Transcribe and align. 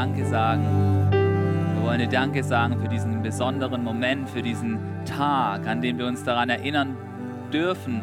Danke 0.00 0.24
sagen. 0.26 0.62
Wir 1.10 1.82
wollen 1.82 1.98
dir 1.98 2.06
Danke 2.06 2.44
sagen 2.44 2.80
für 2.80 2.86
diesen 2.86 3.20
besonderen 3.20 3.82
Moment, 3.82 4.30
für 4.30 4.42
diesen 4.42 4.78
Tag, 5.04 5.66
an 5.66 5.82
dem 5.82 5.98
wir 5.98 6.06
uns 6.06 6.22
daran 6.22 6.50
erinnern 6.50 6.96
dürfen, 7.52 8.00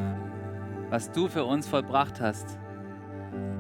was 0.89 1.09
du 1.13 1.29
für 1.29 1.45
uns 1.45 1.69
vollbracht 1.69 2.19
hast. 2.19 2.59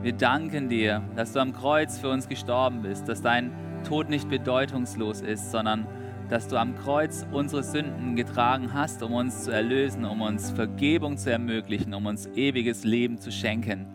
Wir 0.01 0.11
danken 0.11 0.67
dir, 0.67 1.01
dass 1.15 1.31
du 1.31 1.39
am 1.39 1.53
Kreuz 1.53 1.97
für 1.97 2.09
uns 2.09 2.27
gestorben 2.27 2.81
bist, 2.81 3.07
dass 3.07 3.21
dein 3.21 3.53
Tod 3.87 4.09
nicht 4.09 4.27
bedeutungslos 4.27 5.21
ist, 5.21 5.51
sondern 5.51 5.87
dass 6.27 6.49
du 6.49 6.57
am 6.57 6.75
Kreuz 6.75 7.25
unsere 7.31 7.63
Sünden 7.63 8.17
getragen 8.17 8.73
hast, 8.73 9.01
um 9.01 9.13
uns 9.13 9.45
zu 9.45 9.51
erlösen, 9.51 10.03
um 10.03 10.19
uns 10.19 10.51
Vergebung 10.51 11.15
zu 11.15 11.31
ermöglichen, 11.31 11.93
um 11.93 12.05
uns 12.05 12.27
ewiges 12.35 12.83
Leben 12.83 13.17
zu 13.17 13.31
schenken. 13.31 13.85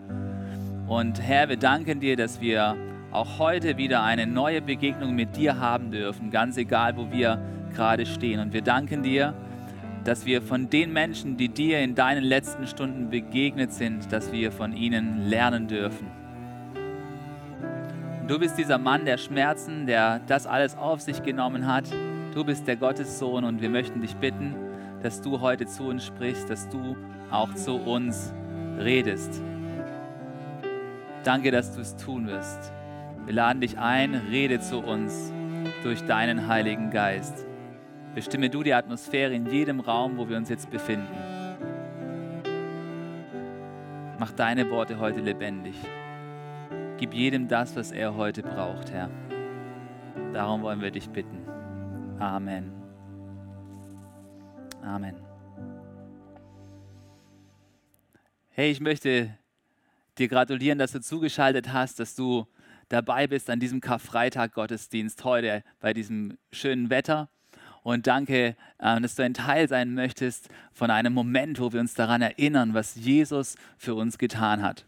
Und 0.89 1.21
Herr, 1.21 1.51
wir 1.51 1.59
danken 1.59 2.01
dir, 2.01 2.17
dass 2.17 2.41
wir 2.41 2.75
auch 3.13 3.39
heute 3.39 3.77
wieder 3.77 4.03
eine 4.03 4.27
neue 4.27 4.63
Begegnung 4.63 5.15
mit 5.15 5.37
dir 5.37 5.59
haben 5.59 5.91
dürfen, 5.91 6.31
ganz 6.31 6.57
egal, 6.57 6.97
wo 6.97 7.11
wir 7.11 7.43
gerade 7.75 8.07
stehen. 8.07 8.41
Und 8.41 8.53
wir 8.53 8.63
danken 8.63 9.03
dir, 9.03 9.35
dass 10.05 10.25
wir 10.27 10.43
von 10.43 10.71
den 10.71 10.93
Menschen, 10.93 11.37
die 11.37 11.49
dir 11.49 11.81
in 11.81 11.95
deinen 11.95 12.25
letzten 12.25 12.67
Stunden 12.67 13.11
begegnet 13.11 13.73
sind, 13.73 14.13
dass 14.13 14.33
wir 14.33 14.53
von 14.53 14.73
ihnen 14.73 15.29
lernen 15.29 15.67
dürfen. 15.67 16.07
Und 18.23 18.31
du 18.31 18.39
bist 18.39 18.57
dieser 18.59 18.79
Mann 18.79 19.05
der 19.05 19.19
Schmerzen, 19.19 19.87
der 19.87 20.21
das 20.27 20.47
alles 20.47 20.77
auf 20.77 21.01
sich 21.01 21.23
genommen 21.23 21.67
hat. 21.67 21.85
Du 22.35 22.45
bist 22.45 22.67
der 22.69 22.77
Gottessohn 22.77 23.45
und 23.45 23.61
wir 23.61 23.71
möchten 23.71 24.01
dich 24.01 24.15
bitten, 24.17 24.55
dass 25.03 25.21
du 25.21 25.41
heute 25.41 25.67
zu 25.67 25.85
uns 25.85 26.07
sprichst, 26.07 26.49
dass 26.49 26.69
du 26.69 26.97
auch 27.31 27.53
zu 27.55 27.75
uns 27.75 28.33
redest. 28.79 29.43
Danke, 31.25 31.51
dass 31.51 31.75
du 31.75 31.81
es 31.81 31.97
tun 31.97 32.29
wirst. 32.29 32.73
Wir 33.27 33.35
laden 33.35 33.61
dich 33.61 33.79
ein, 33.79 34.15
rede 34.15 34.61
zu 34.61 34.79
uns 34.79 35.33
durch 35.83 36.05
deinen 36.05 36.47
Heiligen 36.49 36.91
Geist. 36.91 37.47
Bestimme 38.15 38.51
du 38.51 38.63
die 38.63 38.75
Atmosphäre 38.75 39.33
in 39.35 39.47
jedem 39.47 39.81
Raum, 39.81 40.17
wo 40.17 40.29
wir 40.29 40.37
uns 40.37 40.49
jetzt 40.49 40.71
befinden. 40.71 41.07
Mach 44.19 44.33
deine 44.33 44.69
Worte 44.71 44.99
heute 44.99 45.21
lebendig. 45.21 45.77
Gib 46.99 47.15
jedem 47.15 47.49
das, 47.49 47.77
was 47.77 47.93
er 47.93 48.17
heute 48.17 48.43
braucht, 48.43 48.91
Herr. 48.91 49.11
Darum 50.33 50.63
wollen 50.63 50.81
wir 50.81 50.91
dich 50.91 51.09
bitten. 51.09 51.47
Amen. 52.19 52.73
Amen. 54.83 55.15
Hey, 58.51 58.71
ich 58.71 58.81
möchte 58.81 59.31
dir 60.19 60.29
gratulieren, 60.29 60.79
dass 60.79 60.93
du 60.93 61.01
zugeschaltet 61.01 61.73
hast, 61.73 62.01
dass 62.01 62.15
du 62.15 62.47
dabei 62.91 63.27
bist 63.27 63.49
an 63.49 63.61
diesem 63.61 63.81
Karfreitag-Gottesdienst 63.81 65.25
heute 65.25 65.63
bei 65.81 65.95
diesem 65.95 66.37
schönen 66.53 66.91
Wetter. 66.91 67.31
Und 67.83 68.07
danke, 68.07 68.57
äh, 68.79 69.01
dass 69.01 69.15
du 69.15 69.23
ein 69.23 69.33
Teil 69.33 69.67
sein 69.67 69.95
möchtest 69.95 70.51
von 70.73 70.91
einem 70.91 71.15
Moment, 71.15 71.59
wo 71.61 71.73
wir 71.73 71.81
uns 71.81 71.95
daran 71.95 72.21
erinnern, 72.21 72.75
was 72.75 72.95
Jesus 72.95 73.57
für 73.79 73.95
uns 73.95 74.19
getan 74.19 74.63
hat. 74.63 74.85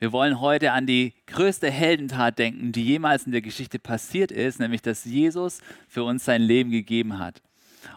Wir 0.00 0.10
wollen 0.10 0.40
heute 0.40 0.72
an 0.72 0.86
die 0.86 1.14
größte 1.26 1.70
Heldentat 1.70 2.38
denken, 2.38 2.72
die 2.72 2.84
jemals 2.84 3.26
in 3.26 3.32
der 3.32 3.42
Geschichte 3.42 3.78
passiert 3.78 4.32
ist, 4.32 4.58
nämlich 4.58 4.82
dass 4.82 5.04
Jesus 5.04 5.60
für 5.86 6.02
uns 6.02 6.24
sein 6.24 6.42
Leben 6.42 6.70
gegeben 6.70 7.18
hat. 7.18 7.42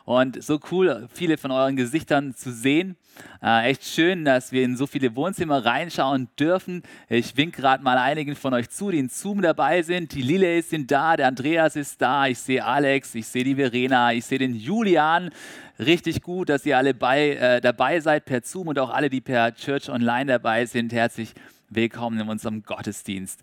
Und 0.06 0.44
so 0.44 0.60
cool, 0.72 1.08
viele 1.14 1.38
von 1.38 1.52
euren 1.52 1.76
Gesichtern 1.76 2.36
zu 2.36 2.52
sehen. 2.52 2.96
Äh, 3.44 3.70
echt 3.70 3.84
schön, 3.84 4.26
dass 4.26 4.52
wir 4.52 4.64
in 4.64 4.78
so 4.78 4.88
viele 4.88 5.16
Wohnzimmer 5.16 5.66
reinschauen 5.66 6.30
dürfen. 6.40 6.84
Ich 7.10 7.38
winke 7.38 7.62
gerade 7.62 7.84
mal 7.84 7.98
einigen 7.98 8.36
von 8.36 8.54
euch 8.54 8.70
zu, 8.70 8.92
die 8.92 9.00
in 9.00 9.10
Zoom 9.10 9.42
dabei 9.42 9.82
sind. 9.82 10.14
Die 10.14 10.22
Lile 10.22 10.62
sind 10.62 10.92
da, 10.92 11.18
der 11.18 11.28
Andreas 11.28 11.76
ist 11.76 12.02
da, 12.02 12.28
ich 12.28 12.40
sehe 12.40 12.64
Alex, 12.64 13.16
ich 13.16 13.28
sehe 13.28 13.44
die 13.44 13.56
Verena, 13.56 14.14
ich 14.14 14.26
sehe 14.26 14.40
den 14.40 14.56
Julian. 14.56 15.32
Richtig 15.80 16.22
gut, 16.22 16.50
dass 16.50 16.66
ihr 16.66 16.78
alle 16.78 16.94
bei, 16.94 17.32
äh, 17.32 17.62
dabei 17.62 18.00
seid 18.00 18.26
per 18.26 18.42
Zoom 18.44 18.68
und 18.70 18.80
auch 18.80 18.90
alle, 18.90 19.10
die 19.10 19.22
per 19.22 19.56
Church 19.56 19.90
Online 19.90 20.26
dabei 20.26 20.66
sind. 20.66 20.94
Herzlich 20.94 21.34
willkommen 21.70 22.20
in 22.20 22.30
unserem 22.30 22.64
Gottesdienst. 22.64 23.40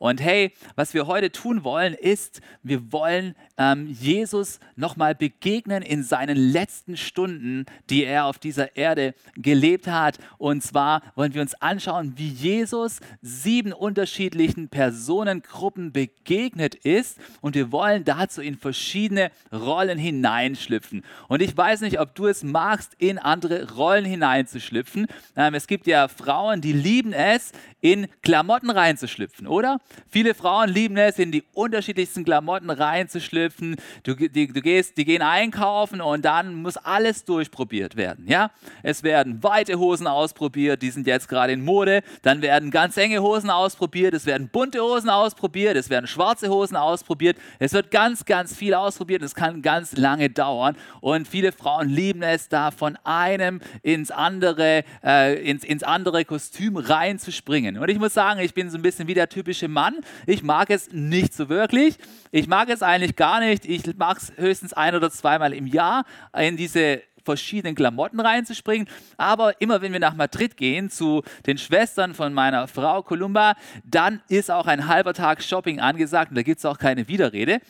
Und 0.00 0.22
hey, 0.22 0.54
was 0.76 0.94
wir 0.94 1.06
heute 1.06 1.30
tun 1.30 1.62
wollen, 1.62 1.92
ist, 1.92 2.40
wir 2.62 2.90
wollen 2.90 3.34
ähm, 3.58 3.86
Jesus 3.86 4.58
nochmal 4.74 5.14
begegnen 5.14 5.82
in 5.82 6.02
seinen 6.02 6.38
letzten 6.38 6.96
Stunden, 6.96 7.66
die 7.90 8.04
er 8.04 8.24
auf 8.24 8.38
dieser 8.38 8.78
Erde 8.78 9.14
gelebt 9.36 9.88
hat. 9.88 10.16
Und 10.38 10.62
zwar 10.62 11.02
wollen 11.16 11.34
wir 11.34 11.42
uns 11.42 11.54
anschauen, 11.60 12.14
wie 12.16 12.30
Jesus 12.30 13.00
sieben 13.20 13.74
unterschiedlichen 13.74 14.70
Personengruppen 14.70 15.92
begegnet 15.92 16.76
ist. 16.76 17.18
Und 17.42 17.54
wir 17.54 17.70
wollen 17.70 18.04
dazu 18.04 18.40
in 18.40 18.56
verschiedene 18.56 19.30
Rollen 19.52 19.98
hineinschlüpfen. 19.98 21.04
Und 21.28 21.42
ich 21.42 21.54
weiß 21.54 21.82
nicht, 21.82 22.00
ob 22.00 22.14
du 22.14 22.26
es 22.26 22.42
magst, 22.42 22.94
in 22.96 23.18
andere 23.18 23.70
Rollen 23.74 24.06
hineinzuschlüpfen. 24.06 25.08
Ähm, 25.36 25.52
es 25.52 25.66
gibt 25.66 25.86
ja 25.86 26.08
Frauen, 26.08 26.62
die 26.62 26.72
lieben 26.72 27.12
es, 27.12 27.52
in 27.82 28.08
Klamotten 28.22 28.70
reinzuschlüpfen, 28.70 29.46
oder? 29.46 29.78
Viele 30.08 30.34
Frauen 30.34 30.68
lieben 30.68 30.96
es, 30.96 31.18
in 31.18 31.30
die 31.30 31.44
unterschiedlichsten 31.52 32.24
Klamotten 32.24 32.70
reinzuschlüpfen. 32.70 33.76
Du, 34.02 34.14
die, 34.14 34.48
du 34.48 34.60
gehst, 34.60 34.96
die 34.96 35.04
gehen 35.04 35.22
einkaufen 35.22 36.00
und 36.00 36.24
dann 36.24 36.54
muss 36.54 36.76
alles 36.76 37.24
durchprobiert 37.24 37.96
werden. 37.96 38.26
Ja? 38.26 38.50
Es 38.82 39.02
werden 39.02 39.42
weite 39.42 39.78
Hosen 39.78 40.06
ausprobiert, 40.06 40.82
die 40.82 40.90
sind 40.90 41.06
jetzt 41.06 41.28
gerade 41.28 41.52
in 41.52 41.64
Mode. 41.64 42.02
Dann 42.22 42.42
werden 42.42 42.70
ganz 42.70 42.96
enge 42.96 43.22
Hosen 43.22 43.50
ausprobiert, 43.50 44.14
es 44.14 44.26
werden 44.26 44.48
bunte 44.48 44.80
Hosen 44.80 45.10
ausprobiert, 45.10 45.76
es 45.76 45.90
werden 45.90 46.06
schwarze 46.06 46.48
Hosen 46.48 46.76
ausprobiert. 46.76 47.36
Es 47.58 47.72
wird 47.72 47.90
ganz, 47.90 48.24
ganz 48.24 48.56
viel 48.56 48.74
ausprobiert. 48.74 49.22
Es 49.22 49.34
kann 49.34 49.62
ganz 49.62 49.96
lange 49.96 50.30
dauern. 50.30 50.76
Und 51.00 51.28
viele 51.28 51.52
Frauen 51.52 51.88
lieben 51.88 52.22
es, 52.22 52.48
da 52.48 52.70
von 52.70 52.96
einem 53.04 53.60
ins 53.82 54.10
andere, 54.10 54.84
äh, 55.04 55.40
ins, 55.48 55.64
ins 55.64 55.82
andere 55.82 56.24
Kostüm 56.24 56.76
reinzuspringen. 56.76 57.78
Und 57.78 57.88
ich 57.88 57.98
muss 57.98 58.14
sagen, 58.14 58.40
ich 58.40 58.54
bin 58.54 58.70
so 58.70 58.78
ein 58.78 58.82
bisschen 58.82 59.08
wie 59.08 59.14
der 59.14 59.28
typische 59.28 59.68
Mann. 59.68 59.79
Ich 60.26 60.42
mag 60.42 60.70
es 60.70 60.92
nicht 60.92 61.34
so 61.34 61.48
wirklich. 61.48 61.96
Ich 62.30 62.46
mag 62.46 62.68
es 62.68 62.82
eigentlich 62.82 63.16
gar 63.16 63.40
nicht. 63.40 63.64
Ich 63.66 63.96
mag 63.96 64.18
es 64.18 64.32
höchstens 64.36 64.72
ein 64.72 64.94
oder 64.94 65.10
zweimal 65.10 65.52
im 65.52 65.66
Jahr 65.66 66.04
in 66.36 66.56
diese 66.56 67.02
verschiedenen 67.24 67.74
Klamotten 67.74 68.20
reinzuspringen. 68.20 68.88
Aber 69.16 69.60
immer 69.60 69.82
wenn 69.82 69.92
wir 69.92 70.00
nach 70.00 70.14
Madrid 70.14 70.56
gehen 70.56 70.90
zu 70.90 71.22
den 71.46 71.58
Schwestern 71.58 72.14
von 72.14 72.32
meiner 72.32 72.66
Frau 72.66 73.02
Columba, 73.02 73.54
dann 73.84 74.20
ist 74.28 74.50
auch 74.50 74.66
ein 74.66 74.88
halber 74.88 75.14
Tag 75.14 75.42
Shopping 75.42 75.80
angesagt 75.80 76.30
und 76.30 76.36
da 76.36 76.42
gibt 76.42 76.58
es 76.58 76.64
auch 76.64 76.78
keine 76.78 77.08
Widerrede. 77.08 77.60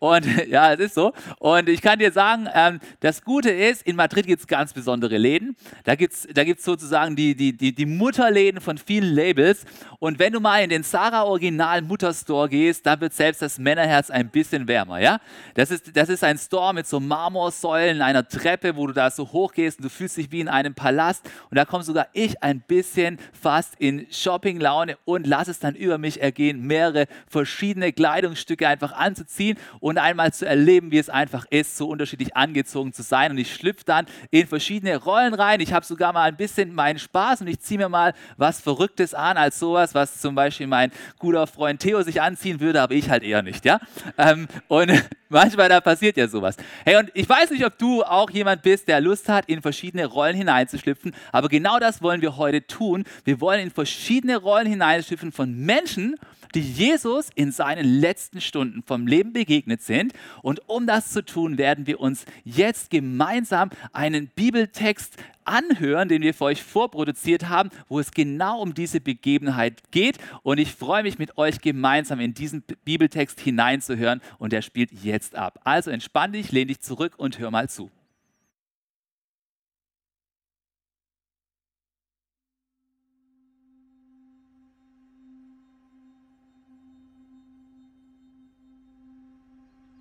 Und 0.00 0.26
ja, 0.48 0.72
es 0.72 0.80
ist 0.80 0.94
so. 0.94 1.12
Und 1.38 1.68
ich 1.68 1.80
kann 1.80 1.98
dir 1.98 2.10
sagen, 2.10 2.48
ähm, 2.52 2.80
das 3.00 3.22
Gute 3.22 3.50
ist, 3.50 3.82
in 3.82 3.94
Madrid 3.94 4.26
gibt 4.26 4.40
es 4.40 4.48
ganz 4.48 4.72
besondere 4.72 5.18
Läden. 5.18 5.56
Da 5.84 5.94
gibt 5.94 6.14
es 6.14 6.26
da 6.32 6.42
gibt's 6.42 6.64
sozusagen 6.64 7.14
die, 7.14 7.36
die, 7.36 7.56
die, 7.56 7.74
die 7.74 7.86
Mutterläden 7.86 8.60
von 8.60 8.78
vielen 8.78 9.14
Labels. 9.14 9.64
Und 9.98 10.18
wenn 10.18 10.32
du 10.32 10.40
mal 10.40 10.62
in 10.62 10.70
den 10.70 10.82
Sarah 10.82 11.24
Original 11.24 11.82
Mutterstore 11.82 12.48
gehst, 12.48 12.86
da 12.86 12.98
wird 13.00 13.12
selbst 13.12 13.42
das 13.42 13.58
Männerherz 13.58 14.10
ein 14.10 14.30
bisschen 14.30 14.66
wärmer. 14.66 14.98
Ja? 14.98 15.20
Das, 15.54 15.70
ist, 15.70 15.94
das 15.94 16.08
ist 16.08 16.24
ein 16.24 16.38
Store 16.38 16.72
mit 16.72 16.86
so 16.86 16.98
Marmorsäulen, 16.98 18.00
einer 18.00 18.26
Treppe, 18.26 18.76
wo 18.76 18.86
du 18.86 18.94
da 18.94 19.10
so 19.10 19.30
hochgehst 19.30 19.78
und 19.78 19.84
du 19.84 19.90
fühlst 19.90 20.16
dich 20.16 20.32
wie 20.32 20.40
in 20.40 20.48
einem 20.48 20.74
Palast. 20.74 21.28
Und 21.50 21.56
da 21.56 21.66
komme 21.66 21.84
sogar 21.84 22.08
ich 22.14 22.42
ein 22.42 22.62
bisschen 22.62 23.18
fast 23.38 23.74
in 23.78 24.06
Shopping-Laune 24.10 24.96
und 25.04 25.26
lass 25.26 25.48
es 25.48 25.58
dann 25.58 25.74
über 25.74 25.98
mich 25.98 26.22
ergehen, 26.22 26.66
mehrere 26.66 27.06
verschiedene 27.28 27.92
Kleidungsstücke 27.92 28.66
einfach 28.66 28.92
anzuziehen 28.92 29.58
und 29.80 29.89
einmal 29.98 30.32
zu 30.32 30.46
erleben, 30.46 30.90
wie 30.90 30.98
es 30.98 31.08
einfach 31.08 31.46
ist, 31.50 31.76
so 31.76 31.88
unterschiedlich 31.88 32.36
angezogen 32.36 32.92
zu 32.92 33.02
sein. 33.02 33.32
Und 33.32 33.38
ich 33.38 33.54
schlüpfe 33.54 33.84
dann 33.84 34.06
in 34.30 34.46
verschiedene 34.46 34.96
Rollen 34.96 35.34
rein. 35.34 35.60
Ich 35.60 35.72
habe 35.72 35.84
sogar 35.84 36.12
mal 36.12 36.28
ein 36.28 36.36
bisschen 36.36 36.74
meinen 36.74 36.98
Spaß 36.98 37.42
und 37.42 37.46
ich 37.48 37.60
ziehe 37.60 37.78
mir 37.78 37.88
mal 37.88 38.14
was 38.36 38.60
Verrücktes 38.60 39.14
an, 39.14 39.36
als 39.36 39.58
sowas, 39.58 39.94
was 39.94 40.20
zum 40.20 40.34
Beispiel 40.34 40.66
mein 40.66 40.92
guter 41.18 41.46
Freund 41.46 41.80
Theo 41.80 42.02
sich 42.02 42.20
anziehen 42.20 42.60
würde, 42.60 42.80
aber 42.82 42.94
ich 42.94 43.10
halt 43.10 43.22
eher 43.22 43.42
nicht. 43.42 43.64
Ja? 43.64 43.80
Ähm, 44.18 44.48
und 44.68 44.92
manchmal 45.28 45.68
da 45.68 45.80
passiert 45.80 46.16
ja 46.16 46.28
sowas. 46.28 46.56
Hey, 46.84 46.96
und 46.96 47.10
ich 47.14 47.28
weiß 47.28 47.50
nicht, 47.50 47.64
ob 47.64 47.78
du 47.78 48.02
auch 48.02 48.30
jemand 48.30 48.62
bist, 48.62 48.88
der 48.88 49.00
Lust 49.00 49.28
hat, 49.28 49.46
in 49.46 49.62
verschiedene 49.62 50.06
Rollen 50.06 50.36
hineinzuschlüpfen, 50.36 51.14
aber 51.32 51.48
genau 51.48 51.78
das 51.78 52.02
wollen 52.02 52.22
wir 52.22 52.36
heute 52.36 52.66
tun. 52.66 53.04
Wir 53.24 53.40
wollen 53.40 53.60
in 53.60 53.70
verschiedene 53.70 54.36
Rollen 54.36 54.66
hineinschlüpfen 54.66 55.32
von 55.32 55.54
Menschen, 55.54 56.16
die 56.54 56.60
Jesus 56.60 57.30
in 57.34 57.52
seinen 57.52 57.84
letzten 57.84 58.40
Stunden 58.40 58.82
vom 58.82 59.06
Leben 59.06 59.32
begegnet 59.32 59.82
sind. 59.82 60.12
Und 60.42 60.68
um 60.68 60.86
das 60.86 61.10
zu 61.10 61.24
tun, 61.24 61.58
werden 61.58 61.86
wir 61.86 62.00
uns 62.00 62.24
jetzt 62.44 62.90
gemeinsam 62.90 63.70
einen 63.92 64.28
Bibeltext 64.28 65.16
anhören, 65.44 66.08
den 66.08 66.22
wir 66.22 66.34
für 66.34 66.44
euch 66.44 66.62
vorproduziert 66.62 67.48
haben, 67.48 67.70
wo 67.88 67.98
es 67.98 68.12
genau 68.12 68.60
um 68.60 68.74
diese 68.74 69.00
Begebenheit 69.00 69.82
geht. 69.90 70.18
Und 70.42 70.58
ich 70.58 70.72
freue 70.72 71.02
mich 71.02 71.18
mit 71.18 71.38
euch 71.38 71.60
gemeinsam 71.60 72.20
in 72.20 72.34
diesen 72.34 72.62
Bibeltext 72.84 73.40
hineinzuhören 73.40 74.20
und 74.38 74.52
der 74.52 74.62
spielt 74.62 74.92
jetzt 74.92 75.34
ab. 75.34 75.60
Also 75.64 75.90
entspann 75.90 76.32
dich, 76.32 76.52
lehn 76.52 76.68
dich 76.68 76.80
zurück 76.80 77.14
und 77.16 77.38
hör 77.38 77.50
mal 77.50 77.68
zu. 77.68 77.90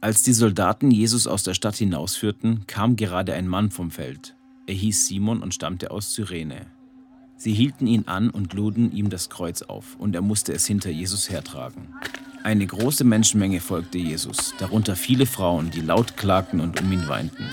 Als 0.01 0.23
die 0.23 0.31
Soldaten 0.31 0.91
Jesus 0.91 1.27
aus 1.27 1.43
der 1.43 1.53
Stadt 1.53 1.75
hinausführten, 1.75 2.65
kam 2.67 2.95
gerade 2.95 3.33
ein 3.33 3.49
Mann 3.49 3.69
vom 3.69 3.91
Feld. 3.91 4.33
Er 4.65 4.73
hieß 4.73 5.07
Simon 5.07 5.43
und 5.43 5.53
stammte 5.53 5.91
aus 5.91 6.13
Cyrene. 6.13 6.67
Sie 7.35 7.53
hielten 7.53 7.85
ihn 7.85 8.03
an 8.07 8.29
und 8.29 8.53
luden 8.53 8.93
ihm 8.93 9.09
das 9.09 9.29
Kreuz 9.29 9.61
auf, 9.61 9.97
und 9.97 10.15
er 10.15 10.21
musste 10.21 10.53
es 10.53 10.65
hinter 10.65 10.89
Jesus 10.89 11.29
hertragen. 11.29 11.93
Eine 12.43 12.65
große 12.65 13.03
Menschenmenge 13.03 13.59
folgte 13.59 13.97
Jesus, 13.97 14.53
darunter 14.57 14.95
viele 14.95 15.25
Frauen, 15.25 15.69
die 15.69 15.81
laut 15.81 16.15
klagten 16.15 16.61
und 16.61 16.79
um 16.81 16.91
ihn 16.93 17.09
weinten. 17.09 17.49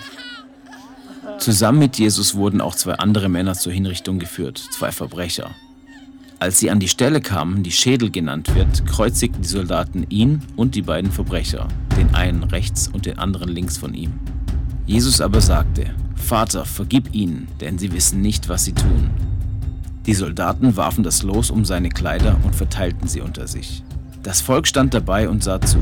Zusammen 1.39 1.81
mit 1.81 1.99
Jesus 1.99 2.37
wurden 2.37 2.61
auch 2.61 2.77
zwei 2.77 2.95
andere 2.95 3.29
Männer 3.29 3.55
zur 3.55 3.73
Hinrichtung 3.73 4.21
geführt, 4.21 4.59
zwei 4.59 4.93
Verbrecher. 4.93 5.51
Als 6.39 6.59
sie 6.59 6.71
an 6.71 6.81
die 6.81 6.89
Stelle 6.89 7.23
kamen, 7.23 7.63
die 7.63 7.73
Schädel 7.73 8.11
genannt 8.11 8.55
wird, 8.55 8.87
kreuzigten 8.87 9.41
die 9.41 9.49
Soldaten 9.49 10.07
ihn 10.11 10.43
und 10.55 10.75
die 10.75 10.83
beiden 10.83 11.11
Verbrecher, 11.11 11.67
den 11.97 12.15
einen 12.15 12.43
rechts 12.43 12.89
und 12.89 13.07
den 13.07 13.19
anderen 13.19 13.49
links 13.49 13.79
von 13.79 13.95
ihm. 13.95 14.13
Jesus 14.85 15.23
aber 15.23 15.41
sagte, 15.41 15.95
Vater, 16.15 16.67
vergib 16.67 17.15
ihnen, 17.15 17.49
denn 17.61 17.79
sie 17.79 17.91
wissen 17.93 18.21
nicht, 18.21 18.51
was 18.51 18.67
sie 18.67 18.75
tun. 18.75 19.11
Die 20.05 20.13
Soldaten 20.13 20.77
warfen 20.77 21.03
das 21.05 21.23
Los 21.23 21.51
um 21.51 21.65
seine 21.65 21.89
Kleider 21.89 22.39
und 22.45 22.55
verteilten 22.55 23.09
sie 23.09 23.23
unter 23.23 23.47
sich. 23.47 23.83
Das 24.23 24.43
Volk 24.43 24.67
stand 24.67 24.93
dabei 24.93 25.31
und 25.31 25.43
sah 25.43 25.61
zu, 25.61 25.79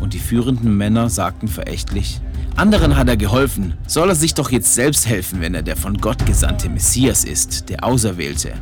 und 0.00 0.14
die 0.14 0.18
führenden 0.18 0.74
Männer 0.74 1.10
sagten 1.10 1.48
verächtlich, 1.48 2.20
anderen 2.56 2.96
hat 2.96 3.08
er 3.08 3.18
geholfen, 3.18 3.74
soll 3.86 4.08
er 4.08 4.14
sich 4.14 4.32
doch 4.32 4.50
jetzt 4.50 4.74
selbst 4.74 5.06
helfen, 5.06 5.42
wenn 5.42 5.54
er 5.54 5.62
der 5.62 5.76
von 5.76 5.98
Gott 5.98 6.24
gesandte 6.24 6.70
Messias 6.70 7.24
ist, 7.24 7.68
der 7.68 7.84
Auserwählte. 7.84 8.54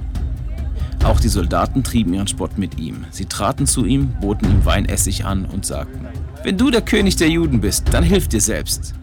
Auch 1.05 1.21
die 1.21 1.29
Soldaten 1.29 1.85
trieben 1.85 2.15
ihren 2.15 2.27
Spott 2.27 2.59
mit 2.59 2.79
ihm. 2.79 3.05
Sie 3.11 3.27
traten 3.27 3.67
zu 3.67 3.85
ihm, 3.85 4.09
boten 4.21 4.51
ihm 4.51 4.65
Weinessig 4.65 5.25
an 5.25 5.45
und 5.45 5.65
sagten, 5.65 6.07
wenn 6.43 6.59
du 6.59 6.71
der 6.71 6.83
König 6.83 7.17
der 7.17 7.29
Juden 7.29 7.61
bist, 7.61 7.93
dann 7.93 8.05
hilf 8.05 8.29
dir 8.29 8.41
selbst. 8.41 8.95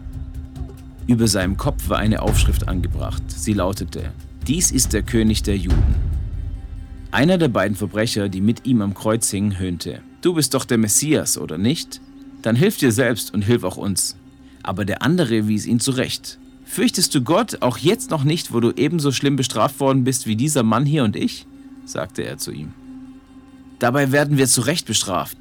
Über 1.06 1.28
seinem 1.28 1.56
Kopf 1.56 1.88
war 1.88 1.98
eine 1.98 2.22
Aufschrift 2.22 2.68
angebracht. 2.68 3.22
Sie 3.28 3.52
lautete, 3.52 4.12
dies 4.46 4.70
ist 4.70 4.92
der 4.92 5.02
König 5.02 5.42
der 5.42 5.56
Juden. 5.56 5.94
Einer 7.10 7.38
der 7.38 7.48
beiden 7.48 7.76
Verbrecher, 7.76 8.28
die 8.28 8.40
mit 8.40 8.66
ihm 8.66 8.82
am 8.82 8.94
Kreuz 8.94 9.30
hingen, 9.30 9.58
höhnte, 9.58 10.00
du 10.22 10.34
bist 10.34 10.54
doch 10.54 10.64
der 10.64 10.78
Messias, 10.78 11.38
oder 11.38 11.58
nicht? 11.58 12.00
Dann 12.42 12.56
hilf 12.56 12.76
dir 12.78 12.92
selbst 12.92 13.32
und 13.32 13.42
hilf 13.42 13.64
auch 13.64 13.76
uns. 13.76 14.16
Aber 14.62 14.84
der 14.84 15.02
andere 15.02 15.46
wies 15.46 15.66
ihn 15.66 15.80
zurecht. 15.80 16.38
Fürchtest 16.64 17.14
du 17.14 17.22
Gott 17.22 17.62
auch 17.62 17.78
jetzt 17.78 18.10
noch 18.10 18.24
nicht, 18.24 18.52
wo 18.52 18.60
du 18.60 18.72
ebenso 18.74 19.12
schlimm 19.12 19.36
bestraft 19.36 19.80
worden 19.80 20.04
bist 20.04 20.26
wie 20.26 20.36
dieser 20.36 20.62
Mann 20.62 20.86
hier 20.86 21.04
und 21.04 21.14
ich? 21.14 21.46
Sagte 21.84 22.22
er 22.22 22.38
zu 22.38 22.50
ihm. 22.50 22.72
Dabei 23.78 24.12
werden 24.12 24.38
wir 24.38 24.46
zu 24.46 24.62
Recht 24.62 24.86
bestraft. 24.86 25.36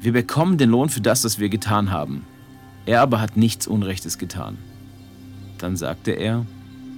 Wir 0.00 0.12
bekommen 0.12 0.58
den 0.58 0.70
Lohn 0.70 0.88
für 0.88 1.00
das, 1.00 1.24
was 1.24 1.38
wir 1.38 1.48
getan 1.48 1.90
haben. 1.90 2.24
Er 2.86 3.00
aber 3.00 3.20
hat 3.20 3.36
nichts 3.36 3.66
Unrechtes 3.66 4.18
getan. 4.18 4.58
Dann 5.58 5.76
sagte 5.76 6.12
er, 6.12 6.46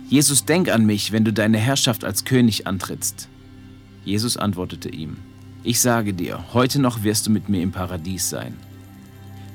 Jesus, 0.08 0.44
denk 0.44 0.68
an 0.68 0.86
mich, 0.86 1.12
wenn 1.12 1.24
du 1.24 1.32
deine 1.32 1.58
Herrschaft 1.58 2.04
als 2.04 2.24
König 2.24 2.66
antrittst. 2.66 3.28
Jesus 4.04 4.36
antwortete 4.36 4.88
ihm, 4.88 5.16
ich 5.62 5.80
sage 5.80 6.14
dir, 6.14 6.52
heute 6.52 6.80
noch 6.80 7.02
wirst 7.02 7.26
du 7.26 7.30
mit 7.30 7.48
mir 7.48 7.62
im 7.62 7.72
Paradies 7.72 8.30
sein. 8.30 8.54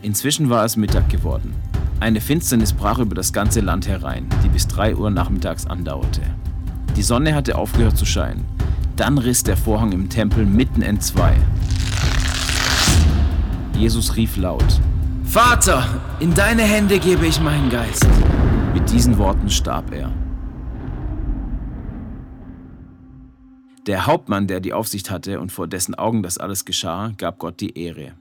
Inzwischen 0.01 0.49
war 0.49 0.65
es 0.65 0.75
Mittag 0.75 1.09
geworden. 1.09 1.53
Eine 2.01 2.19
Finsternis 2.19 2.73
brach 2.73 2.99
über 2.99 3.15
das 3.15 3.31
ganze 3.31 3.61
Land 3.61 3.87
herein, 3.87 4.27
die 4.43 4.49
bis 4.49 4.67
drei 4.67 4.95
Uhr 4.95 5.11
nachmittags 5.11 5.65
andauerte. 5.65 6.21
Die 6.97 7.03
Sonne 7.03 7.35
hatte 7.35 7.57
aufgehört 7.57 7.97
zu 7.97 8.05
scheinen 8.05 8.45
dann 8.95 9.17
riss 9.17 9.43
der 9.43 9.57
Vorhang 9.57 9.91
im 9.91 10.09
Tempel 10.09 10.45
mitten 10.45 10.81
entzwei. 10.81 11.35
Jesus 13.77 14.15
rief 14.15 14.37
laut, 14.37 14.79
Vater, 15.23 16.01
in 16.19 16.33
deine 16.33 16.63
Hände 16.63 16.99
gebe 16.99 17.25
ich 17.25 17.39
meinen 17.39 17.69
Geist. 17.69 18.05
Mit 18.73 18.91
diesen 18.91 19.17
Worten 19.17 19.49
starb 19.49 19.93
er. 19.93 20.11
Der 23.87 24.05
Hauptmann, 24.05 24.47
der 24.47 24.59
die 24.59 24.73
Aufsicht 24.73 25.09
hatte 25.09 25.39
und 25.39 25.51
vor 25.51 25.67
dessen 25.67 25.95
Augen 25.95 26.21
das 26.21 26.37
alles 26.37 26.65
geschah, 26.65 27.13
gab 27.17 27.39
Gott 27.39 27.61
die 27.61 27.77
Ehre. 27.77 28.11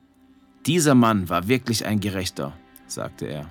Dieser 0.67 0.95
Mann 0.95 1.29
war 1.29 1.49
wirklich 1.49 1.85
ein 1.85 2.01
Gerechter, 2.01 2.53
sagte 2.87 3.27
er. 3.27 3.47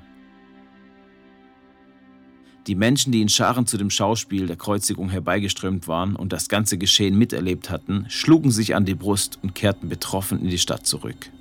Die 2.67 2.75
Menschen, 2.75 3.11
die 3.11 3.21
in 3.21 3.29
Scharen 3.29 3.65
zu 3.65 3.77
dem 3.77 3.89
Schauspiel 3.89 4.47
der 4.47 4.55
Kreuzigung 4.55 5.09
herbeigeströmt 5.09 5.87
waren 5.87 6.15
und 6.15 6.33
das 6.33 6.49
ganze 6.49 6.77
Geschehen 6.77 7.17
miterlebt 7.17 7.69
hatten, 7.69 8.05
schlugen 8.09 8.51
sich 8.51 8.75
an 8.75 8.85
die 8.85 8.95
Brust 8.95 9.39
und 9.41 9.55
kehrten 9.55 9.89
betroffen 9.89 10.39
in 10.41 10.49
die 10.49 10.59
Stadt 10.59 10.85
zurück. 10.85 11.31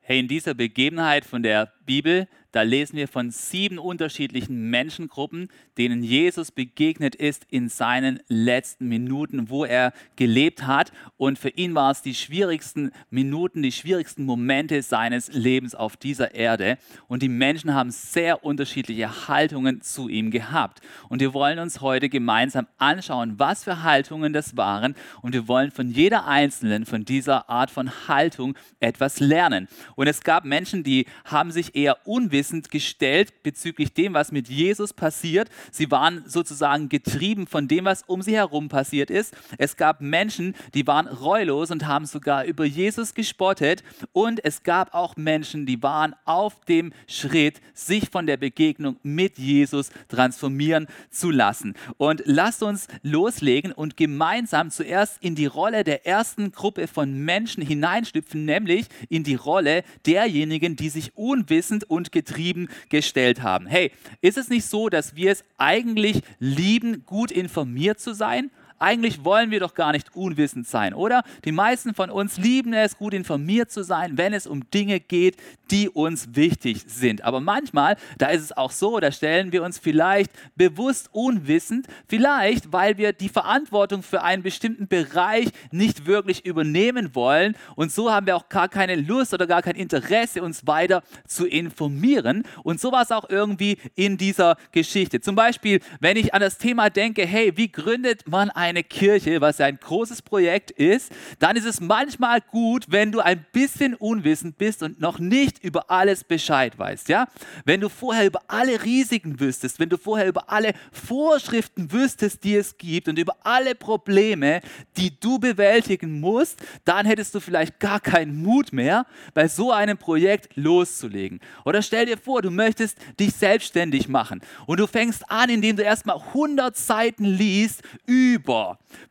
Hey, 0.00 0.18
in 0.18 0.28
dieser 0.28 0.54
Begebenheit 0.54 1.24
von 1.24 1.42
der 1.42 1.72
Bibel 1.86 2.28
da 2.52 2.60
lesen 2.60 2.98
wir 2.98 3.08
von 3.08 3.30
sieben 3.30 3.78
unterschiedlichen 3.78 4.68
Menschengruppen, 4.68 5.48
denen 5.78 6.02
Jesus 6.02 6.50
begegnet 6.50 7.14
ist 7.14 7.46
in 7.48 7.70
seinen 7.70 8.20
letzten 8.28 8.88
Minuten, 8.88 9.48
wo 9.48 9.64
er 9.64 9.94
gelebt 10.16 10.66
hat. 10.66 10.92
Und 11.16 11.38
für 11.38 11.48
ihn 11.48 11.74
war 11.74 11.90
es 11.90 12.02
die 12.02 12.14
schwierigsten 12.14 12.92
Minuten, 13.08 13.62
die 13.62 13.72
schwierigsten 13.72 14.26
Momente 14.26 14.82
seines 14.82 15.32
Lebens 15.32 15.74
auf 15.74 15.96
dieser 15.96 16.34
Erde. 16.34 16.76
Und 17.08 17.22
die 17.22 17.30
Menschen 17.30 17.72
haben 17.72 17.90
sehr 17.90 18.44
unterschiedliche 18.44 19.28
Haltungen 19.28 19.80
zu 19.80 20.10
ihm 20.10 20.30
gehabt. 20.30 20.82
Und 21.08 21.20
wir 21.20 21.32
wollen 21.32 21.58
uns 21.58 21.80
heute 21.80 22.10
gemeinsam 22.10 22.66
anschauen, 22.76 23.38
was 23.38 23.64
für 23.64 23.82
Haltungen 23.82 24.34
das 24.34 24.58
waren. 24.58 24.94
Und 25.22 25.32
wir 25.32 25.48
wollen 25.48 25.70
von 25.70 25.88
jeder 25.88 26.26
einzelnen 26.26 26.84
von 26.84 27.06
dieser 27.06 27.48
Art 27.48 27.70
von 27.70 27.90
Haltung 28.08 28.58
etwas 28.78 29.20
lernen. 29.20 29.68
Und 29.96 30.06
es 30.06 30.20
gab 30.20 30.44
Menschen, 30.44 30.84
die 30.84 31.06
haben 31.24 31.50
sich 31.50 31.74
eher 31.74 32.06
unwissend 32.06 32.41
unwissend 32.42 32.72
gestellt 32.72 33.42
bezüglich 33.44 33.92
dem, 33.92 34.14
was 34.14 34.32
mit 34.32 34.48
Jesus 34.48 34.92
passiert. 34.92 35.48
Sie 35.70 35.92
waren 35.92 36.24
sozusagen 36.26 36.88
getrieben 36.88 37.46
von 37.46 37.68
dem, 37.68 37.84
was 37.84 38.02
um 38.02 38.20
sie 38.20 38.34
herum 38.34 38.68
passiert 38.68 39.10
ist. 39.10 39.32
Es 39.58 39.76
gab 39.76 40.00
Menschen, 40.00 40.56
die 40.74 40.84
waren 40.88 41.06
reulos 41.06 41.70
und 41.70 41.86
haben 41.86 42.04
sogar 42.04 42.44
über 42.44 42.64
Jesus 42.64 43.14
gespottet. 43.14 43.84
Und 44.12 44.44
es 44.44 44.64
gab 44.64 44.92
auch 44.92 45.16
Menschen, 45.16 45.66
die 45.66 45.80
waren 45.84 46.16
auf 46.24 46.64
dem 46.64 46.92
Schritt, 47.06 47.60
sich 47.74 48.10
von 48.10 48.26
der 48.26 48.38
Begegnung 48.38 48.96
mit 49.04 49.38
Jesus 49.38 49.90
transformieren 50.08 50.88
zu 51.10 51.30
lassen. 51.30 51.74
Und 51.96 52.22
lasst 52.24 52.64
uns 52.64 52.88
loslegen 53.02 53.70
und 53.70 53.96
gemeinsam 53.96 54.70
zuerst 54.70 55.22
in 55.22 55.36
die 55.36 55.46
Rolle 55.46 55.84
der 55.84 56.06
ersten 56.06 56.50
Gruppe 56.50 56.88
von 56.88 57.12
Menschen 57.24 57.62
hineinstüpfen, 57.62 58.44
nämlich 58.44 58.86
in 59.08 59.22
die 59.22 59.36
Rolle 59.36 59.84
derjenigen, 60.06 60.74
die 60.74 60.88
sich 60.88 61.16
unwissend 61.16 61.84
und 61.84 62.10
getrieben 62.10 62.31
getrieben 62.32 62.68
gestellt 62.88 63.42
haben. 63.42 63.66
Hey, 63.66 63.92
ist 64.20 64.38
es 64.38 64.48
nicht 64.48 64.66
so, 64.66 64.88
dass 64.88 65.14
wir 65.14 65.30
es 65.30 65.44
eigentlich 65.58 66.22
lieben, 66.38 67.04
gut 67.04 67.30
informiert 67.30 68.00
zu 68.00 68.14
sein? 68.14 68.50
Eigentlich 68.82 69.24
wollen 69.24 69.52
wir 69.52 69.60
doch 69.60 69.74
gar 69.74 69.92
nicht 69.92 70.16
unwissend 70.16 70.66
sein, 70.66 70.92
oder? 70.92 71.22
Die 71.44 71.52
meisten 71.52 71.94
von 71.94 72.10
uns 72.10 72.36
lieben 72.36 72.72
es, 72.72 72.98
gut 72.98 73.14
informiert 73.14 73.70
zu 73.70 73.84
sein, 73.84 74.18
wenn 74.18 74.32
es 74.32 74.44
um 74.44 74.68
Dinge 74.70 74.98
geht, 74.98 75.36
die 75.70 75.88
uns 75.88 76.34
wichtig 76.34 76.82
sind. 76.88 77.22
Aber 77.22 77.38
manchmal, 77.38 77.96
da 78.18 78.26
ist 78.26 78.42
es 78.42 78.56
auch 78.56 78.72
so, 78.72 78.98
da 78.98 79.12
stellen 79.12 79.52
wir 79.52 79.62
uns 79.62 79.78
vielleicht 79.78 80.32
bewusst 80.56 81.10
unwissend, 81.12 81.86
vielleicht 82.08 82.72
weil 82.72 82.98
wir 82.98 83.12
die 83.12 83.28
Verantwortung 83.28 84.02
für 84.02 84.24
einen 84.24 84.42
bestimmten 84.42 84.88
Bereich 84.88 85.50
nicht 85.70 86.06
wirklich 86.06 86.44
übernehmen 86.44 87.14
wollen. 87.14 87.54
Und 87.76 87.92
so 87.92 88.10
haben 88.10 88.26
wir 88.26 88.34
auch 88.34 88.48
gar 88.48 88.68
keine 88.68 88.96
Lust 88.96 89.32
oder 89.32 89.46
gar 89.46 89.62
kein 89.62 89.76
Interesse, 89.76 90.42
uns 90.42 90.66
weiter 90.66 91.04
zu 91.24 91.46
informieren. 91.46 92.42
Und 92.64 92.80
so 92.80 92.90
war 92.90 93.02
es 93.02 93.12
auch 93.12 93.30
irgendwie 93.30 93.78
in 93.94 94.18
dieser 94.18 94.56
Geschichte. 94.72 95.20
Zum 95.20 95.36
Beispiel, 95.36 95.78
wenn 96.00 96.16
ich 96.16 96.34
an 96.34 96.40
das 96.40 96.58
Thema 96.58 96.90
denke, 96.90 97.24
hey, 97.24 97.56
wie 97.56 97.70
gründet 97.70 98.26
man 98.26 98.50
ein 98.50 98.71
eine 98.72 98.82
Kirche, 98.82 99.40
was 99.40 99.60
ein 99.60 99.78
großes 99.78 100.22
Projekt 100.22 100.70
ist, 100.70 101.12
dann 101.38 101.56
ist 101.56 101.66
es 101.66 101.80
manchmal 101.80 102.40
gut, 102.40 102.86
wenn 102.88 103.12
du 103.12 103.20
ein 103.20 103.44
bisschen 103.52 103.94
unwissend 103.94 104.58
bist 104.58 104.82
und 104.82 105.00
noch 105.00 105.18
nicht 105.18 105.62
über 105.62 105.90
alles 105.90 106.24
Bescheid 106.24 106.78
weißt. 106.78 107.08
Ja? 107.08 107.28
Wenn 107.64 107.80
du 107.80 107.88
vorher 107.88 108.26
über 108.26 108.40
alle 108.48 108.82
Risiken 108.82 109.38
wüsstest, 109.38 109.78
wenn 109.78 109.88
du 109.88 109.98
vorher 109.98 110.26
über 110.26 110.50
alle 110.50 110.72
Vorschriften 110.90 111.92
wüsstest, 111.92 112.44
die 112.44 112.56
es 112.56 112.76
gibt 112.78 113.08
und 113.08 113.18
über 113.18 113.36
alle 113.44 113.74
Probleme, 113.74 114.60
die 114.96 115.18
du 115.18 115.38
bewältigen 115.38 116.20
musst, 116.20 116.60
dann 116.84 117.06
hättest 117.06 117.34
du 117.34 117.40
vielleicht 117.40 117.78
gar 117.78 118.00
keinen 118.00 118.42
Mut 118.42 118.72
mehr, 118.72 119.06
bei 119.34 119.48
so 119.48 119.70
einem 119.72 119.98
Projekt 119.98 120.56
loszulegen. 120.56 121.40
Oder 121.64 121.82
stell 121.82 122.06
dir 122.06 122.16
vor, 122.16 122.42
du 122.42 122.50
möchtest 122.50 122.98
dich 123.20 123.34
selbstständig 123.34 124.08
machen 124.08 124.40
und 124.66 124.80
du 124.80 124.86
fängst 124.86 125.30
an, 125.30 125.50
indem 125.50 125.76
du 125.76 125.82
erstmal 125.82 126.16
100 126.16 126.76
Seiten 126.76 127.24
liest 127.24 127.82
über 128.06 128.61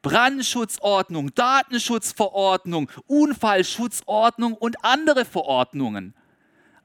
Brandschutzordnung, 0.02 1.34
Datenschutzverordnung, 1.36 2.90
Unfallschutzordnung 3.08 4.54
und 4.54 4.84
andere 4.84 5.26
Verordnungen. 5.26 6.14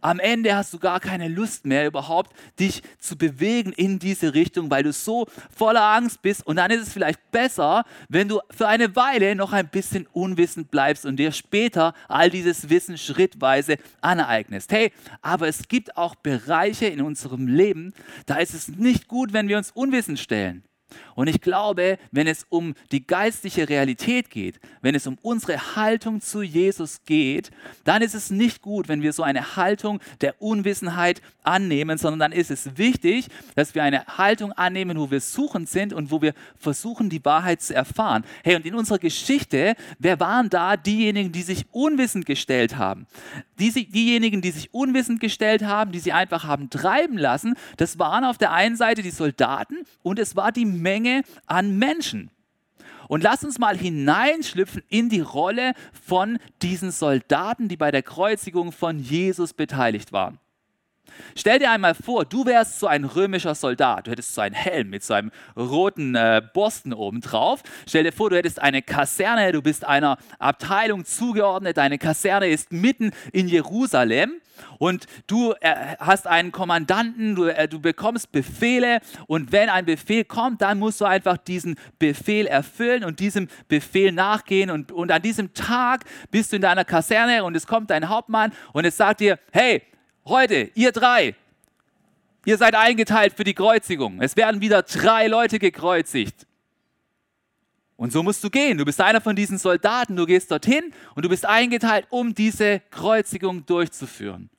Am 0.06 0.20
Ende 0.20 0.54
hast 0.54 0.72
du 0.72 0.78
gar 0.78 1.00
keine 1.00 1.26
Lust 1.26 1.66
mehr 1.66 1.84
überhaupt, 1.84 2.30
dich 2.60 2.82
zu 2.98 3.16
bewegen 3.16 3.72
in 3.72 3.98
diese 3.98 4.34
Richtung, 4.34 4.70
weil 4.70 4.84
du 4.84 4.92
so 4.92 5.26
voller 5.50 5.82
Angst 5.82 6.22
bist. 6.22 6.46
Und 6.46 6.56
dann 6.56 6.70
ist 6.70 6.82
es 6.82 6.92
vielleicht 6.92 7.32
besser, 7.32 7.84
wenn 8.08 8.28
du 8.28 8.40
für 8.50 8.68
eine 8.68 8.94
Weile 8.94 9.34
noch 9.34 9.52
ein 9.52 9.68
bisschen 9.68 10.06
unwissend 10.12 10.70
bleibst 10.70 11.06
und 11.06 11.16
dir 11.16 11.32
später 11.32 11.92
all 12.06 12.30
dieses 12.30 12.68
Wissen 12.68 12.98
schrittweise 12.98 13.78
aneignest. 14.00 14.70
Hey, 14.70 14.92
aber 15.22 15.48
es 15.48 15.66
gibt 15.66 15.96
auch 15.96 16.14
Bereiche 16.14 16.86
in 16.86 17.00
unserem 17.00 17.48
Leben, 17.48 17.92
da 18.26 18.36
ist 18.36 18.54
es 18.54 18.68
nicht 18.68 19.08
gut, 19.08 19.32
wenn 19.32 19.48
wir 19.48 19.56
uns 19.56 19.72
unwissend 19.72 20.20
stellen. 20.20 20.62
Und 21.14 21.28
ich 21.28 21.40
glaube, 21.40 21.98
wenn 22.12 22.26
es 22.26 22.46
um 22.48 22.74
die 22.92 23.06
geistliche 23.06 23.68
Realität 23.68 24.30
geht, 24.30 24.60
wenn 24.82 24.94
es 24.94 25.06
um 25.06 25.18
unsere 25.22 25.76
Haltung 25.76 26.20
zu 26.20 26.42
Jesus 26.42 27.00
geht, 27.04 27.50
dann 27.84 28.02
ist 28.02 28.14
es 28.14 28.30
nicht 28.30 28.62
gut, 28.62 28.88
wenn 28.88 29.02
wir 29.02 29.12
so 29.12 29.22
eine 29.22 29.56
Haltung 29.56 30.00
der 30.20 30.40
Unwissenheit 30.40 31.22
annehmen, 31.42 31.98
sondern 31.98 32.30
dann 32.30 32.32
ist 32.32 32.50
es 32.50 32.76
wichtig, 32.76 33.28
dass 33.54 33.74
wir 33.74 33.82
eine 33.82 34.04
Haltung 34.06 34.52
annehmen, 34.52 34.98
wo 34.98 35.10
wir 35.10 35.20
suchend 35.20 35.68
sind 35.68 35.92
und 35.92 36.10
wo 36.10 36.20
wir 36.22 36.34
versuchen, 36.56 37.08
die 37.08 37.24
Wahrheit 37.24 37.62
zu 37.62 37.74
erfahren. 37.74 38.24
Hey, 38.44 38.56
und 38.56 38.66
in 38.66 38.74
unserer 38.74 38.98
Geschichte, 38.98 39.74
wer 39.98 40.20
waren 40.20 40.50
da 40.50 40.76
diejenigen, 40.76 41.32
die 41.32 41.42
sich 41.42 41.66
unwissend 41.72 42.26
gestellt 42.26 42.76
haben? 42.76 43.06
Die, 43.58 43.70
diejenigen, 43.70 44.42
die 44.42 44.50
sich 44.50 44.74
unwissend 44.74 45.20
gestellt 45.20 45.62
haben, 45.64 45.92
die 45.92 45.98
sie 45.98 46.12
einfach 46.12 46.44
haben 46.44 46.68
treiben 46.68 47.16
lassen, 47.16 47.54
das 47.76 47.98
waren 47.98 48.24
auf 48.24 48.38
der 48.38 48.52
einen 48.52 48.76
Seite 48.76 49.02
die 49.02 49.10
Soldaten 49.10 49.76
und 50.02 50.18
es 50.18 50.36
war 50.36 50.52
die 50.52 50.66
Menge 50.80 51.22
an 51.46 51.78
Menschen. 51.78 52.30
Und 53.08 53.22
lass 53.22 53.44
uns 53.44 53.58
mal 53.58 53.76
hineinschlüpfen 53.76 54.82
in 54.88 55.08
die 55.08 55.20
Rolle 55.20 55.74
von 55.92 56.38
diesen 56.62 56.90
Soldaten, 56.90 57.68
die 57.68 57.76
bei 57.76 57.90
der 57.90 58.02
Kreuzigung 58.02 58.72
von 58.72 58.98
Jesus 58.98 59.54
beteiligt 59.54 60.12
waren. 60.12 60.38
Stell 61.34 61.58
dir 61.58 61.70
einmal 61.70 61.94
vor, 61.94 62.24
du 62.24 62.44
wärst 62.46 62.80
so 62.80 62.86
ein 62.86 63.04
römischer 63.04 63.54
Soldat. 63.54 64.06
Du 64.06 64.10
hättest 64.10 64.34
so 64.34 64.40
einen 64.40 64.54
Helm 64.54 64.90
mit 64.90 65.04
so 65.04 65.14
einem 65.14 65.30
roten 65.56 66.14
äh, 66.14 66.42
Borsten 66.54 66.92
oben 66.92 67.20
drauf. 67.20 67.62
Stell 67.88 68.04
dir 68.04 68.12
vor, 68.12 68.30
du 68.30 68.36
hättest 68.36 68.60
eine 68.60 68.82
Kaserne, 68.82 69.52
du 69.52 69.62
bist 69.62 69.84
einer 69.84 70.18
Abteilung 70.38 71.04
zugeordnet. 71.04 71.76
Deine 71.76 71.98
Kaserne 71.98 72.48
ist 72.48 72.72
mitten 72.72 73.12
in 73.32 73.48
Jerusalem 73.48 74.32
und 74.78 75.06
du 75.26 75.52
äh, 75.60 75.96
hast 75.98 76.26
einen 76.26 76.52
Kommandanten, 76.52 77.34
du, 77.34 77.44
äh, 77.44 77.68
du 77.68 77.80
bekommst 77.80 78.32
Befehle 78.32 79.00
und 79.26 79.52
wenn 79.52 79.68
ein 79.68 79.84
Befehl 79.84 80.24
kommt, 80.24 80.62
dann 80.62 80.78
musst 80.78 81.00
du 81.00 81.04
einfach 81.04 81.36
diesen 81.36 81.76
Befehl 81.98 82.46
erfüllen 82.46 83.04
und 83.04 83.20
diesem 83.20 83.48
Befehl 83.68 84.12
nachgehen 84.12 84.70
und, 84.70 84.92
und 84.92 85.12
an 85.12 85.22
diesem 85.22 85.54
Tag 85.54 86.04
bist 86.30 86.52
du 86.52 86.56
in 86.56 86.62
deiner 86.62 86.84
Kaserne 86.84 87.44
und 87.44 87.56
es 87.56 87.66
kommt 87.66 87.90
dein 87.90 88.08
Hauptmann 88.08 88.52
und 88.72 88.84
es 88.84 88.96
sagt 88.96 89.20
dir, 89.20 89.38
hey, 89.52 89.82
heute, 90.26 90.70
ihr 90.74 90.92
drei, 90.92 91.34
ihr 92.44 92.58
seid 92.58 92.74
eingeteilt 92.74 93.34
für 93.34 93.44
die 93.44 93.54
Kreuzigung. 93.54 94.20
Es 94.20 94.36
werden 94.36 94.60
wieder 94.60 94.82
drei 94.82 95.26
Leute 95.26 95.58
gekreuzigt. 95.58 96.46
Und 97.96 98.12
so 98.12 98.22
musst 98.22 98.44
du 98.44 98.50
gehen. 98.50 98.76
Du 98.76 98.84
bist 98.84 99.00
einer 99.00 99.20
von 99.20 99.34
diesen 99.34 99.56
Soldaten, 99.56 100.16
du 100.16 100.26
gehst 100.26 100.50
dorthin 100.50 100.92
und 101.14 101.24
du 101.24 101.28
bist 101.28 101.46
eingeteilt, 101.46 102.06
um 102.10 102.34
diese 102.34 102.80
Kreuzigung 102.90 103.64
durchzuführen. 103.64 104.50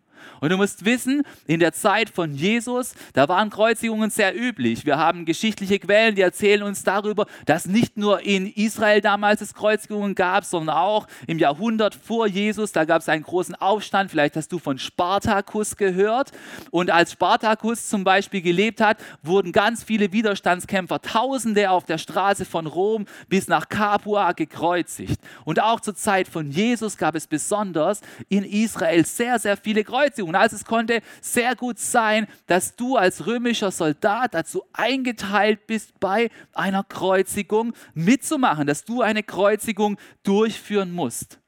Und 0.41 0.51
du 0.51 0.57
musst 0.57 0.85
wissen, 0.85 1.23
in 1.45 1.59
der 1.59 1.73
Zeit 1.73 2.09
von 2.09 2.33
Jesus, 2.33 2.93
da 3.13 3.27
waren 3.27 3.49
Kreuzigungen 3.49 4.09
sehr 4.09 4.35
üblich. 4.35 4.85
Wir 4.85 4.97
haben 4.97 5.25
geschichtliche 5.25 5.79
Quellen, 5.79 6.15
die 6.15 6.21
erzählen 6.21 6.63
uns 6.63 6.83
darüber, 6.83 7.25
dass 7.45 7.65
nicht 7.65 7.97
nur 7.97 8.21
in 8.21 8.47
Israel 8.47 9.01
damals 9.01 9.41
es 9.41 9.53
Kreuzigungen 9.53 10.15
gab, 10.15 10.45
sondern 10.45 10.75
auch 10.75 11.07
im 11.27 11.39
Jahrhundert 11.39 11.95
vor 11.95 12.27
Jesus, 12.27 12.71
da 12.71 12.85
gab 12.85 13.01
es 13.01 13.09
einen 13.09 13.23
großen 13.23 13.55
Aufstand. 13.55 14.11
Vielleicht 14.11 14.35
hast 14.35 14.51
du 14.51 14.59
von 14.59 14.79
Spartakus 14.79 15.77
gehört. 15.77 16.31
Und 16.71 16.91
als 16.91 17.11
Spartakus 17.13 17.87
zum 17.87 18.03
Beispiel 18.03 18.41
gelebt 18.41 18.81
hat, 18.81 18.97
wurden 19.23 19.51
ganz 19.51 19.83
viele 19.83 20.11
Widerstandskämpfer, 20.11 21.01
Tausende 21.01 21.71
auf 21.71 21.85
der 21.85 21.97
Straße 21.97 22.45
von 22.45 22.67
Rom 22.67 23.05
bis 23.29 23.47
nach 23.47 23.69
Capua 23.69 24.33
gekreuzigt. 24.33 25.19
Und 25.45 25.61
auch 25.61 25.79
zur 25.79 25.95
Zeit 25.95 26.27
von 26.27 26.51
Jesus 26.51 26.97
gab 26.97 27.15
es 27.15 27.27
besonders 27.27 28.01
in 28.29 28.43
Israel 28.43 29.05
sehr, 29.05 29.39
sehr 29.39 29.57
viele 29.57 29.83
Kreuzigungen. 29.83 30.16
Und 30.25 30.35
also 30.35 30.55
es 30.55 30.65
konnte 30.65 31.01
sehr 31.21 31.55
gut 31.55 31.79
sein, 31.79 32.27
dass 32.45 32.75
du 32.75 32.95
als 32.95 33.25
römischer 33.25 33.71
Soldat 33.71 34.33
dazu 34.33 34.63
eingeteilt 34.73 35.67
bist, 35.67 35.99
bei 35.99 36.29
einer 36.53 36.83
Kreuzigung 36.83 37.73
mitzumachen, 37.93 38.67
dass 38.67 38.85
du 38.85 39.01
eine 39.01 39.23
Kreuzigung 39.23 39.97
durchführen 40.23 40.91
musst. 40.91 41.39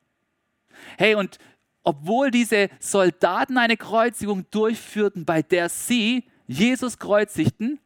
Hey, 0.97 1.15
und 1.15 1.37
obwohl 1.83 2.31
diese 2.31 2.69
Soldaten 2.79 3.57
eine 3.57 3.77
Kreuzigung 3.77 4.45
durchführten, 4.51 5.25
bei 5.25 5.41
der 5.41 5.69
sie 5.69 6.25
Jesus 6.47 6.97
kreuzigten, 6.99 7.79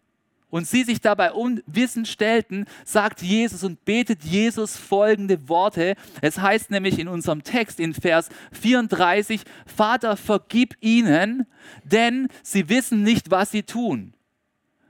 und 0.53 0.67
sie 0.67 0.83
sich 0.83 1.01
dabei 1.01 1.31
unwissend 1.31 2.07
stellten, 2.07 2.67
sagt 2.85 3.23
Jesus 3.23 3.63
und 3.63 3.85
betet 3.85 4.23
Jesus 4.23 4.77
folgende 4.77 5.49
Worte. 5.49 5.95
Es 6.21 6.39
heißt 6.39 6.69
nämlich 6.69 6.99
in 6.99 7.07
unserem 7.07 7.43
Text 7.43 7.79
in 7.79 7.95
Vers 7.95 8.29
34, 8.51 9.41
Vater, 9.65 10.15
vergib 10.15 10.75
ihnen, 10.79 11.47
denn 11.83 12.27
sie 12.43 12.69
wissen 12.69 13.01
nicht, 13.01 13.31
was 13.31 13.49
sie 13.49 13.63
tun. 13.63 14.13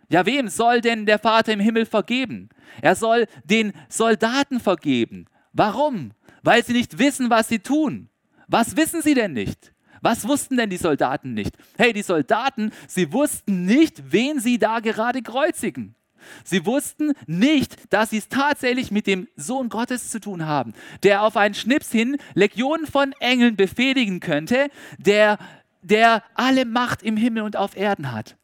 Ja, 0.10 0.26
wem 0.26 0.50
soll 0.50 0.82
denn 0.82 1.06
der 1.06 1.18
Vater 1.18 1.54
im 1.54 1.62
Himmel 1.62 1.86
vergeben? 1.86 2.50
Er 2.82 2.98
soll 2.98 3.26
den 3.46 3.72
Soldaten 3.88 4.60
vergeben. 4.60 5.28
Warum? 5.54 6.12
Weil 6.42 6.66
sie 6.66 6.74
nicht 6.74 7.00
wissen, 7.00 7.30
was 7.30 7.48
sie 7.48 7.60
tun. 7.60 8.10
Was 8.50 8.76
wissen 8.76 9.02
sie 9.02 9.14
denn 9.14 9.32
nicht? 9.32 9.73
Was 10.04 10.28
wussten 10.28 10.58
denn 10.58 10.70
die 10.70 10.76
Soldaten 10.76 11.34
nicht? 11.34 11.56
Hey, 11.78 11.94
die 11.94 12.02
Soldaten, 12.02 12.72
sie 12.90 13.14
wussten 13.14 13.64
nicht, 13.64 14.12
wen 14.12 14.42
sie 14.42 14.60
da 14.60 14.82
gerade 14.82 15.22
kreuzigen. 15.22 15.96
Sie 16.44 16.66
wussten 16.66 17.14
nicht, 17.26 17.94
dass 17.94 18.10
sie 18.10 18.18
es 18.18 18.28
tatsächlich 18.28 18.92
mit 18.92 19.08
dem 19.08 19.30
Sohn 19.38 19.70
Gottes 19.70 20.10
zu 20.10 20.20
tun 20.20 20.46
haben, 20.46 20.74
der 21.04 21.24
auf 21.24 21.38
einen 21.38 21.54
Schnips 21.56 21.90
hin 21.90 22.18
Legionen 22.34 22.86
von 22.86 23.14
Engeln 23.22 23.56
befehligen 23.56 24.20
könnte, 24.20 24.68
der, 24.98 25.38
der 25.82 26.22
alle 26.34 26.66
Macht 26.66 27.02
im 27.02 27.16
Himmel 27.16 27.44
und 27.44 27.56
auf 27.56 27.78
Erden 27.78 28.12
hat. 28.12 28.36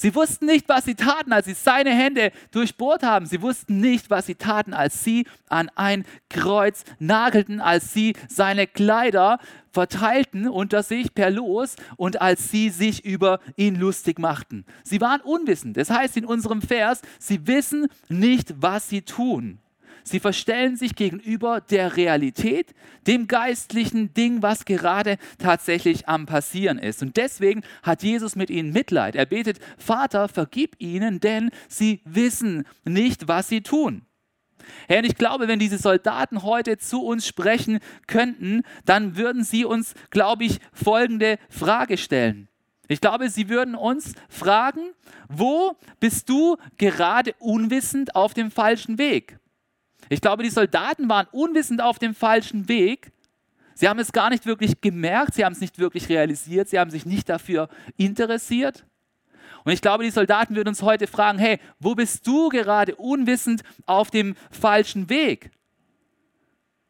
Sie 0.00 0.14
wussten 0.14 0.46
nicht, 0.46 0.68
was 0.68 0.84
sie 0.84 0.94
taten, 0.94 1.32
als 1.32 1.46
sie 1.46 1.54
seine 1.54 1.90
Hände 1.90 2.30
durchbohrt 2.52 3.02
haben. 3.02 3.26
Sie 3.26 3.42
wussten 3.42 3.80
nicht, 3.80 4.10
was 4.10 4.26
sie 4.26 4.36
taten, 4.36 4.72
als 4.72 5.02
sie 5.02 5.26
an 5.48 5.72
ein 5.74 6.04
Kreuz 6.30 6.84
nagelten, 7.00 7.60
als 7.60 7.94
sie 7.94 8.14
seine 8.28 8.68
Kleider 8.68 9.40
verteilten 9.72 10.46
unter 10.46 10.84
sich 10.84 11.14
per 11.14 11.30
Los 11.30 11.74
und 11.96 12.22
als 12.22 12.48
sie 12.48 12.70
sich 12.70 13.04
über 13.04 13.40
ihn 13.56 13.74
lustig 13.74 14.20
machten. 14.20 14.64
Sie 14.84 15.00
waren 15.00 15.20
unwissend. 15.20 15.76
Das 15.76 15.90
heißt 15.90 16.16
in 16.16 16.26
unserem 16.26 16.62
Vers, 16.62 17.02
sie 17.18 17.48
wissen 17.48 17.88
nicht, 18.08 18.54
was 18.62 18.88
sie 18.88 19.02
tun. 19.02 19.58
Sie 20.08 20.20
verstellen 20.20 20.76
sich 20.76 20.94
gegenüber 20.94 21.60
der 21.60 21.96
Realität, 21.96 22.74
dem 23.06 23.28
geistlichen 23.28 24.14
Ding, 24.14 24.42
was 24.42 24.64
gerade 24.64 25.18
tatsächlich 25.38 26.08
am 26.08 26.26
Passieren 26.26 26.78
ist. 26.78 27.02
Und 27.02 27.16
deswegen 27.16 27.62
hat 27.82 28.02
Jesus 28.02 28.36
mit 28.36 28.50
ihnen 28.50 28.72
Mitleid. 28.72 29.16
Er 29.16 29.26
betet, 29.26 29.58
Vater, 29.76 30.28
vergib 30.28 30.76
ihnen, 30.78 31.20
denn 31.20 31.50
sie 31.68 32.00
wissen 32.04 32.64
nicht, 32.84 33.28
was 33.28 33.48
sie 33.48 33.60
tun. 33.60 34.02
Herr, 34.88 35.04
ich 35.04 35.16
glaube, 35.16 35.48
wenn 35.48 35.58
diese 35.58 35.78
Soldaten 35.78 36.42
heute 36.42 36.78
zu 36.78 37.02
uns 37.02 37.26
sprechen 37.26 37.78
könnten, 38.06 38.62
dann 38.84 39.16
würden 39.16 39.44
sie 39.44 39.64
uns, 39.64 39.94
glaube 40.10 40.44
ich, 40.44 40.58
folgende 40.72 41.38
Frage 41.48 41.96
stellen. 41.96 42.48
Ich 42.88 43.00
glaube, 43.00 43.28
sie 43.28 43.50
würden 43.50 43.74
uns 43.74 44.14
fragen, 44.30 44.92
wo 45.28 45.76
bist 46.00 46.28
du 46.28 46.56
gerade 46.78 47.34
unwissend 47.38 48.16
auf 48.16 48.32
dem 48.32 48.50
falschen 48.50 48.96
Weg? 48.96 49.37
Ich 50.08 50.20
glaube, 50.20 50.42
die 50.42 50.50
Soldaten 50.50 51.08
waren 51.08 51.26
unwissend 51.32 51.82
auf 51.82 51.98
dem 51.98 52.14
falschen 52.14 52.68
Weg. 52.68 53.12
Sie 53.74 53.88
haben 53.88 53.98
es 53.98 54.12
gar 54.12 54.30
nicht 54.30 54.46
wirklich 54.46 54.80
gemerkt, 54.80 55.34
sie 55.34 55.44
haben 55.44 55.52
es 55.52 55.60
nicht 55.60 55.78
wirklich 55.78 56.08
realisiert, 56.08 56.68
sie 56.68 56.78
haben 56.78 56.90
sich 56.90 57.06
nicht 57.06 57.28
dafür 57.28 57.68
interessiert. 57.96 58.84
Und 59.64 59.72
ich 59.72 59.80
glaube, 59.80 60.02
die 60.02 60.10
Soldaten 60.10 60.56
würden 60.56 60.68
uns 60.68 60.82
heute 60.82 61.06
fragen, 61.06 61.38
hey, 61.38 61.60
wo 61.78 61.94
bist 61.94 62.26
du 62.26 62.48
gerade 62.48 62.96
unwissend 62.96 63.62
auf 63.86 64.10
dem 64.10 64.34
falschen 64.50 65.08
Weg? 65.10 65.50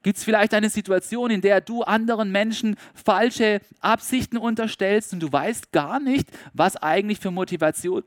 Gibt 0.02 0.16
es 0.16 0.24
vielleicht 0.24 0.54
eine 0.54 0.70
Situation, 0.70 1.30
in 1.30 1.40
der 1.40 1.60
du 1.60 1.82
anderen 1.82 2.30
Menschen 2.30 2.76
falsche 2.94 3.60
Absichten 3.80 4.38
unterstellst 4.38 5.12
und 5.12 5.20
du 5.20 5.30
weißt 5.30 5.72
gar 5.72 5.98
nicht, 5.98 6.30
was 6.54 6.76
eigentlich 6.76 7.18
für 7.18 7.30
Motivation 7.30 8.04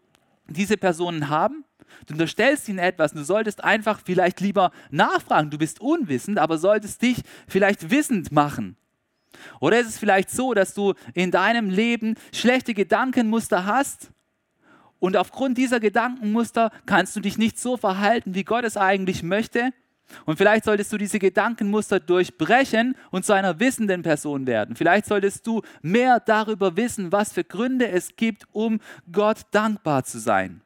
diese 0.47 0.77
Personen 0.77 1.29
haben? 1.29 1.65
Du 2.05 2.13
unterstellst 2.13 2.67
ihnen 2.69 2.79
etwas 2.79 3.11
und 3.11 3.19
du 3.19 3.23
solltest 3.23 3.63
einfach 3.63 4.01
vielleicht 4.03 4.41
lieber 4.41 4.71
nachfragen. 4.89 5.49
Du 5.49 5.57
bist 5.57 5.81
unwissend, 5.81 6.37
aber 6.37 6.57
solltest 6.57 7.01
dich 7.01 7.21
vielleicht 7.47 7.89
wissend 7.89 8.31
machen. 8.31 8.77
Oder 9.59 9.79
ist 9.79 9.87
es 9.87 9.97
vielleicht 9.97 10.29
so, 10.29 10.53
dass 10.53 10.73
du 10.73 10.93
in 11.13 11.31
deinem 11.31 11.69
Leben 11.69 12.15
schlechte 12.33 12.73
Gedankenmuster 12.73 13.65
hast 13.65 14.11
und 15.01 15.17
aufgrund 15.17 15.57
dieser 15.57 15.79
Gedankenmuster 15.79 16.71
kannst 16.85 17.15
du 17.15 17.21
dich 17.21 17.39
nicht 17.39 17.59
so 17.59 17.75
verhalten, 17.75 18.35
wie 18.35 18.43
Gott 18.43 18.63
es 18.63 18.77
eigentlich 18.77 19.23
möchte? 19.23 19.71
Und 20.25 20.37
vielleicht 20.37 20.65
solltest 20.65 20.93
du 20.93 20.97
diese 20.97 21.17
Gedankenmuster 21.17 21.99
durchbrechen 21.99 22.95
und 23.09 23.25
zu 23.25 23.33
einer 23.33 23.59
wissenden 23.59 24.03
Person 24.03 24.45
werden. 24.45 24.75
Vielleicht 24.75 25.07
solltest 25.07 25.47
du 25.47 25.61
mehr 25.81 26.19
darüber 26.19 26.77
wissen, 26.77 27.11
was 27.11 27.33
für 27.33 27.43
Gründe 27.43 27.87
es 27.87 28.15
gibt, 28.15 28.45
um 28.51 28.79
Gott 29.11 29.41
dankbar 29.51 30.03
zu 30.03 30.19
sein. 30.19 30.61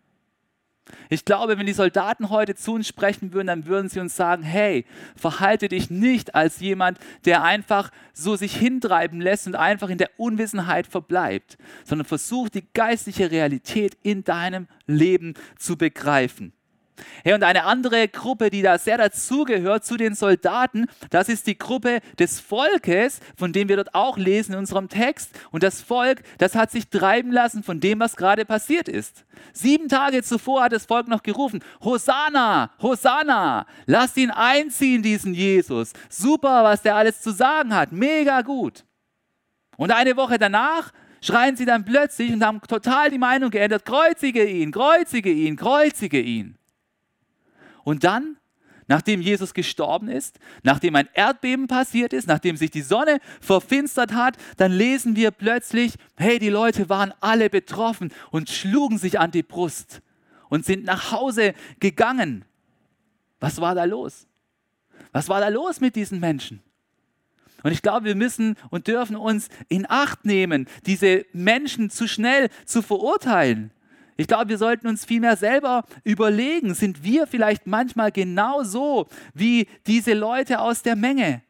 Ich 1.10 1.26
glaube, 1.26 1.58
wenn 1.58 1.66
die 1.66 1.74
Soldaten 1.74 2.30
heute 2.30 2.56
zu 2.56 2.74
uns 2.74 2.88
sprechen 2.88 3.34
würden, 3.34 3.48
dann 3.48 3.66
würden 3.66 3.90
sie 3.90 4.00
uns 4.00 4.16
sagen, 4.16 4.44
hey, 4.44 4.86
verhalte 5.16 5.68
dich 5.68 5.90
nicht 5.90 6.36
als 6.36 6.60
jemand, 6.60 7.00
der 7.26 7.44
einfach 7.44 7.92
so 8.14 8.36
sich 8.36 8.56
hintreiben 8.56 9.20
lässt 9.20 9.48
und 9.48 9.56
einfach 9.56 9.90
in 9.90 9.98
der 9.98 10.12
Unwissenheit 10.18 10.88
verbleibt, 10.88 11.58
sondern 11.84 12.06
versuch 12.06 12.50
die 12.50 12.66
geistliche 12.74 13.32
Realität 13.32 13.98
in 14.04 14.24
deinem 14.24 14.68
Leben 14.86 15.34
zu 15.58 15.78
begreifen. 15.78 16.54
Hey, 17.24 17.34
und 17.34 17.44
eine 17.44 17.64
andere 17.66 18.08
Gruppe, 18.08 18.50
die 18.50 18.62
da 18.62 18.78
sehr 18.78 18.98
dazugehört 18.98 19.86
zu 19.86 19.98
den 19.98 20.16
Soldaten, 20.16 20.88
das 21.10 21.30
ist 21.30 21.48
die 21.48 21.58
Gruppe 21.58 22.00
des 22.20 22.40
Volkes, 22.40 23.20
von 23.36 23.54
dem 23.54 23.68
wir 23.70 23.78
dort 23.78 23.96
auch 23.96 24.18
lesen 24.18 24.54
in 24.54 24.60
unserem 24.60 24.90
Text. 24.90 25.32
Und 25.52 25.64
das 25.64 25.82
Volk, 25.82 26.24
das 26.38 26.56
hat 26.56 26.72
sich 26.72 26.90
treiben 26.90 27.32
lassen 27.32 27.64
von 27.64 27.80
dem, 27.80 28.00
was 28.00 28.16
gerade 28.16 28.46
passiert 28.46 28.88
ist. 28.88 29.26
Sieben 29.54 29.90
Tage 29.90 30.24
zuvor 30.24 30.64
hat 30.64 30.72
das 30.72 30.86
Volk 30.86 31.08
noch 31.08 31.24
gerufen, 31.24 31.64
Hosanna, 31.84 32.72
Hosanna, 32.82 33.66
lasst 33.86 34.18
ihn 34.18 34.32
einziehen, 34.32 35.02
diesen 35.02 35.34
Jesus. 35.34 35.94
Super, 36.10 36.64
was 36.64 36.82
der 36.82 36.96
alles 36.96 37.22
zu 37.22 37.32
sagen 37.32 37.76
hat, 37.76 37.92
mega 37.92 38.42
gut. 38.42 38.86
Und 39.78 39.92
eine 39.92 40.16
Woche 40.16 40.38
danach 40.38 40.92
schreien 41.22 41.56
sie 41.56 41.66
dann 41.66 41.86
plötzlich 41.86 42.32
und 42.32 42.46
haben 42.46 42.62
total 42.62 43.10
die 43.10 43.18
Meinung 43.18 43.50
geändert, 43.50 43.86
kreuzige 43.86 44.46
ihn, 44.46 44.72
kreuzige 44.72 45.32
ihn, 45.32 45.56
kreuzige 45.56 46.20
ihn. 46.20 46.58
Und 47.86 48.04
dann, 48.04 48.36
nachdem 48.88 49.22
Jesus 49.22 49.54
gestorben 49.54 50.10
ist, 50.10 50.40
nachdem 50.64 50.96
ein 50.96 51.08
Erdbeben 51.14 51.68
passiert 51.68 52.12
ist, 52.12 52.28
nachdem 52.28 52.58
sich 52.58 52.72
die 52.72 52.82
Sonne 52.82 53.20
verfinstert 53.40 54.14
hat, 54.14 54.36
dann 54.58 54.74
lesen 54.74 55.16
wir 55.16 55.32
plötzlich, 55.32 55.94
hey, 56.18 56.40
die 56.40 56.50
Leute 56.50 56.90
waren 56.90 57.14
alle 57.22 57.50
betroffen 57.50 58.12
und 58.32 58.50
schlugen 58.50 58.98
sich 58.98 59.20
an 59.20 59.32
die 59.32 59.44
Brust 59.44 60.02
und 60.50 60.66
sind 60.66 60.84
nach 60.84 61.12
Hause 61.12 61.54
gegangen. 61.80 62.44
Was 63.40 63.62
war 63.62 63.76
da 63.76 63.86
los? 63.86 64.28
Was 65.12 65.30
war 65.30 65.40
da 65.40 65.50
los 65.50 65.80
mit 65.80 65.96
diesen 65.96 66.20
Menschen? 66.20 66.62
Und 67.62 67.72
ich 67.72 67.84
glaube, 67.84 68.06
wir 68.06 68.16
müssen 68.16 68.56
und 68.72 68.88
dürfen 68.88 69.16
uns 69.16 69.50
in 69.70 69.90
Acht 69.90 70.26
nehmen, 70.26 70.68
diese 70.88 71.26
Menschen 71.34 71.90
zu 71.90 72.08
schnell 72.08 72.50
zu 72.66 72.82
verurteilen. 72.82 73.72
Ich 74.18 74.28
glaube, 74.28 74.50
wir 74.50 74.58
sollten 74.58 74.88
uns 74.88 75.04
vielmehr 75.04 75.36
selber 75.36 75.84
überlegen, 76.04 76.74
sind 76.74 77.04
wir 77.04 77.28
vielleicht 77.28 77.68
manchmal 77.68 78.12
genauso 78.12 79.08
wie 79.34 79.68
diese 79.88 80.14
Leute 80.14 80.60
aus 80.60 80.84
der 80.84 80.96
Menge? 80.96 81.42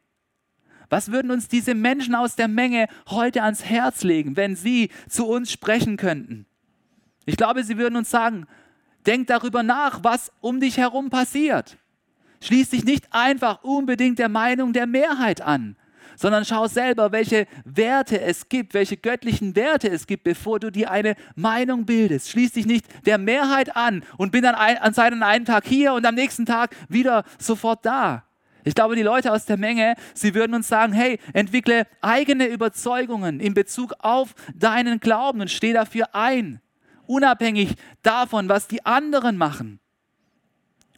Was 0.89 1.11
würden 1.11 1.31
uns 1.31 1.47
diese 1.47 1.75
Menschen 1.75 2.15
aus 2.15 2.35
der 2.35 2.47
Menge 2.47 2.87
heute 3.09 3.43
ans 3.43 3.65
Herz 3.65 4.03
legen, 4.03 4.35
wenn 4.35 4.55
sie 4.55 4.89
zu 5.07 5.27
uns 5.27 5.51
sprechen 5.51 5.97
könnten? 5.97 6.45
Ich 7.25 7.37
glaube, 7.37 7.63
sie 7.63 7.77
würden 7.77 7.95
uns 7.95 8.09
sagen, 8.09 8.47
denk 9.05 9.27
darüber 9.27 9.63
nach, 9.63 10.03
was 10.03 10.31
um 10.41 10.59
dich 10.59 10.77
herum 10.77 11.09
passiert. 11.09 11.77
Schließ 12.41 12.69
dich 12.69 12.83
nicht 12.83 13.07
einfach 13.11 13.63
unbedingt 13.63 14.19
der 14.19 14.29
Meinung 14.29 14.73
der 14.73 14.87
Mehrheit 14.87 15.41
an, 15.41 15.75
sondern 16.17 16.45
schau 16.45 16.67
selber, 16.67 17.11
welche 17.11 17.47
Werte 17.63 18.21
es 18.21 18.49
gibt, 18.49 18.73
welche 18.73 18.97
göttlichen 18.97 19.55
Werte 19.55 19.89
es 19.89 20.07
gibt, 20.07 20.23
bevor 20.23 20.59
du 20.59 20.71
dir 20.71 20.91
eine 20.91 21.15
Meinung 21.35 21.85
bildest. 21.85 22.29
Schließ 22.29 22.53
dich 22.53 22.65
nicht 22.65 22.85
der 23.05 23.17
Mehrheit 23.17 23.75
an 23.75 24.03
und 24.17 24.31
bin 24.31 24.43
dann 24.43 24.55
ein, 24.55 24.77
an 24.77 24.93
seinem 24.93 25.23
einen 25.23 25.45
Tag 25.45 25.65
hier 25.65 25.93
und 25.93 26.05
am 26.05 26.15
nächsten 26.15 26.45
Tag 26.45 26.75
wieder 26.89 27.23
sofort 27.39 27.85
da. 27.85 28.23
Ich 28.63 28.73
glaube, 28.73 28.95
die 28.95 29.03
Leute 29.03 29.31
aus 29.31 29.45
der 29.45 29.57
Menge, 29.57 29.93
sie 30.15 30.33
würden 30.33 30.55
uns 30.55 30.67
sagen, 30.67 30.91
hey, 30.91 31.19
entwickle 31.33 31.85
eigene 32.01 32.47
Überzeugungen 32.47 33.39
in 33.39 33.53
Bezug 33.53 33.93
auf 33.99 34.33
deinen 34.55 34.99
Glauben 34.99 35.41
und 35.41 35.51
steh 35.51 35.71
dafür 35.71 36.15
ein, 36.15 36.61
unabhängig 37.05 37.75
davon, 38.01 38.49
was 38.49 38.67
die 38.67 38.83
anderen 38.83 39.37
machen. 39.37 39.79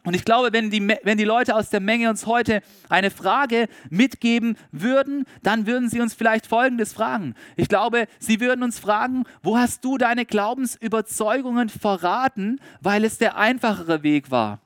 Und 0.04 0.14
ich 0.14 0.24
glaube, 0.24 0.52
wenn 0.52 0.70
die, 0.70 0.86
wenn 1.02 1.18
die 1.18 1.24
Leute 1.24 1.54
aus 1.54 1.70
der 1.70 1.80
Menge 1.80 2.08
uns 2.08 2.26
heute 2.26 2.62
eine 2.88 3.10
Frage 3.10 3.68
mitgeben 3.90 4.56
würden, 4.70 5.24
dann 5.42 5.66
würden 5.66 5.88
sie 5.88 6.00
uns 6.00 6.14
vielleicht 6.14 6.46
Folgendes 6.46 6.92
fragen. 6.92 7.34
Ich 7.56 7.68
glaube, 7.68 8.06
sie 8.18 8.40
würden 8.40 8.62
uns 8.62 8.78
fragen, 8.78 9.24
wo 9.42 9.58
hast 9.58 9.84
du 9.84 9.98
deine 9.98 10.24
Glaubensüberzeugungen 10.24 11.68
verraten, 11.68 12.60
weil 12.80 13.04
es 13.04 13.18
der 13.18 13.36
einfachere 13.36 14.02
Weg 14.02 14.30
war? 14.30 14.60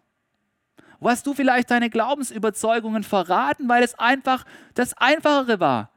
Wo 1.00 1.10
hast 1.10 1.26
du 1.26 1.34
vielleicht 1.34 1.70
deine 1.70 1.90
Glaubensüberzeugungen 1.90 3.02
verraten, 3.02 3.68
weil 3.68 3.82
es 3.82 3.98
einfach 3.98 4.44
das 4.74 4.94
Einfachere 4.94 5.58
war? 5.58 5.91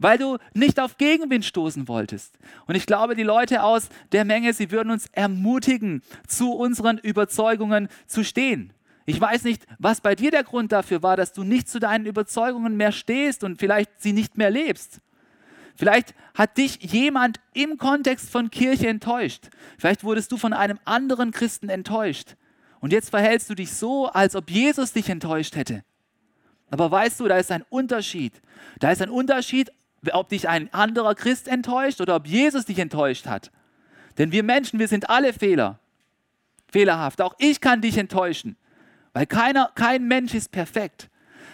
Weil 0.00 0.16
du 0.16 0.38
nicht 0.54 0.80
auf 0.80 0.96
Gegenwind 0.96 1.44
stoßen 1.44 1.86
wolltest. 1.86 2.38
Und 2.66 2.74
ich 2.74 2.86
glaube, 2.86 3.14
die 3.14 3.22
Leute 3.22 3.62
aus 3.62 3.90
der 4.12 4.24
Menge, 4.24 4.54
sie 4.54 4.70
würden 4.70 4.90
uns 4.90 5.08
ermutigen, 5.12 6.02
zu 6.26 6.52
unseren 6.52 6.96
Überzeugungen 6.96 7.88
zu 8.06 8.24
stehen. 8.24 8.72
Ich 9.04 9.20
weiß 9.20 9.44
nicht, 9.44 9.66
was 9.78 10.00
bei 10.00 10.14
dir 10.14 10.30
der 10.30 10.42
Grund 10.42 10.72
dafür 10.72 11.02
war, 11.02 11.18
dass 11.18 11.34
du 11.34 11.44
nicht 11.44 11.68
zu 11.68 11.80
deinen 11.80 12.06
Überzeugungen 12.06 12.78
mehr 12.78 12.92
stehst 12.92 13.44
und 13.44 13.58
vielleicht 13.58 13.90
sie 14.00 14.14
nicht 14.14 14.38
mehr 14.38 14.50
lebst. 14.50 15.00
Vielleicht 15.76 16.14
hat 16.34 16.56
dich 16.56 16.78
jemand 16.82 17.38
im 17.52 17.76
Kontext 17.76 18.30
von 18.30 18.50
Kirche 18.50 18.88
enttäuscht. 18.88 19.50
Vielleicht 19.78 20.02
wurdest 20.02 20.32
du 20.32 20.38
von 20.38 20.54
einem 20.54 20.78
anderen 20.86 21.30
Christen 21.30 21.68
enttäuscht. 21.68 22.36
Und 22.80 22.92
jetzt 22.92 23.10
verhältst 23.10 23.50
du 23.50 23.54
dich 23.54 23.72
so, 23.72 24.06
als 24.06 24.34
ob 24.34 24.50
Jesus 24.50 24.92
dich 24.92 25.10
enttäuscht 25.10 25.56
hätte. 25.56 25.84
Aber 26.70 26.90
weißt 26.90 27.20
du, 27.20 27.28
da 27.28 27.36
ist 27.36 27.50
ein 27.50 27.64
Unterschied. 27.68 28.40
Da 28.78 28.92
ist 28.92 29.02
ein 29.02 29.10
Unterschied, 29.10 29.70
ob 30.12 30.28
dich 30.28 30.48
ein 30.48 30.72
anderer 30.72 31.14
Christ 31.14 31.48
enttäuscht 31.48 32.00
oder 32.00 32.16
ob 32.16 32.26
Jesus 32.26 32.64
dich 32.66 32.78
enttäuscht 32.78 33.26
hat. 33.26 33.50
Denn 34.18 34.32
wir 34.32 34.42
Menschen, 34.42 34.78
wir 34.78 34.88
sind 34.88 35.10
alle 35.10 35.32
Fehler. 35.32 35.78
Fehlerhaft. 36.70 37.20
Auch 37.20 37.34
ich 37.38 37.60
kann 37.60 37.80
dich 37.80 37.98
enttäuschen. 37.98 38.56
Weil 39.12 39.26
keiner, 39.26 39.70
kein 39.74 40.06
Mensch 40.06 40.34
ist 40.34 40.52
perfekt. 40.52 41.10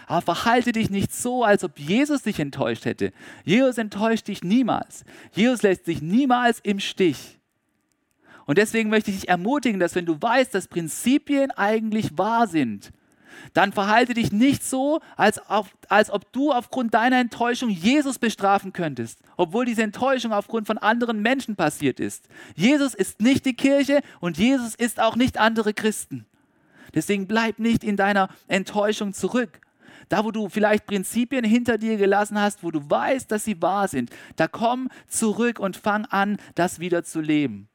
Aber 0.06 0.22
verhalte 0.22 0.72
dich 0.72 0.90
nicht 0.90 1.12
so, 1.12 1.42
als 1.42 1.64
ob 1.64 1.78
Jesus 1.78 2.22
dich 2.22 2.38
enttäuscht 2.38 2.84
hätte. 2.84 3.12
Jesus 3.44 3.78
enttäuscht 3.78 4.28
dich 4.28 4.44
niemals. 4.44 5.04
Jesus 5.32 5.62
lässt 5.62 5.86
dich 5.86 6.00
niemals 6.00 6.60
im 6.60 6.78
Stich. 6.78 7.38
Und 8.44 8.58
deswegen 8.58 8.90
möchte 8.90 9.10
ich 9.10 9.20
dich 9.20 9.28
ermutigen, 9.28 9.80
dass 9.80 9.96
wenn 9.96 10.06
du 10.06 10.20
weißt, 10.20 10.54
dass 10.54 10.68
Prinzipien 10.68 11.50
eigentlich 11.50 12.16
wahr 12.16 12.46
sind, 12.46 12.92
dann 13.52 13.72
verhalte 13.72 14.14
dich 14.14 14.32
nicht 14.32 14.64
so, 14.64 15.00
als, 15.16 15.38
auf, 15.48 15.68
als 15.88 16.10
ob 16.10 16.32
du 16.32 16.52
aufgrund 16.52 16.94
deiner 16.94 17.18
Enttäuschung 17.18 17.70
Jesus 17.70 18.18
bestrafen 18.18 18.72
könntest, 18.72 19.20
obwohl 19.36 19.64
diese 19.64 19.82
Enttäuschung 19.82 20.32
aufgrund 20.32 20.66
von 20.66 20.78
anderen 20.78 21.22
Menschen 21.22 21.56
passiert 21.56 22.00
ist. 22.00 22.28
Jesus 22.54 22.94
ist 22.94 23.20
nicht 23.20 23.44
die 23.46 23.54
Kirche 23.54 24.00
und 24.20 24.38
Jesus 24.38 24.74
ist 24.74 25.00
auch 25.00 25.16
nicht 25.16 25.38
andere 25.38 25.74
Christen. 25.74 26.26
Deswegen 26.94 27.26
bleib 27.26 27.58
nicht 27.58 27.84
in 27.84 27.96
deiner 27.96 28.28
Enttäuschung 28.48 29.12
zurück. 29.12 29.60
Da, 30.08 30.24
wo 30.24 30.30
du 30.30 30.48
vielleicht 30.48 30.86
Prinzipien 30.86 31.44
hinter 31.44 31.78
dir 31.78 31.96
gelassen 31.96 32.40
hast, 32.40 32.62
wo 32.62 32.70
du 32.70 32.80
weißt, 32.88 33.30
dass 33.30 33.44
sie 33.44 33.60
wahr 33.60 33.88
sind, 33.88 34.10
da 34.36 34.46
komm 34.46 34.88
zurück 35.08 35.58
und 35.58 35.76
fang 35.76 36.04
an, 36.06 36.38
das 36.54 36.78
wieder 36.78 37.02
zu 37.02 37.20
leben. 37.20 37.68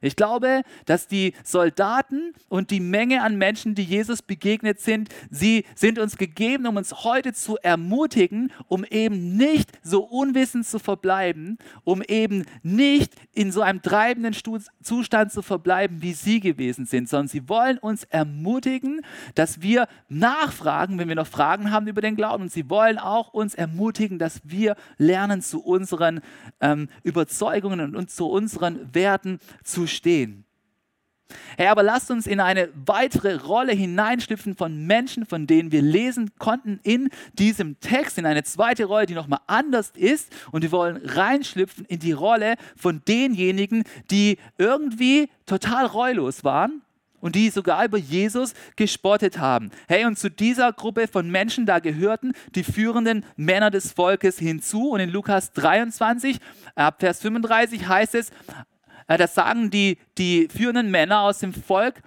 Ich 0.00 0.16
glaube, 0.16 0.62
dass 0.86 1.06
die 1.06 1.34
Soldaten 1.44 2.32
und 2.48 2.70
die 2.70 2.80
Menge 2.80 3.22
an 3.22 3.36
Menschen, 3.36 3.74
die 3.74 3.82
Jesus 3.82 4.22
begegnet 4.22 4.80
sind, 4.80 5.08
sie 5.30 5.64
sind 5.74 5.98
uns 5.98 6.16
gegeben, 6.16 6.66
um 6.66 6.76
uns 6.76 7.04
heute 7.04 7.32
zu 7.32 7.56
ermutigen, 7.58 8.52
um 8.68 8.84
eben 8.84 9.36
nicht 9.36 9.70
so 9.82 10.04
unwissend 10.04 10.66
zu 10.66 10.78
verbleiben, 10.78 11.58
um 11.84 12.02
eben 12.02 12.44
nicht 12.62 13.12
in 13.32 13.52
so 13.52 13.62
einem 13.62 13.82
treibenden 13.82 14.34
Zustand 14.82 15.32
zu 15.32 15.42
verbleiben, 15.42 16.02
wie 16.02 16.12
sie 16.12 16.40
gewesen 16.40 16.86
sind, 16.86 17.08
sondern 17.08 17.28
sie 17.28 17.48
wollen 17.48 17.78
uns 17.78 18.04
ermutigen, 18.04 19.00
dass 19.34 19.62
wir 19.62 19.88
nachfragen, 20.08 20.98
wenn 20.98 21.08
wir 21.08 21.14
noch 21.14 21.26
Fragen 21.26 21.70
haben 21.70 21.86
über 21.86 22.00
den 22.00 22.16
Glauben. 22.16 22.44
Und 22.44 22.52
sie 22.52 22.68
wollen 22.70 22.98
auch 22.98 23.32
uns 23.32 23.54
ermutigen, 23.54 24.18
dass 24.18 24.40
wir 24.44 24.76
lernen, 24.96 25.42
zu 25.42 25.60
unseren 25.60 26.20
ähm, 26.60 26.88
Überzeugungen 27.02 27.96
und, 27.96 28.10
zu 28.10 28.26
unseren 28.26 28.94
Werten 28.94 29.38
zu 29.62 29.86
stehen. 29.88 30.44
Hey, 31.58 31.66
aber 31.66 31.82
lasst 31.82 32.10
uns 32.10 32.26
in 32.26 32.40
eine 32.40 32.70
weitere 32.86 33.34
Rolle 33.34 33.72
hineinschlüpfen 33.72 34.54
von 34.54 34.86
Menschen, 34.86 35.26
von 35.26 35.46
denen 35.46 35.72
wir 35.72 35.82
lesen 35.82 36.30
konnten 36.38 36.80
in 36.84 37.10
diesem 37.34 37.78
Text, 37.80 38.16
in 38.16 38.24
eine 38.24 38.44
zweite 38.44 38.86
Rolle, 38.86 39.06
die 39.06 39.14
nochmal 39.14 39.40
anders 39.46 39.92
ist. 39.94 40.32
Und 40.52 40.62
wir 40.62 40.72
wollen 40.72 40.96
reinschlüpfen 41.04 41.84
in 41.84 41.98
die 41.98 42.12
Rolle 42.12 42.54
von 42.76 43.02
denjenigen, 43.06 43.84
die 44.10 44.38
irgendwie 44.56 45.28
total 45.44 45.84
reulos 45.84 46.44
waren 46.44 46.80
und 47.20 47.34
die 47.34 47.50
sogar 47.50 47.84
über 47.84 47.98
Jesus 47.98 48.54
gespottet 48.76 49.38
haben. 49.38 49.70
Hey, 49.86 50.06
und 50.06 50.18
zu 50.18 50.30
dieser 50.30 50.72
Gruppe 50.72 51.08
von 51.08 51.30
Menschen, 51.30 51.66
da 51.66 51.78
gehörten 51.78 52.32
die 52.54 52.64
führenden 52.64 53.24
Männer 53.36 53.70
des 53.70 53.92
Volkes 53.92 54.38
hinzu. 54.38 54.90
Und 54.90 55.00
in 55.00 55.10
Lukas 55.10 55.52
23, 55.52 56.38
ab 56.74 57.00
Vers 57.00 57.20
35 57.20 57.86
heißt 57.86 58.14
es, 58.14 58.30
das 59.16 59.34
sagen 59.34 59.70
die, 59.70 59.98
die 60.18 60.48
führenden 60.48 60.90
Männer 60.90 61.20
aus 61.22 61.38
dem 61.38 61.54
Volk, 61.54 62.02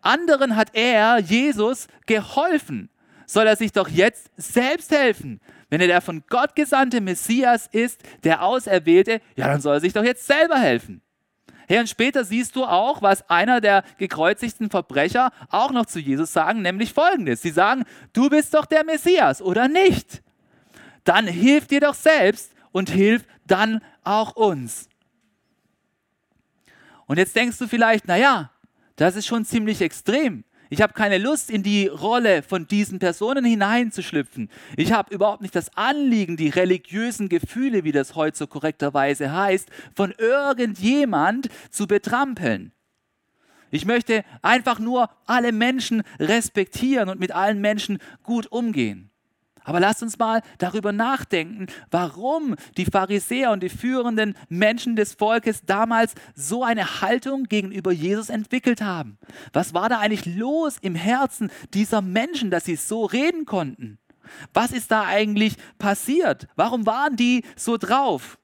anderen 0.00 0.56
hat 0.56 0.70
er, 0.72 1.18
Jesus, 1.18 1.88
geholfen. 2.06 2.88
Soll 3.26 3.46
er 3.46 3.56
sich 3.56 3.72
doch 3.72 3.88
jetzt 3.88 4.30
selbst 4.36 4.90
helfen? 4.92 5.40
Wenn 5.68 5.80
er 5.80 5.88
der 5.88 6.00
von 6.00 6.22
Gott 6.28 6.54
gesandte 6.54 7.00
Messias 7.00 7.66
ist, 7.66 8.00
der 8.22 8.42
Auserwählte, 8.42 9.20
ja, 9.34 9.48
dann 9.48 9.60
soll 9.60 9.74
er 9.74 9.80
sich 9.80 9.92
doch 9.92 10.04
jetzt 10.04 10.26
selber 10.26 10.58
helfen. 10.58 11.02
Hey, 11.68 11.80
und 11.80 11.88
später 11.88 12.24
siehst 12.24 12.54
du 12.54 12.64
auch, 12.64 13.02
was 13.02 13.28
einer 13.28 13.60
der 13.60 13.82
gekreuzigten 13.98 14.70
Verbrecher 14.70 15.32
auch 15.50 15.72
noch 15.72 15.86
zu 15.86 15.98
Jesus 15.98 16.32
sagen, 16.32 16.62
nämlich 16.62 16.92
folgendes. 16.92 17.42
Sie 17.42 17.50
sagen, 17.50 17.84
du 18.12 18.30
bist 18.30 18.54
doch 18.54 18.66
der 18.66 18.84
Messias 18.84 19.42
oder 19.42 19.66
nicht? 19.66 20.22
Dann 21.02 21.26
hilf 21.26 21.66
dir 21.66 21.80
doch 21.80 21.94
selbst 21.94 22.52
und 22.70 22.88
hilf 22.90 23.24
dann 23.46 23.80
auch 24.04 24.36
uns. 24.36 24.88
Und 27.06 27.18
jetzt 27.18 27.36
denkst 27.36 27.58
du 27.58 27.68
vielleicht, 27.68 28.06
naja, 28.06 28.50
das 28.96 29.16
ist 29.16 29.26
schon 29.26 29.44
ziemlich 29.44 29.80
extrem. 29.80 30.44
Ich 30.68 30.82
habe 30.82 30.94
keine 30.94 31.18
Lust, 31.18 31.50
in 31.50 31.62
die 31.62 31.86
Rolle 31.86 32.42
von 32.42 32.66
diesen 32.66 32.98
Personen 32.98 33.44
hineinzuschlüpfen. 33.44 34.50
Ich 34.76 34.90
habe 34.92 35.14
überhaupt 35.14 35.42
nicht 35.42 35.54
das 35.54 35.76
Anliegen, 35.76 36.36
die 36.36 36.48
religiösen 36.48 37.28
Gefühle, 37.28 37.84
wie 37.84 37.92
das 37.92 38.16
heute 38.16 38.36
so 38.36 38.46
korrekterweise 38.48 39.32
heißt, 39.32 39.68
von 39.94 40.12
irgendjemand 40.18 41.48
zu 41.70 41.86
betrampeln. 41.86 42.72
Ich 43.70 43.84
möchte 43.84 44.24
einfach 44.42 44.78
nur 44.78 45.10
alle 45.26 45.52
Menschen 45.52 46.02
respektieren 46.18 47.08
und 47.08 47.20
mit 47.20 47.32
allen 47.32 47.60
Menschen 47.60 47.98
gut 48.22 48.46
umgehen. 48.46 49.10
Aber 49.66 49.80
lasst 49.80 50.02
uns 50.02 50.16
mal 50.16 50.42
darüber 50.58 50.92
nachdenken, 50.92 51.66
warum 51.90 52.54
die 52.76 52.84
Pharisäer 52.84 53.50
und 53.50 53.64
die 53.64 53.68
führenden 53.68 54.36
Menschen 54.48 54.94
des 54.94 55.14
Volkes 55.14 55.62
damals 55.66 56.14
so 56.34 56.62
eine 56.62 57.00
Haltung 57.00 57.44
gegenüber 57.44 57.90
Jesus 57.90 58.30
entwickelt 58.30 58.80
haben. 58.80 59.18
Was 59.52 59.74
war 59.74 59.88
da 59.88 59.98
eigentlich 59.98 60.24
los 60.24 60.78
im 60.80 60.94
Herzen 60.94 61.50
dieser 61.74 62.00
Menschen, 62.00 62.52
dass 62.52 62.64
sie 62.64 62.76
so 62.76 63.04
reden 63.04 63.44
konnten? 63.44 63.98
Was 64.54 64.70
ist 64.70 64.92
da 64.92 65.04
eigentlich 65.04 65.56
passiert? 65.78 66.46
Warum 66.54 66.86
waren 66.86 67.16
die 67.16 67.42
so 67.56 67.76
drauf? 67.76 68.38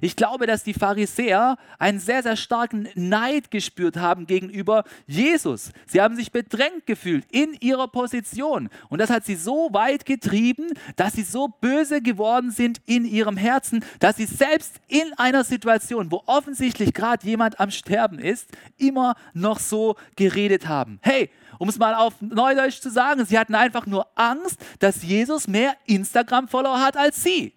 Ich 0.00 0.16
glaube, 0.16 0.46
dass 0.46 0.62
die 0.62 0.74
Pharisäer 0.74 1.56
einen 1.78 1.98
sehr, 1.98 2.22
sehr 2.22 2.36
starken 2.36 2.88
Neid 2.94 3.50
gespürt 3.50 3.96
haben 3.96 4.26
gegenüber 4.26 4.84
Jesus. 5.06 5.72
Sie 5.86 6.00
haben 6.00 6.16
sich 6.16 6.32
bedrängt 6.32 6.86
gefühlt 6.86 7.24
in 7.30 7.54
ihrer 7.60 7.88
Position. 7.88 8.68
Und 8.88 9.00
das 9.00 9.10
hat 9.10 9.24
sie 9.24 9.34
so 9.34 9.68
weit 9.72 10.06
getrieben, 10.06 10.68
dass 10.96 11.14
sie 11.14 11.22
so 11.22 11.48
böse 11.48 12.00
geworden 12.02 12.50
sind 12.50 12.80
in 12.86 13.04
ihrem 13.04 13.36
Herzen, 13.36 13.84
dass 13.98 14.16
sie 14.16 14.26
selbst 14.26 14.80
in 14.88 15.12
einer 15.16 15.44
Situation, 15.44 16.10
wo 16.10 16.22
offensichtlich 16.26 16.94
gerade 16.94 17.26
jemand 17.26 17.60
am 17.60 17.70
Sterben 17.70 18.18
ist, 18.18 18.48
immer 18.78 19.14
noch 19.34 19.58
so 19.58 19.96
geredet 20.16 20.68
haben. 20.68 20.98
Hey, 21.02 21.30
um 21.58 21.68
es 21.68 21.78
mal 21.78 21.94
auf 21.94 22.14
Neudeutsch 22.20 22.80
zu 22.80 22.90
sagen, 22.90 23.24
sie 23.26 23.38
hatten 23.38 23.54
einfach 23.54 23.86
nur 23.86 24.06
Angst, 24.14 24.58
dass 24.78 25.02
Jesus 25.02 25.46
mehr 25.46 25.74
Instagram-Follower 25.86 26.80
hat 26.80 26.96
als 26.96 27.22
sie 27.22 27.52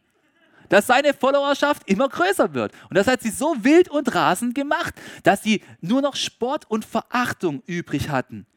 dass 0.74 0.88
seine 0.88 1.14
Followerschaft 1.14 1.88
immer 1.88 2.10
größer 2.10 2.56
wird. 2.56 2.74
Und 2.90 2.98
das 2.98 3.06
hat 3.06 3.22
sie 3.22 3.30
so 3.30 3.64
wild 3.64 3.90
und 3.90 4.16
rasend 4.16 4.56
gemacht, 4.56 4.96
dass 5.22 5.44
sie 5.44 5.62
nur 5.82 6.02
noch 6.02 6.16
Sport 6.16 6.68
und 6.68 6.84
Verachtung 6.84 7.62
übrig 7.68 8.10
hatten. 8.10 8.48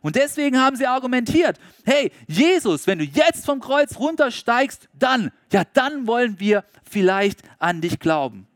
Und 0.00 0.16
deswegen 0.16 0.60
haben 0.60 0.74
sie 0.74 0.88
argumentiert, 0.88 1.60
hey, 1.84 2.10
Jesus, 2.26 2.88
wenn 2.88 2.98
du 2.98 3.04
jetzt 3.04 3.46
vom 3.46 3.60
Kreuz 3.60 4.00
runtersteigst, 4.00 4.88
dann, 4.94 5.30
ja, 5.52 5.62
dann 5.72 6.08
wollen 6.08 6.40
wir 6.40 6.64
vielleicht 6.82 7.40
an 7.60 7.80
dich 7.80 8.00
glauben. 8.00 8.48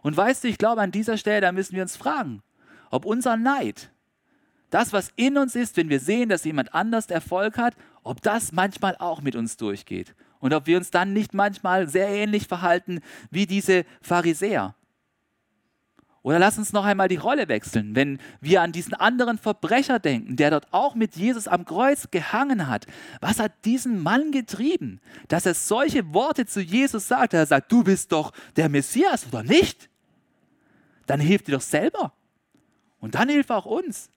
Und 0.00 0.16
weißt 0.16 0.44
du, 0.44 0.48
ich 0.48 0.58
glaube, 0.58 0.80
an 0.80 0.92
dieser 0.92 1.18
Stelle, 1.18 1.40
da 1.40 1.50
müssen 1.50 1.74
wir 1.74 1.82
uns 1.82 1.96
fragen, 1.96 2.40
ob 2.92 3.04
unser 3.04 3.36
Neid, 3.36 3.90
das, 4.70 4.92
was 4.92 5.10
in 5.16 5.38
uns 5.38 5.56
ist, 5.56 5.76
wenn 5.76 5.88
wir 5.88 5.98
sehen, 5.98 6.28
dass 6.28 6.44
jemand 6.44 6.72
anders 6.72 7.06
Erfolg 7.06 7.58
hat, 7.58 7.74
ob 8.04 8.22
das 8.22 8.52
manchmal 8.52 8.94
auch 8.98 9.22
mit 9.22 9.34
uns 9.34 9.56
durchgeht 9.56 10.14
und 10.44 10.52
ob 10.52 10.66
wir 10.66 10.76
uns 10.76 10.90
dann 10.90 11.14
nicht 11.14 11.32
manchmal 11.32 11.88
sehr 11.88 12.06
ähnlich 12.06 12.46
verhalten 12.48 13.00
wie 13.30 13.46
diese 13.46 13.86
Pharisäer. 14.02 14.74
Oder 16.20 16.38
lass 16.38 16.58
uns 16.58 16.74
noch 16.74 16.84
einmal 16.84 17.08
die 17.08 17.16
Rolle 17.16 17.48
wechseln, 17.48 17.94
wenn 17.94 18.18
wir 18.42 18.60
an 18.60 18.70
diesen 18.70 18.92
anderen 18.92 19.38
Verbrecher 19.38 20.00
denken, 20.00 20.36
der 20.36 20.50
dort 20.50 20.66
auch 20.70 20.94
mit 20.96 21.16
Jesus 21.16 21.48
am 21.48 21.64
Kreuz 21.64 22.10
gehangen 22.10 22.66
hat. 22.66 22.86
Was 23.22 23.40
hat 23.40 23.52
diesen 23.64 24.02
Mann 24.02 24.32
getrieben, 24.32 25.00
dass 25.28 25.46
er 25.46 25.54
solche 25.54 26.12
Worte 26.12 26.44
zu 26.44 26.60
Jesus 26.60 27.08
sagt? 27.08 27.32
Er 27.32 27.46
sagt, 27.46 27.72
du 27.72 27.82
bist 27.82 28.12
doch 28.12 28.30
der 28.56 28.68
Messias 28.68 29.26
oder 29.26 29.42
nicht? 29.42 29.88
Dann 31.06 31.20
hilf 31.20 31.40
dir 31.44 31.52
doch 31.52 31.62
selber. 31.62 32.12
Und 33.00 33.14
dann 33.14 33.30
hilf 33.30 33.48
auch 33.48 33.64
uns. 33.64 34.10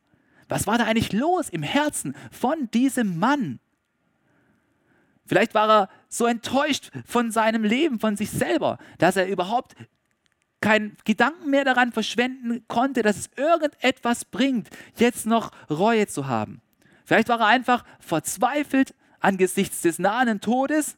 Was 0.50 0.68
war 0.68 0.78
da 0.78 0.84
eigentlich 0.84 1.14
los 1.14 1.48
im 1.48 1.64
Herzen 1.64 2.18
von 2.32 2.70
diesem 2.72 3.18
Mann? 3.18 3.62
Vielleicht 5.28 5.54
war 5.54 5.70
er 5.70 5.90
so 6.10 6.26
enttäuscht 6.26 6.92
von 7.06 7.32
seinem 7.32 7.64
Leben, 7.64 8.00
von 8.00 8.16
sich 8.16 8.32
selber, 8.32 8.78
dass 8.98 9.18
er 9.18 9.28
überhaupt 9.28 9.76
keinen 10.62 10.98
Gedanken 11.06 11.50
mehr 11.50 11.66
daran 11.66 11.92
verschwenden 11.92 12.66
konnte, 12.68 13.04
dass 13.04 13.18
es 13.18 13.30
irgendetwas 13.36 14.26
bringt, 14.26 14.70
jetzt 14.96 15.26
noch 15.26 15.52
Reue 15.70 16.08
zu 16.08 16.28
haben. 16.28 16.62
Vielleicht 17.06 17.30
war 17.30 17.40
er 17.40 17.48
einfach 17.48 17.84
verzweifelt 18.00 18.96
angesichts 19.20 19.82
des 19.82 20.00
nahen 20.00 20.42
Todes. 20.42 20.98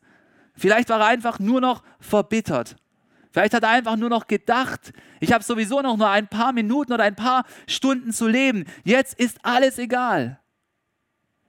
Vielleicht 0.56 0.90
war 0.90 1.00
er 1.02 1.08
einfach 1.08 1.40
nur 1.40 1.62
noch 1.62 1.84
verbittert. 2.00 2.76
Vielleicht 3.32 3.54
hat 3.54 3.64
er 3.64 3.70
einfach 3.70 3.96
nur 3.96 4.10
noch 4.10 4.28
gedacht, 4.28 4.92
ich 5.20 5.32
habe 5.34 5.44
sowieso 5.44 5.82
noch 5.82 5.98
nur 5.98 6.10
ein 6.10 6.28
paar 6.28 6.52
Minuten 6.52 6.94
oder 6.94 7.04
ein 7.04 7.16
paar 7.16 7.46
Stunden 7.68 8.12
zu 8.12 8.28
leben. 8.28 8.66
Jetzt 8.84 9.20
ist 9.20 9.38
alles 9.44 9.78
egal. 9.78 10.40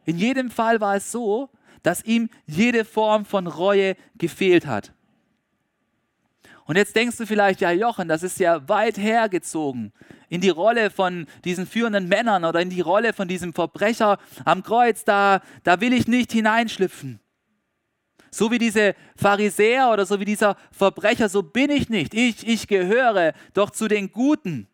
In 0.04 0.18
jedem 0.18 0.50
Fall 0.50 0.80
war 0.80 0.96
es 0.96 1.10
so, 1.10 1.50
dass 1.82 2.04
ihm 2.04 2.28
jede 2.46 2.84
Form 2.84 3.24
von 3.24 3.46
Reue 3.46 3.96
gefehlt 4.16 4.66
hat. 4.66 4.92
Und 6.64 6.76
jetzt 6.76 6.94
denkst 6.94 7.16
du 7.16 7.26
vielleicht, 7.26 7.60
ja 7.60 7.72
Jochen, 7.72 8.06
das 8.06 8.22
ist 8.22 8.38
ja 8.38 8.68
weit 8.68 8.96
hergezogen 8.96 9.92
in 10.30 10.40
die 10.40 10.48
Rolle 10.48 10.90
von 10.90 11.26
diesen 11.44 11.66
führenden 11.66 12.08
Männern 12.08 12.44
oder 12.44 12.60
in 12.60 12.70
die 12.70 12.80
Rolle 12.80 13.12
von 13.12 13.28
diesem 13.28 13.52
Verbrecher 13.52 14.18
am 14.44 14.62
Kreuz, 14.62 15.04
da, 15.04 15.42
da 15.64 15.80
will 15.80 15.92
ich 15.92 16.06
nicht 16.06 16.32
hineinschlüpfen. 16.32 17.20
So 18.30 18.52
wie 18.52 18.58
diese 18.58 18.94
Pharisäer 19.16 19.90
oder 19.92 20.06
so 20.06 20.20
wie 20.20 20.24
dieser 20.24 20.56
Verbrecher, 20.70 21.28
so 21.28 21.42
bin 21.42 21.70
ich 21.70 21.88
nicht. 21.88 22.14
Ich, 22.14 22.46
ich 22.46 22.68
gehöre 22.68 23.34
doch 23.54 23.70
zu 23.70 23.88
den 23.88 24.12
Guten. 24.12 24.68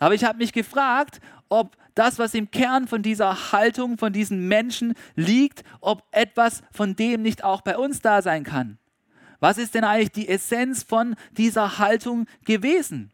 Aber 0.00 0.14
ich 0.16 0.24
habe 0.24 0.38
mich 0.38 0.52
gefragt, 0.52 1.20
ob 1.48 1.76
das, 1.96 2.18
was 2.18 2.34
im 2.34 2.50
Kern 2.50 2.86
von 2.86 3.02
dieser 3.02 3.52
Haltung, 3.52 3.98
von 3.98 4.12
diesen 4.12 4.46
Menschen 4.46 4.94
liegt, 5.16 5.64
ob 5.80 6.04
etwas 6.12 6.62
von 6.70 6.94
dem 6.94 7.22
nicht 7.22 7.42
auch 7.42 7.62
bei 7.62 7.76
uns 7.76 8.00
da 8.00 8.22
sein 8.22 8.44
kann. 8.44 8.78
Was 9.40 9.58
ist 9.58 9.74
denn 9.74 9.84
eigentlich 9.84 10.12
die 10.12 10.28
Essenz 10.28 10.82
von 10.82 11.16
dieser 11.36 11.78
Haltung 11.78 12.26
gewesen? 12.44 13.10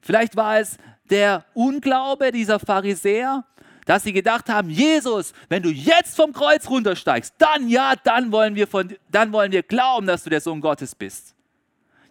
Vielleicht 0.00 0.36
war 0.36 0.58
es 0.58 0.78
der 1.10 1.44
Unglaube 1.54 2.32
dieser 2.32 2.58
Pharisäer, 2.58 3.44
dass 3.84 4.02
sie 4.02 4.12
gedacht 4.12 4.48
haben, 4.48 4.68
Jesus, 4.68 5.32
wenn 5.48 5.62
du 5.62 5.70
jetzt 5.70 6.16
vom 6.16 6.32
Kreuz 6.32 6.68
runtersteigst, 6.68 7.34
dann 7.38 7.68
ja, 7.68 7.94
dann 8.02 8.32
wollen 8.32 8.56
wir, 8.56 8.66
von, 8.66 8.92
dann 9.10 9.32
wollen 9.32 9.52
wir 9.52 9.62
glauben, 9.62 10.06
dass 10.06 10.24
du 10.24 10.30
der 10.30 10.40
Sohn 10.40 10.60
Gottes 10.60 10.94
bist. 10.94 11.35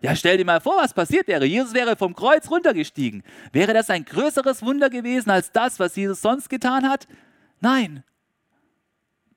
Ja, 0.05 0.15
stell 0.15 0.37
dir 0.37 0.45
mal 0.45 0.61
vor, 0.61 0.77
was 0.77 0.93
passiert 0.93 1.27
wäre. 1.27 1.45
Jesus 1.45 1.73
wäre 1.73 1.95
vom 1.95 2.13
Kreuz 2.13 2.51
runtergestiegen. 2.51 3.23
Wäre 3.51 3.73
das 3.73 3.89
ein 3.89 4.05
größeres 4.05 4.61
Wunder 4.61 4.91
gewesen 4.91 5.31
als 5.31 5.51
das, 5.51 5.79
was 5.79 5.95
Jesus 5.95 6.21
sonst 6.21 6.47
getan 6.47 6.87
hat? 6.87 7.07
Nein, 7.59 8.03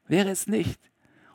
wäre 0.08 0.28
es 0.28 0.46
nicht. 0.46 0.78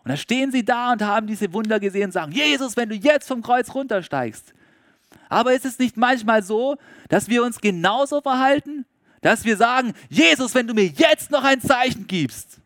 Und 0.03 0.11
da 0.11 0.17
stehen 0.17 0.51
sie 0.51 0.63
da 0.63 0.91
und 0.91 1.01
haben 1.01 1.25
diese 1.25 1.51
Wunder 1.51 1.79
gesehen 1.79 2.05
und 2.05 2.11
sagen, 2.11 2.31
Jesus, 2.31 2.77
wenn 2.77 2.89
du 2.89 2.95
jetzt 2.95 3.27
vom 3.27 3.41
Kreuz 3.41 3.73
runtersteigst. 3.73 4.53
Aber 5.29 5.55
ist 5.55 5.65
es 5.65 5.79
nicht 5.79 5.97
manchmal 5.97 6.43
so, 6.43 6.77
dass 7.09 7.27
wir 7.27 7.43
uns 7.43 7.59
genauso 7.59 8.21
verhalten? 8.21 8.85
Dass 9.21 9.45
wir 9.45 9.57
sagen, 9.57 9.93
Jesus, 10.09 10.53
wenn 10.53 10.67
du 10.67 10.75
mir 10.75 10.85
jetzt 10.85 11.31
noch 11.31 11.43
ein 11.43 11.59
Zeichen 11.59 12.05
gibst, 12.05 12.61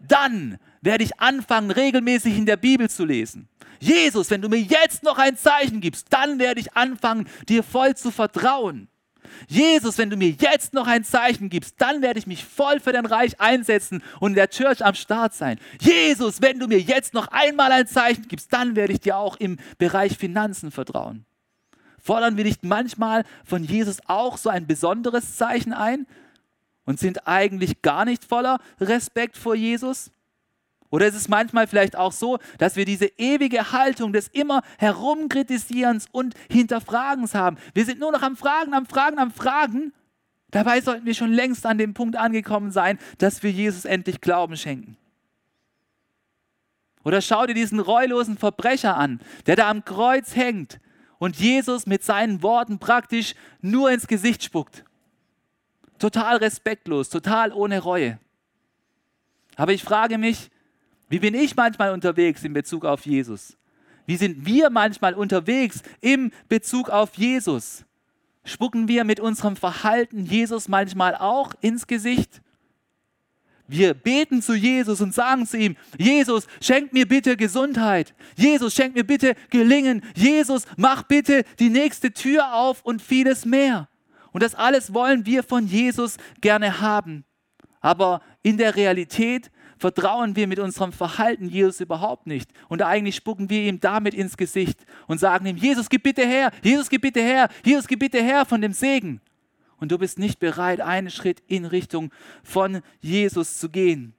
dann 0.00 0.58
werde 0.82 1.04
ich 1.04 1.18
anfangen, 1.20 1.70
regelmäßig 1.70 2.36
in 2.36 2.46
der 2.46 2.56
Bibel 2.56 2.90
zu 2.90 3.04
lesen. 3.04 3.48
Jesus, 3.80 4.30
wenn 4.30 4.42
du 4.42 4.48
mir 4.48 4.60
jetzt 4.60 5.02
noch 5.02 5.18
ein 5.18 5.36
Zeichen 5.36 5.80
gibst, 5.80 6.08
dann 6.10 6.38
werde 6.38 6.60
ich 6.60 6.76
anfangen, 6.76 7.26
dir 7.48 7.62
voll 7.62 7.96
zu 7.96 8.10
vertrauen. 8.10 8.88
Jesus, 9.48 9.98
wenn 9.98 10.10
du 10.10 10.16
mir 10.16 10.30
jetzt 10.30 10.74
noch 10.74 10.86
ein 10.86 11.04
Zeichen 11.04 11.48
gibst, 11.48 11.76
dann 11.78 12.02
werde 12.02 12.18
ich 12.18 12.26
mich 12.26 12.44
voll 12.44 12.80
für 12.80 12.92
dein 12.92 13.06
Reich 13.06 13.40
einsetzen 13.40 14.02
und 14.20 14.32
in 14.32 14.36
der 14.36 14.50
Church 14.50 14.84
am 14.84 14.94
Start 14.94 15.34
sein. 15.34 15.58
Jesus, 15.80 16.42
wenn 16.42 16.58
du 16.58 16.66
mir 16.66 16.80
jetzt 16.80 17.14
noch 17.14 17.28
einmal 17.28 17.72
ein 17.72 17.86
Zeichen 17.86 18.28
gibst, 18.28 18.52
dann 18.52 18.76
werde 18.76 18.92
ich 18.92 19.00
dir 19.00 19.16
auch 19.16 19.36
im 19.36 19.58
Bereich 19.78 20.18
Finanzen 20.18 20.70
vertrauen. 20.70 21.24
Fordern 21.98 22.36
wir 22.36 22.44
nicht 22.44 22.64
manchmal 22.64 23.24
von 23.44 23.62
Jesus 23.62 23.98
auch 24.06 24.36
so 24.36 24.50
ein 24.50 24.66
besonderes 24.66 25.36
Zeichen 25.36 25.72
ein 25.72 26.06
und 26.84 26.98
sind 26.98 27.26
eigentlich 27.28 27.80
gar 27.82 28.04
nicht 28.04 28.24
voller 28.24 28.58
Respekt 28.80 29.36
vor 29.36 29.54
Jesus? 29.54 30.10
Oder 30.92 31.06
ist 31.06 31.14
es 31.14 31.26
manchmal 31.26 31.66
vielleicht 31.66 31.96
auch 31.96 32.12
so, 32.12 32.38
dass 32.58 32.76
wir 32.76 32.84
diese 32.84 33.06
ewige 33.16 33.72
Haltung 33.72 34.12
des 34.12 34.28
immer 34.28 34.60
Herumkritisierens 34.78 36.06
und 36.12 36.34
Hinterfragens 36.50 37.34
haben? 37.34 37.56
Wir 37.72 37.86
sind 37.86 37.98
nur 37.98 38.12
noch 38.12 38.20
am 38.20 38.36
Fragen, 38.36 38.74
am 38.74 38.84
Fragen, 38.84 39.18
am 39.18 39.32
Fragen. 39.32 39.94
Dabei 40.50 40.82
sollten 40.82 41.06
wir 41.06 41.14
schon 41.14 41.32
längst 41.32 41.64
an 41.64 41.78
dem 41.78 41.94
Punkt 41.94 42.16
angekommen 42.16 42.70
sein, 42.72 42.98
dass 43.16 43.42
wir 43.42 43.50
Jesus 43.50 43.86
endlich 43.86 44.20
Glauben 44.20 44.54
schenken. 44.58 44.98
Oder 47.04 47.22
schau 47.22 47.46
dir 47.46 47.54
diesen 47.54 47.80
reulosen 47.80 48.36
Verbrecher 48.36 48.94
an, 48.98 49.20
der 49.46 49.56
da 49.56 49.70
am 49.70 49.86
Kreuz 49.86 50.36
hängt 50.36 50.78
und 51.16 51.36
Jesus 51.36 51.86
mit 51.86 52.04
seinen 52.04 52.42
Worten 52.42 52.78
praktisch 52.78 53.34
nur 53.62 53.90
ins 53.90 54.06
Gesicht 54.06 54.44
spuckt. 54.44 54.84
Total 55.98 56.36
respektlos, 56.36 57.08
total 57.08 57.50
ohne 57.50 57.80
Reue. 57.80 58.18
Aber 59.56 59.72
ich 59.72 59.82
frage 59.82 60.18
mich, 60.18 60.50
wie 61.12 61.18
bin 61.18 61.34
ich 61.34 61.54
manchmal 61.56 61.92
unterwegs 61.92 62.42
in 62.42 62.54
Bezug 62.54 62.86
auf 62.86 63.04
Jesus? 63.04 63.58
Wie 64.06 64.16
sind 64.16 64.46
wir 64.46 64.70
manchmal 64.70 65.12
unterwegs 65.12 65.82
im 66.00 66.32
Bezug 66.48 66.88
auf 66.88 67.18
Jesus? 67.18 67.84
Spucken 68.44 68.88
wir 68.88 69.04
mit 69.04 69.20
unserem 69.20 69.56
Verhalten 69.56 70.24
Jesus 70.24 70.68
manchmal 70.68 71.14
auch 71.14 71.52
ins 71.60 71.86
Gesicht? 71.86 72.40
Wir 73.68 73.92
beten 73.92 74.40
zu 74.40 74.54
Jesus 74.54 75.02
und 75.02 75.12
sagen 75.12 75.46
zu 75.46 75.58
ihm, 75.58 75.76
Jesus, 75.98 76.46
schenk 76.62 76.94
mir 76.94 77.06
bitte 77.06 77.36
Gesundheit. 77.36 78.14
Jesus, 78.34 78.74
schenk 78.74 78.94
mir 78.94 79.04
bitte 79.04 79.34
Gelingen. 79.50 80.00
Jesus, 80.14 80.64
mach 80.78 81.02
bitte 81.02 81.44
die 81.58 81.68
nächste 81.68 82.12
Tür 82.12 82.54
auf 82.54 82.80
und 82.86 83.02
vieles 83.02 83.44
mehr. 83.44 83.86
Und 84.32 84.42
das 84.42 84.54
alles 84.54 84.94
wollen 84.94 85.26
wir 85.26 85.42
von 85.42 85.66
Jesus 85.66 86.16
gerne 86.40 86.80
haben. 86.80 87.26
Aber 87.82 88.22
in 88.42 88.56
der 88.56 88.76
Realität 88.76 89.50
vertrauen 89.82 90.36
wir 90.36 90.46
mit 90.46 90.60
unserem 90.60 90.92
Verhalten 90.92 91.48
Jesus 91.48 91.80
überhaupt 91.80 92.28
nicht. 92.28 92.48
Und 92.68 92.82
eigentlich 92.82 93.16
spucken 93.16 93.50
wir 93.50 93.62
ihm 93.62 93.80
damit 93.80 94.14
ins 94.14 94.36
Gesicht 94.36 94.86
und 95.08 95.18
sagen 95.18 95.44
ihm, 95.44 95.56
Jesus, 95.56 95.88
gib 95.88 96.04
bitte 96.04 96.24
her, 96.24 96.52
Jesus, 96.62 96.88
gib 96.88 97.02
bitte 97.02 97.20
her, 97.20 97.48
Jesus, 97.64 97.88
gib 97.88 97.98
bitte 97.98 98.22
her 98.22 98.46
von 98.46 98.60
dem 98.60 98.72
Segen. 98.72 99.20
Und 99.78 99.90
du 99.90 99.98
bist 99.98 100.20
nicht 100.20 100.38
bereit, 100.38 100.80
einen 100.80 101.10
Schritt 101.10 101.42
in 101.48 101.64
Richtung 101.64 102.12
von 102.44 102.80
Jesus 103.00 103.58
zu 103.58 103.68
gehen. 103.68 104.14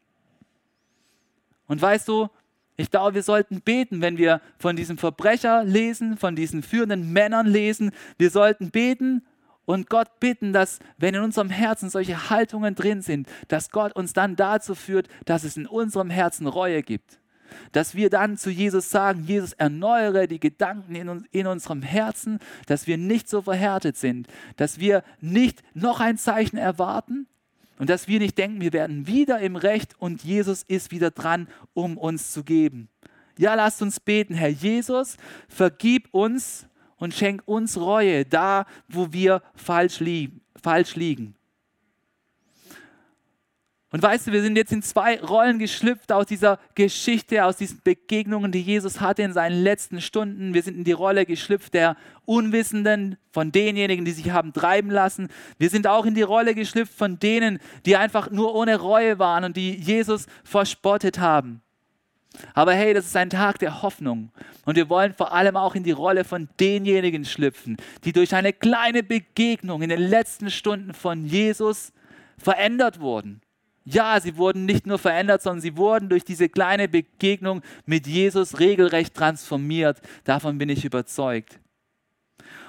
Und 1.67 1.82
weißt 1.82 2.10
du, 2.10 2.28
ich 2.76 2.91
glaube, 2.91 3.15
wir 3.15 3.23
sollten 3.23 3.62
beten, 3.62 4.02
wenn 4.02 4.17
wir 4.17 4.41
von 4.58 4.76
diesem 4.76 4.97
Verbrecher 4.97 5.63
lesen, 5.63 6.17
von 6.17 6.36
diesen 6.36 6.62
führenden 6.62 7.13
Männern 7.13 7.47
lesen. 7.47 7.91
Wir 8.17 8.32
sollten 8.32 8.69
beten 8.69 9.23
und 9.65 9.89
Gott 9.89 10.19
bitten, 10.19 10.54
dass, 10.54 10.80
wenn 10.97 11.15
in 11.15 11.21
unserem 11.21 11.49
Herzen 11.49 11.89
solche 11.89 12.30
Haltungen 12.30 12.76
drin 12.76 13.02
sind, 13.02 13.28
dass 13.47 13.71
Gott 13.71 13.95
uns 13.95 14.13
dann 14.13 14.36
dazu 14.36 14.76
führt, 14.76 15.08
dass 15.26 15.43
es 15.43 15.58
in 15.58 15.67
unserem 15.67 16.10
Herzen 16.10 16.47
Reue 16.47 16.84
gibt. 16.84 17.19
Dass 17.71 17.93
wir 17.95 18.10
dann 18.10 18.38
zu 18.38 18.49
Jesus 18.49 18.89
sagen, 18.89 19.23
Jesus, 19.26 19.54
erneuere 19.54 20.28
die 20.28 20.39
Gedanken 20.39 20.95
in, 20.95 21.08
uns, 21.08 21.26
in 21.32 21.47
unserem 21.47 21.82
Herzen, 21.82 22.39
dass 22.65 22.88
wir 22.88 22.97
nicht 22.97 23.30
so 23.30 23.43
verhärtet 23.43 23.95
sind, 23.95 24.28
dass 24.58 24.80
wir 24.80 25.04
nicht 25.21 25.62
noch 25.76 25.99
ein 25.99 26.17
Zeichen 26.17 26.58
erwarten 26.58 27.28
und 27.78 27.89
dass 27.89 28.08
wir 28.08 28.19
nicht 28.19 28.38
denken, 28.38 28.60
wir 28.60 28.73
werden 28.73 29.08
wieder 29.08 29.39
im 29.39 29.56
Recht 29.56 29.95
und 29.99 30.23
Jesus 30.23 30.63
ist 30.63 30.91
wieder 30.91 31.12
dran, 31.12 31.47
um 31.73 31.97
uns 31.97 32.32
zu 32.32 32.43
geben. 32.43 32.89
Ja, 33.38 33.56
lasst 33.56 33.82
uns 33.82 33.99
beten, 33.99 34.36
Herr 34.36 34.49
Jesus, 34.49 35.17
vergib 35.47 36.08
uns 36.12 36.67
und 37.04 37.13
schenk 37.13 37.44
uns 37.46 37.78
Reue 37.78 38.24
da, 38.24 38.66
wo 38.88 39.12
wir 39.12 39.42
falsch, 39.56 40.00
li 40.00 40.32
falsch 40.62 40.96
liegen. 40.96 41.36
Und 43.92 44.02
weißt 44.02 44.26
du, 44.26 44.32
wir 44.32 44.42
sind 44.42 44.56
jetzt 44.56 44.72
in 44.72 44.82
zwei 44.82 45.20
Rollen 45.20 45.60
geschlüpft 45.60 46.12
aus 46.13 46.26
dieser 46.26 46.60
Geschichte, 46.76 47.44
aus 47.44 47.58
diesen 47.58 47.82
Begegnungen, 47.84 48.54
die 48.54 48.62
Jesus 48.62 49.02
hatte 49.02 49.22
in 49.22 49.34
seinen 49.34 49.62
letzten 49.62 50.00
Stunden. 50.00 50.54
Wir 50.54 50.63
sind 50.63 50.78
in 50.78 50.84
die 50.86 50.94
Rolle 50.94 51.26
geschlüpft 51.26 51.74
der 51.74 51.98
Unwissenden, 52.26 53.18
von 53.32 53.52
denjenigen, 53.52 54.06
die 54.06 54.12
sich 54.12 54.32
haben 54.32 54.54
treiben 54.54 54.89
lassen. 54.89 55.28
Wir 55.58 55.70
sind 55.70 55.88
auch 55.88 56.06
in 56.06 56.16
die 56.16 56.22
Rolle 56.22 56.56
geschlüpft 56.56 56.94
von 56.94 57.20
denen, 57.20 57.60
die 57.86 57.98
einfach 57.98 58.32
nur 58.32 58.56
ohne 58.56 58.80
Reue 58.80 59.20
waren 59.20 59.44
und 59.44 59.58
die 59.58 59.76
Jesus 59.76 60.28
verspottet 60.46 61.20
haben. 61.20 61.62
Aber 62.54 62.74
hey, 62.74 62.93
das 62.93 63.06
ist 63.06 63.15
ein 63.15 63.30
Tag 63.30 63.60
der 63.60 63.82
Hoffnung. 63.82 64.32
Und 64.65 64.76
wir 64.76 64.89
wollen 64.89 65.13
vor 65.13 65.34
allem 65.34 65.56
auch 65.56 65.76
in 65.76 65.84
die 65.84 65.91
Rolle 65.91 66.24
von 66.24 66.50
denjenigen 66.60 67.26
schlüpfen, 67.26 67.78
die 68.04 68.13
durch 68.13 68.34
eine 68.34 68.54
kleine 68.54 69.04
Begegnung 69.04 69.82
in 69.82 69.89
den 69.89 70.02
letzten 70.02 70.50
Stunden 70.50 70.93
von 70.93 71.26
Jesus 71.26 71.93
verändert 72.38 73.00
wurden. 73.00 73.41
Ja, 73.86 74.19
sie 74.19 74.38
wurden 74.38 74.65
nicht 74.65 74.88
nur 74.88 74.98
verändert, 74.98 75.41
sondern 75.41 75.62
sie 75.62 75.76
wurden 75.76 76.10
durch 76.10 76.24
diese 76.24 76.48
kleine 76.48 76.88
Begegnung 76.88 77.62
mit 77.86 78.08
Jesus 78.08 78.60
regelrecht 78.60 79.13
transformiert. 79.13 80.02
Davon 80.24 80.58
bin 80.58 80.69
ich 80.69 80.86
überzeugt. 80.86 81.60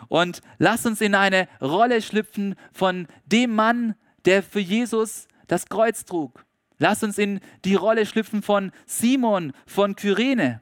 Und 0.08 0.40
lasst 0.58 0.86
uns 0.86 1.00
in 1.00 1.14
eine 1.14 1.48
Rolle 1.60 2.02
schlüpfen 2.02 2.56
von 2.72 3.06
dem 3.26 3.54
Mann, 3.54 3.94
der 4.24 4.42
für 4.42 4.60
Jesus 4.60 5.28
das 5.46 5.66
Kreuz 5.68 6.04
trug. 6.04 6.44
Lass 6.78 7.02
uns 7.02 7.18
in 7.18 7.40
die 7.64 7.74
Rolle 7.74 8.06
schlüpfen 8.06 8.42
von 8.42 8.72
Simon 8.86 9.52
von 9.66 9.96
Kyrene. 9.96 10.60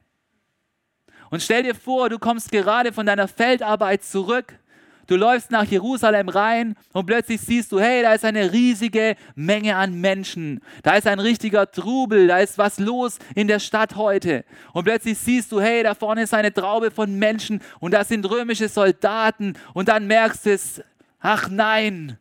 Und 1.29 1.41
stell 1.41 1.63
dir 1.63 1.73
vor, 1.73 2.09
du 2.09 2.19
kommst 2.19 2.51
gerade 2.51 2.93
von 2.93 3.05
deiner 3.05 3.27
Feldarbeit 3.27 4.03
zurück. 4.03 4.59
Du 5.07 5.15
läufst 5.15 5.51
nach 5.51 5.65
Jerusalem 5.65 6.29
rein 6.29 6.75
und 6.93 7.07
plötzlich 7.07 7.41
siehst 7.41 7.71
du, 7.71 7.79
hey, 7.79 8.03
da 8.03 8.13
ist 8.13 8.23
eine 8.23 8.53
riesige 8.53 9.15
Menge 9.35 9.75
an 9.75 9.99
Menschen. 9.99 10.61
Da 10.81 10.95
ist 10.95 11.07
ein 11.07 11.19
richtiger 11.19 11.69
Trubel, 11.69 12.27
da 12.27 12.37
ist 12.37 12.57
was 12.57 12.79
los 12.79 13.17
in 13.35 13.47
der 13.47 13.59
Stadt 13.59 13.95
heute. 13.95 14.45
Und 14.71 14.85
plötzlich 14.85 15.17
siehst 15.17 15.51
du, 15.51 15.59
hey, 15.59 15.83
da 15.83 15.93
vorne 15.93 16.23
ist 16.23 16.33
eine 16.33 16.53
Traube 16.53 16.89
von 16.89 17.17
Menschen 17.19 17.61
und 17.79 17.93
da 17.93 18.05
sind 18.05 18.29
römische 18.29 18.69
Soldaten. 18.69 19.55
Und 19.73 19.89
dann 19.89 20.07
merkst 20.07 20.45
du 20.45 20.51
es, 20.51 20.81
ach 21.19 21.49
nein, 21.49 22.17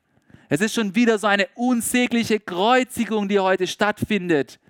es 0.52 0.60
ist 0.60 0.74
schon 0.74 0.94
wieder 0.94 1.18
so 1.18 1.26
eine 1.28 1.48
unsägliche 1.54 2.38
Kreuzigung, 2.38 3.26
die 3.26 3.40
heute 3.40 3.66
stattfindet. 3.66 4.60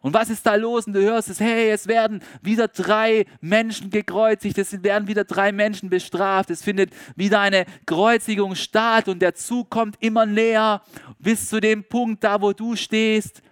Und 0.00 0.14
was 0.14 0.30
ist 0.30 0.46
da 0.46 0.54
los? 0.54 0.86
Und 0.86 0.94
du 0.94 1.02
hörst 1.02 1.28
es, 1.28 1.40
hey, 1.40 1.68
es 1.68 1.86
werden 1.86 2.22
wieder 2.40 2.68
drei 2.68 3.26
Menschen 3.42 3.90
gekreuzigt, 3.90 4.56
es 4.56 4.82
werden 4.82 5.08
wieder 5.08 5.24
drei 5.24 5.52
Menschen 5.52 5.90
bestraft, 5.90 6.48
es 6.48 6.64
findet 6.64 6.94
wieder 7.16 7.38
eine 7.38 7.66
Kreuzigung 7.84 8.54
statt 8.54 9.08
und 9.08 9.20
der 9.20 9.34
Zug 9.34 9.68
kommt 9.68 9.96
immer 10.00 10.24
näher 10.24 10.80
bis 11.18 11.50
zu 11.50 11.60
dem 11.60 11.84
Punkt 11.84 12.24
da, 12.24 12.40
wo 12.40 12.54
du 12.54 12.74
stehst. 12.74 13.42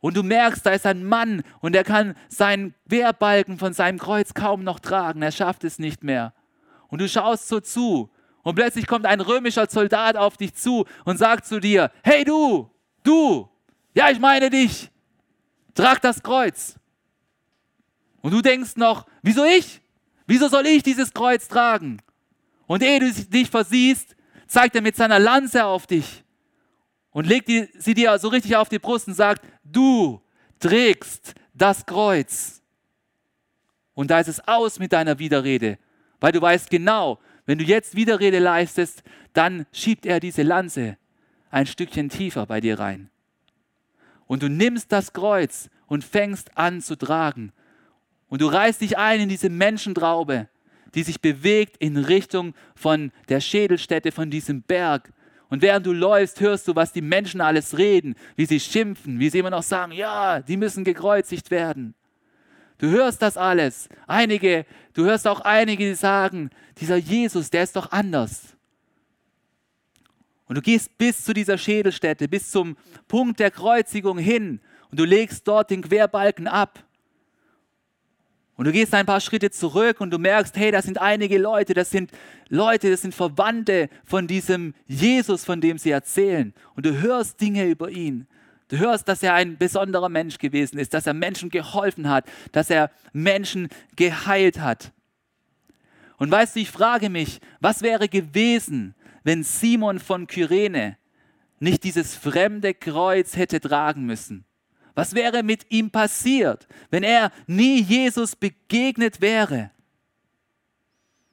Und 0.00 0.16
du 0.16 0.24
merkst, 0.24 0.66
da 0.66 0.72
ist 0.72 0.86
ein 0.86 1.04
Mann 1.04 1.44
und 1.60 1.76
er 1.76 1.84
kann 1.84 2.16
seinen 2.28 2.74
Wehrbalken 2.84 3.58
von 3.58 3.74
seinem 3.74 4.00
Kreuz 4.00 4.34
kaum 4.34 4.64
noch 4.64 4.80
tragen, 4.80 5.22
er 5.22 5.30
schafft 5.30 5.62
es 5.62 5.78
nicht 5.78 6.02
mehr. 6.02 6.34
Und 6.88 7.00
du 7.00 7.08
schaust 7.08 7.46
so 7.46 7.60
zu 7.60 8.10
und 8.42 8.54
plötzlich 8.54 8.86
kommt 8.86 9.06
ein 9.06 9.20
römischer 9.20 9.66
Soldat 9.68 10.16
auf 10.16 10.36
dich 10.36 10.54
zu 10.54 10.86
und 11.04 11.18
sagt 11.18 11.46
zu 11.46 11.60
dir, 11.60 11.90
hey 12.02 12.24
du, 12.24 12.70
du, 13.02 13.48
ja 13.94 14.10
ich 14.10 14.18
meine 14.18 14.50
dich, 14.50 14.90
trag 15.74 16.00
das 16.00 16.22
Kreuz. 16.22 16.76
Und 18.22 18.32
du 18.32 18.42
denkst 18.42 18.76
noch, 18.76 19.06
wieso 19.22 19.44
ich? 19.44 19.80
Wieso 20.26 20.48
soll 20.48 20.66
ich 20.66 20.82
dieses 20.82 21.12
Kreuz 21.12 21.48
tragen? 21.48 22.00
Und 22.66 22.82
ehe 22.82 23.00
du 23.00 23.12
dich 23.12 23.50
versiehst, 23.50 24.14
zeigt 24.46 24.76
er 24.76 24.82
mit 24.82 24.96
seiner 24.96 25.18
Lanze 25.18 25.64
auf 25.64 25.86
dich 25.86 26.24
und 27.10 27.26
legt 27.26 27.50
sie 27.78 27.94
dir 27.94 28.18
so 28.18 28.28
richtig 28.28 28.56
auf 28.56 28.68
die 28.68 28.78
Brust 28.78 29.08
und 29.08 29.14
sagt, 29.14 29.44
du 29.64 30.20
trägst 30.58 31.34
das 31.54 31.84
Kreuz. 31.84 32.62
Und 33.94 34.10
da 34.10 34.20
ist 34.20 34.28
es 34.28 34.46
aus 34.46 34.78
mit 34.78 34.92
deiner 34.92 35.18
Widerrede, 35.18 35.78
weil 36.20 36.32
du 36.32 36.40
weißt 36.40 36.70
genau, 36.70 37.18
wenn 37.50 37.58
du 37.58 37.64
jetzt 37.64 37.96
Widerrede 37.96 38.38
leistest, 38.38 39.02
dann 39.32 39.66
schiebt 39.72 40.06
er 40.06 40.20
diese 40.20 40.44
Lanze 40.44 40.96
ein 41.50 41.66
Stückchen 41.66 42.08
tiefer 42.08 42.46
bei 42.46 42.60
dir 42.60 42.78
rein. 42.78 43.10
Und 44.28 44.44
du 44.44 44.48
nimmst 44.48 44.92
das 44.92 45.12
Kreuz 45.12 45.68
und 45.88 46.04
fängst 46.04 46.56
an 46.56 46.80
zu 46.80 46.94
tragen. 46.94 47.50
Und 48.28 48.40
du 48.40 48.46
reißt 48.46 48.80
dich 48.80 48.98
ein 48.98 49.22
in 49.22 49.28
diese 49.28 49.48
Menschentraube, 49.48 50.48
die 50.94 51.02
sich 51.02 51.20
bewegt 51.20 51.76
in 51.78 51.96
Richtung 51.96 52.54
von 52.76 53.10
der 53.28 53.40
Schädelstätte, 53.40 54.12
von 54.12 54.30
diesem 54.30 54.62
Berg. 54.62 55.12
Und 55.48 55.60
während 55.60 55.84
du 55.86 55.92
läufst, 55.92 56.40
hörst 56.40 56.68
du, 56.68 56.76
was 56.76 56.92
die 56.92 57.02
Menschen 57.02 57.40
alles 57.40 57.76
reden, 57.76 58.14
wie 58.36 58.46
sie 58.46 58.60
schimpfen, 58.60 59.18
wie 59.18 59.28
sie 59.28 59.40
immer 59.40 59.50
noch 59.50 59.64
sagen, 59.64 59.90
ja, 59.90 60.38
die 60.38 60.56
müssen 60.56 60.84
gekreuzigt 60.84 61.50
werden. 61.50 61.96
Du 62.80 62.88
hörst 62.88 63.20
das 63.20 63.36
alles. 63.36 63.90
Einige, 64.06 64.64
du 64.94 65.04
hörst 65.04 65.28
auch 65.28 65.40
einige, 65.42 65.84
die 65.84 65.94
sagen, 65.94 66.48
dieser 66.78 66.96
Jesus, 66.96 67.50
der 67.50 67.62
ist 67.62 67.76
doch 67.76 67.92
anders. 67.92 68.56
Und 70.46 70.54
du 70.54 70.62
gehst 70.62 70.96
bis 70.96 71.22
zu 71.22 71.34
dieser 71.34 71.58
Schädelstätte, 71.58 72.26
bis 72.26 72.50
zum 72.50 72.78
Punkt 73.06 73.38
der 73.38 73.50
Kreuzigung 73.50 74.16
hin 74.16 74.60
und 74.90 74.98
du 74.98 75.04
legst 75.04 75.46
dort 75.46 75.70
den 75.70 75.82
Querbalken 75.82 76.48
ab. 76.48 76.82
Und 78.56 78.64
du 78.64 78.72
gehst 78.72 78.94
ein 78.94 79.04
paar 79.04 79.20
Schritte 79.20 79.50
zurück 79.50 80.00
und 80.00 80.10
du 80.10 80.18
merkst, 80.18 80.56
hey, 80.56 80.70
das 80.70 80.86
sind 80.86 80.98
einige 80.98 81.36
Leute, 81.38 81.74
das 81.74 81.90
sind 81.90 82.10
Leute, 82.48 82.90
das 82.90 83.02
sind 83.02 83.14
Verwandte 83.14 83.90
von 84.04 84.26
diesem 84.26 84.72
Jesus, 84.86 85.44
von 85.44 85.60
dem 85.60 85.76
sie 85.76 85.90
erzählen. 85.90 86.54
Und 86.74 86.86
du 86.86 86.98
hörst 87.02 87.42
Dinge 87.42 87.66
über 87.66 87.90
ihn. 87.90 88.26
Du 88.70 88.78
hörst, 88.78 89.08
dass 89.08 89.22
er 89.24 89.34
ein 89.34 89.58
besonderer 89.58 90.08
Mensch 90.08 90.38
gewesen 90.38 90.78
ist, 90.78 90.94
dass 90.94 91.06
er 91.06 91.12
Menschen 91.12 91.50
geholfen 91.50 92.08
hat, 92.08 92.24
dass 92.52 92.70
er 92.70 92.92
Menschen 93.12 93.68
geheilt 93.96 94.60
hat. 94.60 94.92
Und 96.18 96.30
weißt 96.30 96.54
du, 96.54 96.60
ich 96.60 96.70
frage 96.70 97.10
mich, 97.10 97.40
was 97.58 97.82
wäre 97.82 98.08
gewesen, 98.08 98.94
wenn 99.24 99.42
Simon 99.42 99.98
von 99.98 100.28
Kyrene 100.28 100.96
nicht 101.58 101.82
dieses 101.82 102.14
fremde 102.14 102.72
Kreuz 102.72 103.36
hätte 103.36 103.60
tragen 103.60 104.06
müssen? 104.06 104.44
Was 104.94 105.14
wäre 105.14 105.42
mit 105.42 105.72
ihm 105.72 105.90
passiert, 105.90 106.68
wenn 106.90 107.02
er 107.02 107.32
nie 107.48 107.82
Jesus 107.82 108.36
begegnet 108.36 109.20
wäre? 109.20 109.72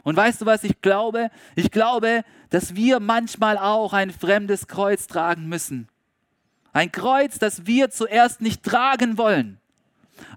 Und 0.01 0.15
weißt 0.15 0.41
du, 0.41 0.47
was 0.47 0.63
ich 0.63 0.81
glaube? 0.81 1.29
Ich 1.55 1.69
glaube, 1.69 2.23
dass 2.49 2.73
wir 2.73 2.99
manchmal 2.99 3.59
auch 3.59 3.93
ein 3.93 4.09
fremdes 4.09 4.67
Kreuz 4.67 5.05
tragen 5.05 5.47
müssen. 5.47 5.87
Ein 6.77 6.91
Kreuz, 6.91 7.39
das 7.39 7.65
wir 7.65 7.89
zuerst 7.89 8.39
nicht 8.39 8.61
tragen 8.61 9.17
wollen. 9.17 9.59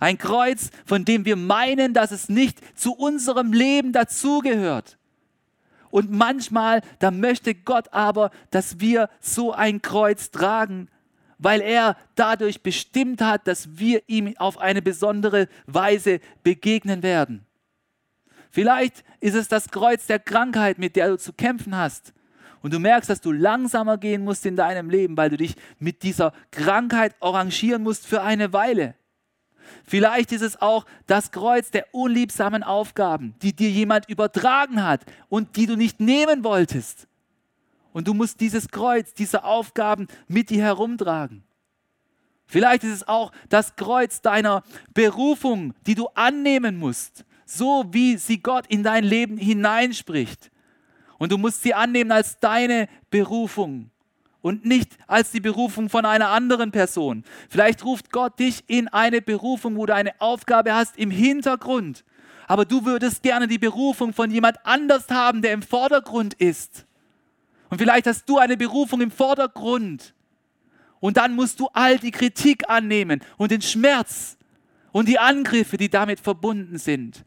Ein 0.00 0.16
Kreuz, 0.16 0.70
von 0.86 1.04
dem 1.04 1.26
wir 1.26 1.36
meinen, 1.36 1.92
dass 1.92 2.12
es 2.12 2.30
nicht 2.30 2.78
zu 2.78 2.94
unserem 2.94 3.52
Leben 3.52 3.92
dazugehört. 3.92 4.96
Und 5.90 6.10
manchmal, 6.10 6.80
da 6.98 7.10
möchte 7.10 7.54
Gott 7.54 7.92
aber, 7.92 8.30
dass 8.50 8.80
wir 8.80 9.10
so 9.20 9.52
ein 9.52 9.82
Kreuz 9.82 10.30
tragen, 10.30 10.88
weil 11.36 11.60
er 11.60 11.94
dadurch 12.14 12.62
bestimmt 12.62 13.20
hat, 13.20 13.46
dass 13.46 13.78
wir 13.78 14.02
ihm 14.06 14.34
auf 14.38 14.56
eine 14.56 14.80
besondere 14.80 15.46
Weise 15.66 16.20
begegnen 16.42 17.02
werden. 17.02 17.44
Vielleicht 18.50 19.04
ist 19.20 19.34
es 19.34 19.48
das 19.48 19.68
Kreuz 19.68 20.06
der 20.06 20.18
Krankheit, 20.18 20.78
mit 20.78 20.96
der 20.96 21.10
du 21.10 21.18
zu 21.18 21.34
kämpfen 21.34 21.76
hast 21.76 22.14
und 22.62 22.72
du 22.72 22.78
merkst, 22.78 23.08
dass 23.08 23.20
du 23.20 23.32
langsamer 23.32 23.98
gehen 23.98 24.24
musst 24.24 24.44
in 24.46 24.56
deinem 24.56 24.90
Leben, 24.90 25.16
weil 25.16 25.30
du 25.30 25.36
dich 25.36 25.54
mit 25.78 26.02
dieser 26.02 26.32
Krankheit 26.50 27.14
arrangieren 27.20 27.82
musst 27.82 28.06
für 28.06 28.22
eine 28.22 28.52
Weile. 28.52 28.94
Vielleicht 29.84 30.32
ist 30.32 30.42
es 30.42 30.60
auch 30.60 30.84
das 31.06 31.30
Kreuz 31.30 31.70
der 31.70 31.86
unliebsamen 31.94 32.62
Aufgaben, 32.62 33.34
die 33.42 33.54
dir 33.54 33.70
jemand 33.70 34.08
übertragen 34.08 34.84
hat 34.84 35.02
und 35.28 35.56
die 35.56 35.66
du 35.66 35.76
nicht 35.76 36.00
nehmen 36.00 36.44
wolltest. 36.44 37.06
Und 37.92 38.06
du 38.06 38.14
musst 38.14 38.40
dieses 38.40 38.68
Kreuz, 38.68 39.14
diese 39.14 39.44
Aufgaben 39.44 40.06
mit 40.28 40.50
dir 40.50 40.62
herumtragen. 40.62 41.44
Vielleicht 42.46 42.84
ist 42.84 42.92
es 42.92 43.08
auch 43.08 43.32
das 43.48 43.76
Kreuz 43.76 44.20
deiner 44.20 44.64
Berufung, 44.92 45.72
die 45.86 45.94
du 45.94 46.08
annehmen 46.14 46.76
musst, 46.78 47.24
so 47.46 47.84
wie 47.90 48.16
sie 48.16 48.40
Gott 48.40 48.66
in 48.66 48.82
dein 48.82 49.04
Leben 49.04 49.38
hineinspricht. 49.38 50.49
Und 51.20 51.32
du 51.32 51.36
musst 51.36 51.62
sie 51.62 51.74
annehmen 51.74 52.12
als 52.12 52.40
deine 52.40 52.88
Berufung 53.10 53.90
und 54.40 54.64
nicht 54.64 54.96
als 55.06 55.30
die 55.30 55.40
Berufung 55.40 55.90
von 55.90 56.06
einer 56.06 56.30
anderen 56.30 56.70
Person. 56.72 57.24
Vielleicht 57.50 57.84
ruft 57.84 58.10
Gott 58.10 58.38
dich 58.38 58.64
in 58.68 58.88
eine 58.88 59.20
Berufung, 59.20 59.76
wo 59.76 59.84
du 59.84 59.94
eine 59.94 60.18
Aufgabe 60.18 60.74
hast 60.74 60.96
im 60.96 61.10
Hintergrund. 61.10 62.06
Aber 62.48 62.64
du 62.64 62.86
würdest 62.86 63.22
gerne 63.22 63.46
die 63.46 63.58
Berufung 63.58 64.14
von 64.14 64.30
jemand 64.30 64.64
anders 64.64 65.10
haben, 65.10 65.42
der 65.42 65.52
im 65.52 65.60
Vordergrund 65.60 66.32
ist. 66.32 66.86
Und 67.68 67.76
vielleicht 67.76 68.06
hast 68.06 68.26
du 68.26 68.38
eine 68.38 68.56
Berufung 68.56 69.02
im 69.02 69.10
Vordergrund. 69.10 70.14
Und 71.00 71.18
dann 71.18 71.34
musst 71.34 71.60
du 71.60 71.68
all 71.74 71.98
die 71.98 72.12
Kritik 72.12 72.66
annehmen 72.70 73.20
und 73.36 73.50
den 73.50 73.60
Schmerz 73.60 74.38
und 74.90 75.06
die 75.06 75.18
Angriffe, 75.18 75.76
die 75.76 75.90
damit 75.90 76.18
verbunden 76.18 76.78
sind. 76.78 77.26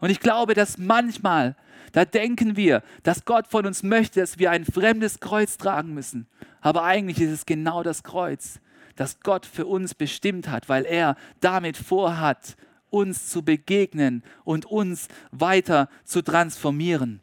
Und 0.00 0.08
ich 0.08 0.20
glaube, 0.20 0.54
dass 0.54 0.78
manchmal 0.78 1.54
da 1.92 2.04
denken 2.04 2.56
wir, 2.56 2.82
dass 3.02 3.24
Gott 3.24 3.46
von 3.46 3.66
uns 3.66 3.82
möchte, 3.82 4.20
dass 4.20 4.38
wir 4.38 4.50
ein 4.50 4.64
fremdes 4.64 5.20
Kreuz 5.20 5.58
tragen 5.58 5.94
müssen. 5.94 6.26
Aber 6.60 6.84
eigentlich 6.84 7.20
ist 7.20 7.30
es 7.30 7.46
genau 7.46 7.82
das 7.82 8.02
Kreuz, 8.02 8.60
das 8.96 9.20
Gott 9.20 9.46
für 9.46 9.66
uns 9.66 9.94
bestimmt 9.94 10.48
hat, 10.48 10.68
weil 10.68 10.84
er 10.84 11.16
damit 11.40 11.76
vorhat, 11.76 12.56
uns 12.88 13.28
zu 13.28 13.42
begegnen 13.42 14.22
und 14.44 14.66
uns 14.66 15.08
weiter 15.30 15.88
zu 16.04 16.22
transformieren. 16.22 17.22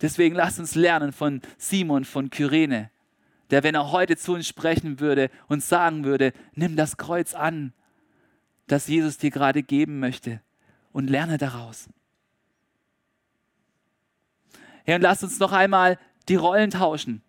Deswegen 0.00 0.36
lasst 0.36 0.60
uns 0.60 0.76
lernen 0.76 1.12
von 1.12 1.42
Simon 1.56 2.04
von 2.04 2.30
Kyrene, 2.30 2.90
der, 3.50 3.64
wenn 3.64 3.74
er 3.74 3.90
heute 3.90 4.16
zu 4.16 4.34
uns 4.34 4.46
sprechen 4.46 5.00
würde 5.00 5.30
und 5.48 5.64
sagen 5.64 6.04
würde, 6.04 6.32
nimm 6.54 6.76
das 6.76 6.96
Kreuz 6.96 7.34
an, 7.34 7.72
das 8.68 8.86
Jesus 8.86 9.18
dir 9.18 9.30
gerade 9.30 9.62
geben 9.62 9.98
möchte 9.98 10.40
und 10.92 11.10
lerne 11.10 11.38
daraus. 11.38 11.88
Hey, 14.88 14.94
und 14.94 15.02
lass 15.02 15.22
uns 15.22 15.38
noch 15.38 15.52
einmal 15.52 15.98
die 16.30 16.36
Rollen 16.36 16.70
tauschen. 16.70 17.20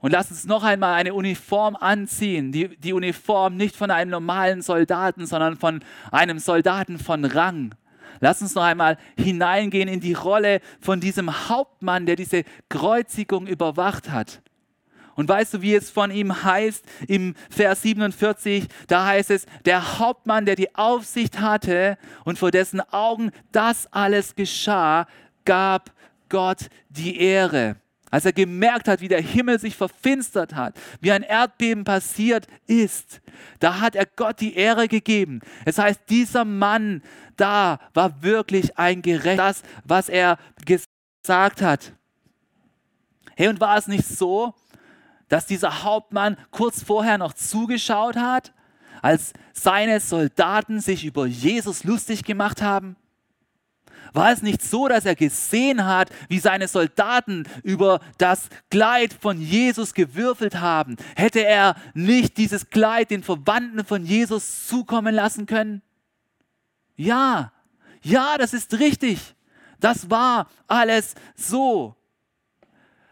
Und 0.00 0.10
lass 0.10 0.30
uns 0.30 0.44
noch 0.44 0.62
einmal 0.62 0.92
eine 0.92 1.14
Uniform 1.14 1.74
anziehen. 1.74 2.52
Die, 2.52 2.68
die 2.76 2.92
Uniform 2.92 3.56
nicht 3.56 3.76
von 3.76 3.90
einem 3.90 4.10
normalen 4.10 4.60
Soldaten, 4.60 5.24
sondern 5.24 5.56
von 5.56 5.82
einem 6.12 6.38
Soldaten 6.38 6.98
von 6.98 7.24
Rang. 7.24 7.74
Lass 8.20 8.42
uns 8.42 8.54
noch 8.54 8.62
einmal 8.62 8.98
hineingehen 9.16 9.88
in 9.88 10.00
die 10.00 10.12
Rolle 10.12 10.60
von 10.82 11.00
diesem 11.00 11.48
Hauptmann, 11.48 12.04
der 12.04 12.16
diese 12.16 12.44
Kreuzigung 12.68 13.46
überwacht 13.46 14.10
hat. 14.10 14.42
Und 15.14 15.30
weißt 15.30 15.54
du, 15.54 15.62
wie 15.62 15.76
es 15.76 15.88
von 15.88 16.10
ihm 16.10 16.44
heißt 16.44 16.84
im 17.06 17.36
Vers 17.48 17.80
47? 17.80 18.66
Da 18.86 19.06
heißt 19.06 19.30
es, 19.30 19.46
der 19.64 19.98
Hauptmann, 19.98 20.44
der 20.44 20.56
die 20.56 20.74
Aufsicht 20.74 21.40
hatte 21.40 21.96
und 22.26 22.38
vor 22.38 22.50
dessen 22.50 22.82
Augen 22.92 23.30
das 23.50 23.90
alles 23.94 24.34
geschah, 24.36 25.06
gab 25.46 25.90
Gott 26.28 26.68
die 26.88 27.18
Ehre. 27.20 27.76
Als 28.10 28.24
er 28.24 28.32
gemerkt 28.32 28.88
hat, 28.88 29.02
wie 29.02 29.08
der 29.08 29.20
Himmel 29.20 29.58
sich 29.58 29.76
verfinstert 29.76 30.54
hat, 30.54 30.74
wie 31.00 31.12
ein 31.12 31.22
Erdbeben 31.22 31.84
passiert 31.84 32.46
ist, 32.66 33.20
da 33.60 33.80
hat 33.80 33.94
er 33.94 34.06
Gott 34.06 34.40
die 34.40 34.54
Ehre 34.54 34.88
gegeben. 34.88 35.40
Es 35.66 35.78
heißt, 35.78 36.00
dieser 36.08 36.46
Mann 36.46 37.02
da 37.38 37.78
war 37.94 38.22
wirklich 38.22 38.76
ein 38.78 39.00
Gerecht, 39.00 39.38
das, 39.38 39.62
was 39.84 40.08
er 40.08 40.38
gesagt 40.64 41.62
hat. 41.62 41.92
Hey, 43.36 43.48
und 43.48 43.60
war 43.60 43.78
es 43.78 43.86
nicht 43.86 44.06
so, 44.06 44.54
dass 45.28 45.46
dieser 45.46 45.84
Hauptmann 45.84 46.36
kurz 46.50 46.82
vorher 46.82 47.18
noch 47.18 47.32
zugeschaut 47.32 48.16
hat, 48.16 48.52
als 49.02 49.32
seine 49.52 50.00
Soldaten 50.00 50.80
sich 50.80 51.04
über 51.04 51.26
Jesus 51.26 51.84
lustig 51.84 52.24
gemacht 52.24 52.60
haben? 52.60 52.96
War 54.12 54.32
es 54.32 54.42
nicht 54.42 54.62
so, 54.62 54.88
dass 54.88 55.04
er 55.04 55.14
gesehen 55.14 55.84
hat, 55.84 56.10
wie 56.28 56.38
seine 56.38 56.68
Soldaten 56.68 57.44
über 57.62 58.00
das 58.18 58.48
Kleid 58.70 59.12
von 59.12 59.40
Jesus 59.40 59.94
gewürfelt 59.94 60.60
haben? 60.60 60.96
Hätte 61.16 61.44
er 61.44 61.76
nicht 61.94 62.36
dieses 62.36 62.70
Kleid 62.70 63.10
den 63.10 63.22
Verwandten 63.22 63.84
von 63.84 64.04
Jesus 64.04 64.66
zukommen 64.66 65.14
lassen 65.14 65.46
können? 65.46 65.82
Ja, 66.96 67.52
ja, 68.02 68.36
das 68.38 68.54
ist 68.54 68.78
richtig. 68.78 69.34
Das 69.80 70.10
war 70.10 70.48
alles 70.66 71.14
so. 71.36 71.94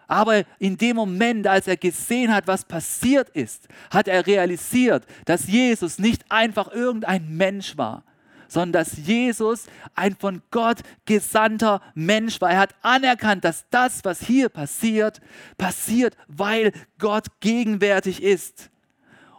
Aber 0.08 0.44
in 0.58 0.76
dem 0.76 0.96
Moment, 0.96 1.46
als 1.46 1.66
er 1.66 1.76
gesehen 1.76 2.32
hat, 2.32 2.46
was 2.46 2.64
passiert 2.64 3.28
ist, 3.30 3.66
hat 3.90 4.06
er 4.08 4.26
realisiert, 4.26 5.04
dass 5.24 5.48
Jesus 5.48 5.98
nicht 5.98 6.24
einfach 6.30 6.70
irgendein 6.72 7.36
Mensch 7.36 7.76
war, 7.76 8.04
sondern 8.48 8.72
dass 8.72 8.96
Jesus 8.96 9.66
ein 9.94 10.16
von 10.16 10.42
Gott 10.50 10.78
gesandter 11.04 11.80
Mensch 11.94 12.40
war. 12.40 12.50
Er 12.50 12.58
hat 12.58 12.74
anerkannt, 12.82 13.44
dass 13.44 13.66
das, 13.70 14.04
was 14.04 14.20
hier 14.22 14.48
passiert, 14.48 15.20
passiert, 15.58 16.16
weil 16.28 16.72
Gott 16.98 17.26
gegenwärtig 17.40 18.22
ist. 18.22 18.70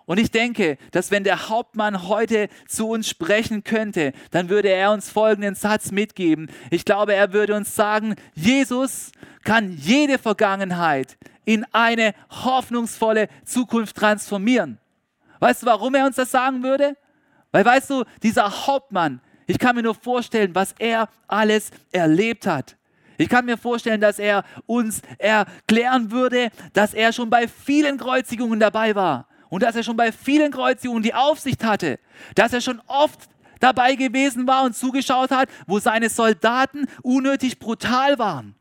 Und 0.08 0.20
ich 0.20 0.32
denke, 0.32 0.78
dass 0.92 1.12
wenn 1.12 1.26
der 1.26 1.50
Hauptmann 1.50 2.08
heute 2.08 2.48
zu 2.66 2.88
uns 2.88 3.10
sprechen 3.10 3.66
könnte, 3.66 4.14
dann 4.32 4.48
würde 4.48 4.70
er 4.70 4.94
uns 4.94 5.10
folgenden 5.10 5.54
Satz 5.54 5.92
mitgeben. 5.92 6.50
Ich 6.72 6.86
glaube, 6.86 7.14
er 7.14 7.34
würde 7.34 7.56
uns 7.56 7.76
sagen, 7.76 8.16
Jesus 8.34 9.12
kann 9.44 9.70
jede 9.74 10.18
Vergangenheit 10.18 11.18
in 11.44 11.66
eine 11.74 12.14
hoffnungsvolle 12.30 13.28
Zukunft 13.44 13.98
transformieren. 13.98 14.80
Weißt 15.40 15.64
du, 15.64 15.68
warum 15.68 15.94
er 15.94 16.06
uns 16.06 16.16
das 16.16 16.32
sagen 16.32 16.64
würde? 16.64 16.96
Weil 17.58 17.66
weißt 17.66 17.90
du, 17.90 18.04
dieser 18.22 18.68
Hauptmann, 18.68 19.20
ich 19.48 19.58
kann 19.58 19.76
mir 19.76 19.82
nur 19.82 19.96
vorstellen, 19.96 20.54
was 20.54 20.76
er 20.78 21.10
alles 21.28 21.72
erlebt 21.92 22.46
hat. 22.46 22.78
Ich 23.18 23.30
kann 23.30 23.46
mir 23.46 23.58
vorstellen, 23.58 24.00
dass 24.00 24.20
er 24.20 24.44
uns 24.68 25.02
erklären 25.18 26.12
würde, 26.12 26.52
dass 26.74 26.94
er 26.94 27.12
schon 27.12 27.32
bei 27.32 27.48
vielen 27.48 27.98
Kreuzigungen 27.98 28.60
dabei 28.60 28.94
war 28.94 29.28
und 29.50 29.64
dass 29.64 29.76
er 29.76 29.82
schon 29.82 29.98
bei 29.98 30.12
vielen 30.12 30.52
Kreuzigungen 30.52 31.02
die 31.02 31.16
Aufsicht 31.16 31.64
hatte, 31.64 31.98
dass 32.36 32.54
er 32.54 32.62
schon 32.62 32.80
oft 32.86 33.22
dabei 33.60 33.96
gewesen 33.96 34.46
war 34.46 34.64
und 34.64 34.76
zugeschaut 34.76 35.32
hat, 35.32 35.50
wo 35.66 35.80
seine 35.80 36.10
Soldaten 36.10 36.86
unnötig 37.02 37.58
brutal 37.58 38.20
waren. 38.20 38.54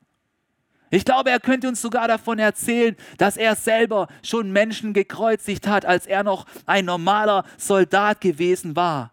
Ich 0.91 1.05
glaube, 1.05 1.30
er 1.30 1.41
könnte 1.41 1.68
uns 1.68 1.82
sogar 1.82 2.07
davon 2.07 2.39
erzählen, 2.39 2.97
dass 3.18 3.37
er 3.37 3.57
selber 3.57 4.09
schon 4.22 4.53
Menschen 4.53 4.93
gekreuzigt 4.93 5.66
hat, 5.66 5.84
als 5.84 6.07
er 6.07 6.22
noch 6.22 6.47
ein 6.64 6.84
normaler 6.84 7.45
Soldat 7.57 8.20
gewesen 8.20 8.76
war. 8.76 9.12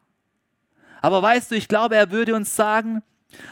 Aber 1.01 1.21
weißt 1.21 1.51
du, 1.51 1.55
ich 1.55 1.67
glaube, 1.67 1.95
er 1.95 2.11
würde 2.11 2.35
uns 2.35 2.55
sagen, 2.55 3.01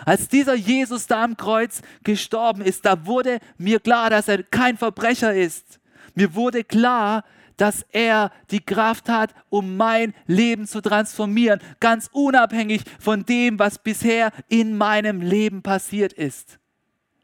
als 0.05 0.28
dieser 0.28 0.53
Jesus 0.53 1.07
da 1.07 1.24
am 1.24 1.36
Kreuz 1.36 1.82
gestorben 2.03 2.61
ist, 2.61 2.86
da 2.86 3.05
wurde 3.05 3.39
mir 3.57 3.80
klar, 3.80 4.09
dass 4.09 4.28
er 4.28 4.43
kein 4.43 4.78
Verbrecher 4.78 5.34
ist. 5.34 5.80
Mir 6.13 6.36
wurde 6.36 6.63
klar, 6.63 7.24
dass 7.57 7.86
er 7.91 8.32
die 8.51 8.63
Kraft 8.63 9.09
hat, 9.09 9.34
um 9.49 9.78
mein 9.78 10.13
Leben 10.26 10.65
zu 10.67 10.82
transformieren, 10.82 11.59
ganz 11.80 12.09
unabhängig 12.11 12.84
von 12.99 13.26
dem, 13.26 13.59
was 13.59 13.80
bisher 13.80 14.32
in 14.47 14.78
meinem 14.78 15.22
Leben 15.22 15.61
passiert 15.61 16.13
ist. 16.13 16.61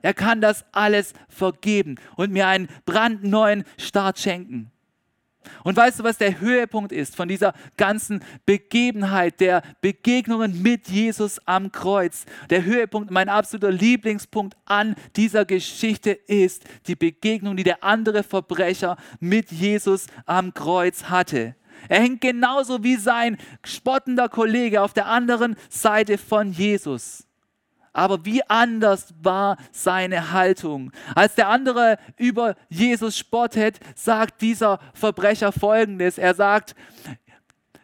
Er 0.02 0.14
kann 0.14 0.42
das 0.42 0.66
alles 0.72 1.14
vergeben 1.28 1.96
und 2.16 2.32
mir 2.32 2.48
einen 2.48 2.70
brandneuen 2.86 3.64
Start 3.78 4.20
schenken. 4.20 4.72
Und 5.64 5.78
weißt 5.78 6.00
du, 6.00 6.04
was 6.04 6.18
der 6.18 6.40
Höhepunkt 6.40 6.92
ist 6.92 7.16
von 7.16 7.28
dieser 7.28 7.54
ganzen 7.78 8.24
Begebenheit, 8.46 9.40
der 9.40 9.62
Begegnungen 9.82 10.62
mit 10.62 10.88
Jesus 10.90 11.40
am 11.46 11.72
Kreuz? 11.72 12.26
Der 12.50 12.64
Höhepunkt, 12.64 13.12
mein 13.12 13.30
absoluter 13.30 13.72
Lieblingspunkt 13.72 14.56
an 14.66 14.96
dieser 15.16 15.46
Geschichte 15.46 16.12
ist 16.12 16.64
die 16.88 16.96
Begegnung, 16.96 17.58
die 17.58 17.64
der 17.64 17.84
andere 17.84 18.24
Verbrecher 18.24 18.98
mit 19.20 19.52
Jesus 19.52 20.08
am 20.26 20.54
Kreuz 20.54 21.06
hatte. 21.06 21.56
Er 21.90 22.02
hängt 22.02 22.22
genauso 22.22 22.84
wie 22.84 22.96
sein 22.96 23.38
spottender 23.64 24.30
Kollege 24.30 24.82
auf 24.82 24.94
der 24.94 25.08
anderen 25.08 25.56
Seite 25.70 26.18
von 26.18 26.52
Jesus. 26.52 27.27
Aber 27.98 28.24
wie 28.26 28.48
anders 28.48 29.16
war 29.24 29.58
seine 29.72 30.32
Haltung. 30.32 30.92
Als 31.16 31.34
der 31.34 31.50
andere 31.50 31.98
über 32.16 32.54
Jesus 32.70 33.18
spottet, 33.18 33.80
sagt 33.96 34.42
dieser 34.42 34.80
Verbrecher 34.94 35.52
folgendes. 35.52 36.20
Er 36.20 36.36
sagt, 36.36 36.76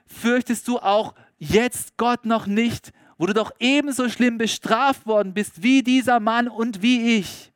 fürchtest 0.06 0.68
du 0.68 0.78
auch 0.78 1.16
jetzt 1.40 1.98
Gott 1.98 2.26
noch 2.26 2.46
nicht, 2.46 2.94
wo 3.18 3.26
du 3.26 3.34
doch 3.34 3.54
ebenso 3.60 4.08
schlimm 4.08 4.38
bestraft 4.38 5.08
worden 5.08 5.34
bist 5.34 5.64
wie 5.64 5.82
dieser 5.82 6.20
Mann 6.20 6.48
und 6.48 6.84
wie 6.84 7.18
ich? 7.18 7.52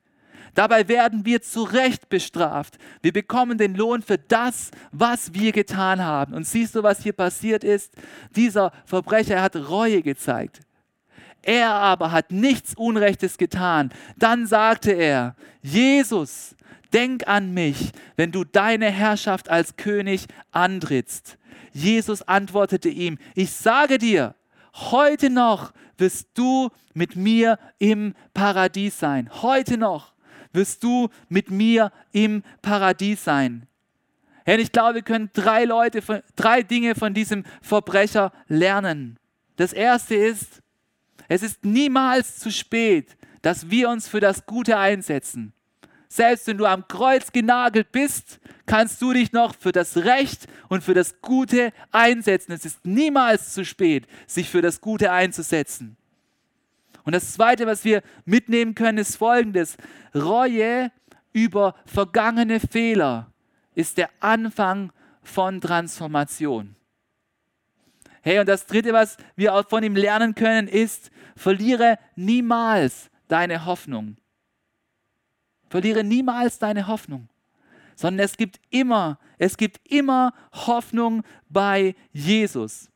Dabei 0.56 0.88
werden 0.88 1.28
wir 1.28 1.44
zu 1.44 1.62
Recht 1.62 2.10
bestraft. 2.10 2.80
Wir 3.04 3.14
bekommen 3.14 3.60
den 3.60 3.76
Lohn 3.76 4.02
für 4.02 4.18
das, 4.18 4.72
was 4.92 5.36
wir 5.36 5.52
getan 5.52 6.04
haben. 6.04 6.34
Und 6.34 6.48
siehst 6.48 6.74
du, 6.74 6.82
was 6.82 7.04
hier 7.04 7.14
passiert 7.14 7.64
ist? 7.64 7.94
Dieser 8.36 8.72
Verbrecher 8.88 9.44
hat 9.44 9.56
Reue 9.56 10.02
gezeigt. 10.02 10.62
Er 11.48 11.72
aber 11.72 12.12
hat 12.12 12.34
nichts 12.34 12.74
Unrechtes 12.76 13.38
getan. 13.38 13.94
Dann 14.18 14.48
sagte 14.48 14.92
er, 14.92 15.34
Jesus, 15.62 16.58
denk 16.92 17.26
an 17.26 17.54
mich, 17.54 17.94
wenn 18.18 18.34
du 18.34 18.44
deine 18.44 18.92
Herrschaft 18.92 19.50
als 19.50 19.78
König 19.78 20.26
antrittst. 20.52 21.38
Jesus 21.72 22.22
antwortete 22.22 22.90
ihm, 22.90 23.18
ich 23.34 23.52
sage 23.52 23.98
dir, 23.98 24.36
heute 24.74 25.30
noch 25.30 25.72
wirst 25.98 26.28
du 26.34 26.70
mit 26.94 27.16
mir 27.16 27.58
im 27.80 28.14
Paradies 28.34 29.00
sein. 29.00 29.30
Heute 29.42 29.78
noch 29.78 30.12
wirst 30.52 30.84
du 30.84 31.08
mit 31.30 31.50
mir 31.50 31.94
im 32.12 32.44
Paradies 32.62 33.24
sein. 33.24 33.68
Herr, 34.44 34.60
ich 34.60 34.74
glaube, 34.74 34.96
wir 34.96 35.02
können 35.02 35.30
drei 35.32 35.64
Leute, 35.64 36.04
drei 36.36 36.62
Dinge 36.62 36.94
von 36.94 37.14
diesem 37.14 37.46
Verbrecher 37.62 38.34
lernen. 38.50 39.18
Das 39.56 39.72
erste 39.72 40.16
ist, 40.16 40.62
es 41.28 41.44
ist 41.44 41.66
niemals 41.66 42.40
zu 42.40 42.52
spät, 42.52 43.18
dass 43.42 43.70
wir 43.70 43.90
uns 43.90 44.08
für 44.08 44.20
das 44.20 44.46
Gute 44.46 44.78
einsetzen. 44.78 45.54
Selbst 46.10 46.48
wenn 46.48 46.58
du 46.58 46.66
am 46.66 46.88
Kreuz 46.88 47.32
genagelt 47.32 47.92
bist, 47.92 48.40
kannst 48.66 49.02
du 49.02 49.14
dich 49.14 49.34
noch 49.34 49.56
für 49.56 49.72
das 49.72 49.98
Recht 49.98 50.48
und 50.70 50.84
für 50.84 50.94
das 50.94 51.22
Gute 51.22 51.74
einsetzen. 51.92 52.54
Es 52.54 52.66
ist 52.66 52.86
niemals 52.86 53.54
zu 53.54 53.66
spät, 53.66 54.08
sich 54.26 54.50
für 54.50 54.62
das 54.62 54.80
Gute 54.80 55.12
einzusetzen. 55.12 55.98
Und 57.04 57.14
das 57.14 57.34
Zweite, 57.34 57.66
was 57.68 57.86
wir 57.86 58.04
mitnehmen 58.26 58.76
können, 58.76 58.98
ist 58.98 59.16
Folgendes. 59.16 59.78
Reue 60.14 60.92
über 61.34 61.76
vergangene 61.86 62.60
Fehler 62.60 63.32
ist 63.76 63.98
der 63.98 64.10
Anfang 64.20 64.92
von 65.22 65.62
Transformation. 65.62 66.76
Hey, 68.28 68.40
und 68.40 68.50
das 68.50 68.66
Dritte, 68.66 68.92
was 68.92 69.16
wir 69.38 69.56
auch 69.56 69.70
von 69.70 69.82
ihm 69.84 69.96
lernen 69.96 70.36
können, 70.36 70.68
ist, 70.68 71.12
verliere 71.38 71.98
niemals 72.18 73.10
deine 73.30 73.66
Hoffnung. 73.66 74.18
Verliere 75.70 76.04
niemals 76.04 76.60
deine 76.60 76.88
Hoffnung. 76.88 77.30
Sondern 77.96 78.26
es 78.26 78.36
gibt 78.36 78.60
immer, 78.70 79.18
es 79.38 79.56
gibt 79.56 79.80
immer 79.90 80.34
Hoffnung 80.52 81.24
bei 81.48 81.96
Jesus. 82.12 82.90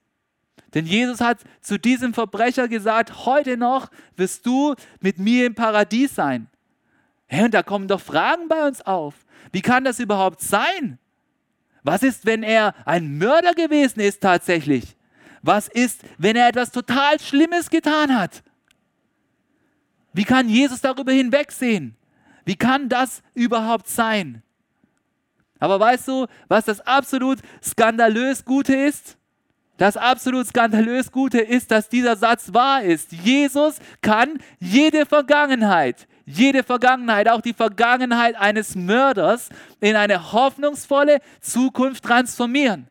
Denn 0.74 0.86
Jesus 0.86 1.22
hat 1.22 1.38
zu 1.62 1.80
diesem 1.80 2.14
Verbrecher 2.14 2.68
gesagt, 2.68 3.26
heute 3.26 3.56
noch 3.56 3.90
wirst 4.18 4.46
du 4.46 4.76
mit 5.00 5.18
mir 5.18 5.46
im 5.46 5.56
Paradies 5.56 6.14
sein. 6.14 6.48
Hey, 7.28 7.46
und 7.46 7.54
da 7.54 7.64
kommen 7.64 7.88
doch 7.88 8.02
Fragen 8.02 8.50
bei 8.50 8.68
uns 8.68 8.82
auf. 8.82 9.14
Wie 9.54 9.62
kann 9.62 9.86
das 9.86 10.02
überhaupt 10.02 10.42
sein? 10.42 11.00
Was 11.84 12.04
ist, 12.04 12.26
wenn 12.26 12.44
er 12.44 12.76
ein 12.86 13.18
Mörder 13.18 13.54
gewesen 13.54 14.02
ist 14.02 14.22
tatsächlich? 14.22 14.98
Was 15.42 15.68
ist, 15.68 16.02
wenn 16.18 16.36
er 16.36 16.48
etwas 16.48 16.72
total 16.72 17.20
Schlimmes 17.20 17.70
getan 17.70 18.16
hat? 18.16 18.44
Wie 20.14 20.24
kann 20.24 20.50
Jesus 20.50 20.82
darüber 20.82 21.12
hinwegsehen? 21.12 21.96
Wie 22.46 22.56
kann 22.56 22.90
das 22.90 23.22
überhaupt 23.34 23.88
sein? 23.88 24.44
Aber 25.60 25.80
weißt 25.80 26.08
du, 26.08 26.28
was 26.48 26.66
das 26.66 26.82
absolut 26.82 27.40
skandalös 27.64 28.44
Gute 28.44 28.76
ist? 28.76 29.18
Das 29.78 29.98
absolut 29.98 30.46
skandalös 30.46 31.12
Gute 31.12 31.40
ist, 31.40 31.72
dass 31.72 31.90
dieser 31.90 32.16
Satz 32.16 32.54
wahr 32.54 32.84
ist. 32.84 33.12
Jesus 33.12 33.78
kann 34.02 34.38
jede 34.60 35.08
Vergangenheit, 35.08 36.08
jede 36.26 36.62
Vergangenheit, 36.62 37.28
auch 37.28 37.42
die 37.42 37.54
Vergangenheit 37.54 38.36
eines 38.36 38.76
Mörders, 38.76 39.50
in 39.80 39.96
eine 39.96 40.34
hoffnungsvolle 40.34 41.20
Zukunft 41.40 42.04
transformieren. 42.04 42.91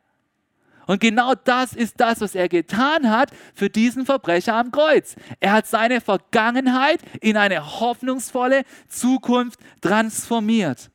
Und 0.91 0.99
genau 0.99 1.35
das 1.37 1.73
ist 1.73 2.01
das, 2.01 2.21
was 2.21 2.35
er 2.35 2.49
getan 2.49 3.09
hat 3.09 3.31
für 3.55 3.71
diesen 3.71 4.05
Verbrecher 4.05 4.57
am 4.57 4.73
Kreuz. 4.73 5.15
Er 5.39 5.53
hat 5.53 5.69
seine 5.69 6.01
Vergangenheit 6.01 7.01
in 7.21 7.37
eine 7.37 7.79
hoffnungsvolle 7.79 8.65
Zukunft 8.89 9.61
transformiert. 9.81 10.91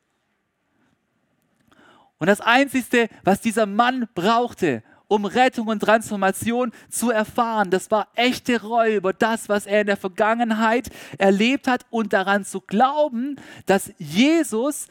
Und 2.18 2.28
das 2.28 2.42
Einzige, 2.42 3.08
was 3.24 3.40
dieser 3.40 3.66
Mann 3.66 4.10
brauchte, 4.14 4.84
um 5.08 5.24
Rettung 5.24 5.68
und 5.68 5.80
Transformation 5.80 6.74
zu 6.90 7.12
erfahren. 7.12 7.70
Das 7.70 7.90
war 7.90 8.10
echte 8.16 8.62
Reue 8.62 8.98
über 8.98 9.14
das, 9.14 9.48
was 9.48 9.66
er 9.66 9.80
in 9.80 9.88
der 9.88 9.96
Vergangenheit 9.96 10.90
erlebt 11.18 11.70
hat 11.70 11.86
und 11.90 12.12
daran 12.12 12.44
zu 12.44 12.60
glauben, 12.60 13.38
dass 13.66 13.94
Jesus 13.98 14.90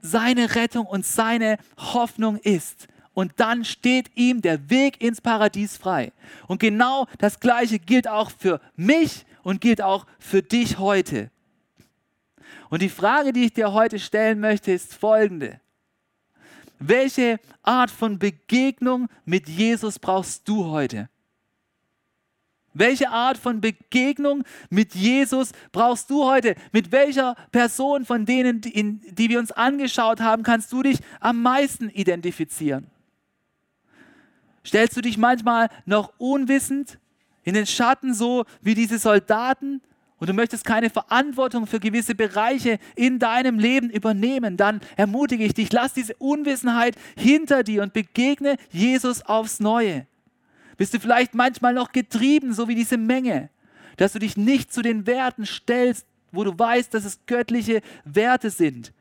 seine 0.00 0.54
Rettung 0.54 0.86
und 0.86 1.04
seine 1.04 1.58
Hoffnung 1.76 2.36
ist 2.36 2.86
und 3.14 3.32
dann 3.36 3.64
steht 3.64 4.10
ihm 4.16 4.42
der 4.42 4.68
Weg 4.68 5.00
ins 5.02 5.20
Paradies 5.20 5.76
frei. 5.76 6.12
Und 6.46 6.60
genau 6.60 7.06
das 7.18 7.40
Gleiche 7.40 7.78
gilt 7.78 8.08
auch 8.08 8.30
für 8.30 8.60
mich 8.76 9.24
und 9.42 9.60
gilt 9.60 9.80
auch 9.80 10.06
für 10.18 10.42
dich 10.42 10.78
heute. 10.78 11.30
Und 12.70 12.82
die 12.82 12.88
Frage, 12.88 13.32
die 13.32 13.44
ich 13.46 13.52
dir 13.52 13.72
heute 13.72 13.98
stellen 13.98 14.40
möchte, 14.40 14.72
ist 14.72 14.94
folgende. 14.94 15.60
Welche 16.80 17.38
Art 17.62 17.90
von 17.90 18.18
Begegnung 18.18 19.08
mit 19.24 19.48
Jesus 19.48 19.98
brauchst 19.98 20.48
du 20.48 20.66
heute? 20.66 21.08
Welche 22.76 23.10
Art 23.10 23.38
von 23.38 23.60
Begegnung 23.60 24.42
mit 24.68 24.96
Jesus 24.96 25.52
brauchst 25.70 26.10
du 26.10 26.24
heute? 26.24 26.56
Mit 26.72 26.90
welcher 26.90 27.36
Person 27.52 28.04
von 28.04 28.26
denen, 28.26 28.60
die, 28.60 28.98
die 29.12 29.28
wir 29.28 29.38
uns 29.38 29.52
angeschaut 29.52 30.20
haben, 30.20 30.42
kannst 30.42 30.72
du 30.72 30.82
dich 30.82 30.98
am 31.20 31.40
meisten 31.40 31.88
identifizieren? 31.88 32.90
Stellst 34.66 34.96
du 34.96 35.00
dich 35.00 35.18
manchmal 35.18 35.68
noch 35.86 36.12
unwissend 36.18 36.98
in 37.42 37.54
den 37.54 37.66
Schatten, 37.66 38.14
so 38.14 38.44
wie 38.62 38.74
diese 38.74 38.98
Soldaten, 38.98 39.82
und 40.18 40.28
du 40.28 40.32
möchtest 40.32 40.64
keine 40.64 40.88
Verantwortung 40.90 41.66
für 41.66 41.80
gewisse 41.80 42.14
Bereiche 42.14 42.78
in 42.94 43.18
deinem 43.18 43.58
Leben 43.58 43.90
übernehmen, 43.90 44.56
dann 44.56 44.80
ermutige 44.96 45.44
ich 45.44 45.52
dich, 45.52 45.70
lass 45.72 45.92
diese 45.92 46.14
Unwissenheit 46.14 46.96
hinter 47.16 47.62
dir 47.62 47.82
und 47.82 47.92
begegne 47.92 48.56
Jesus 48.70 49.22
aufs 49.22 49.60
Neue. 49.60 50.06
Bist 50.76 50.94
du 50.94 51.00
vielleicht 51.00 51.34
manchmal 51.34 51.74
noch 51.74 51.92
getrieben, 51.92 52.54
so 52.54 52.68
wie 52.68 52.74
diese 52.74 52.96
Menge, 52.96 53.50
dass 53.96 54.12
du 54.12 54.18
dich 54.18 54.36
nicht 54.36 54.72
zu 54.72 54.82
den 54.82 55.06
Werten 55.06 55.46
stellst, 55.46 56.06
wo 56.32 56.42
du 56.42 56.58
weißt, 56.58 56.94
dass 56.94 57.04
es 57.04 57.26
göttliche 57.26 57.82
Werte 58.04 58.50
sind, 58.50 58.92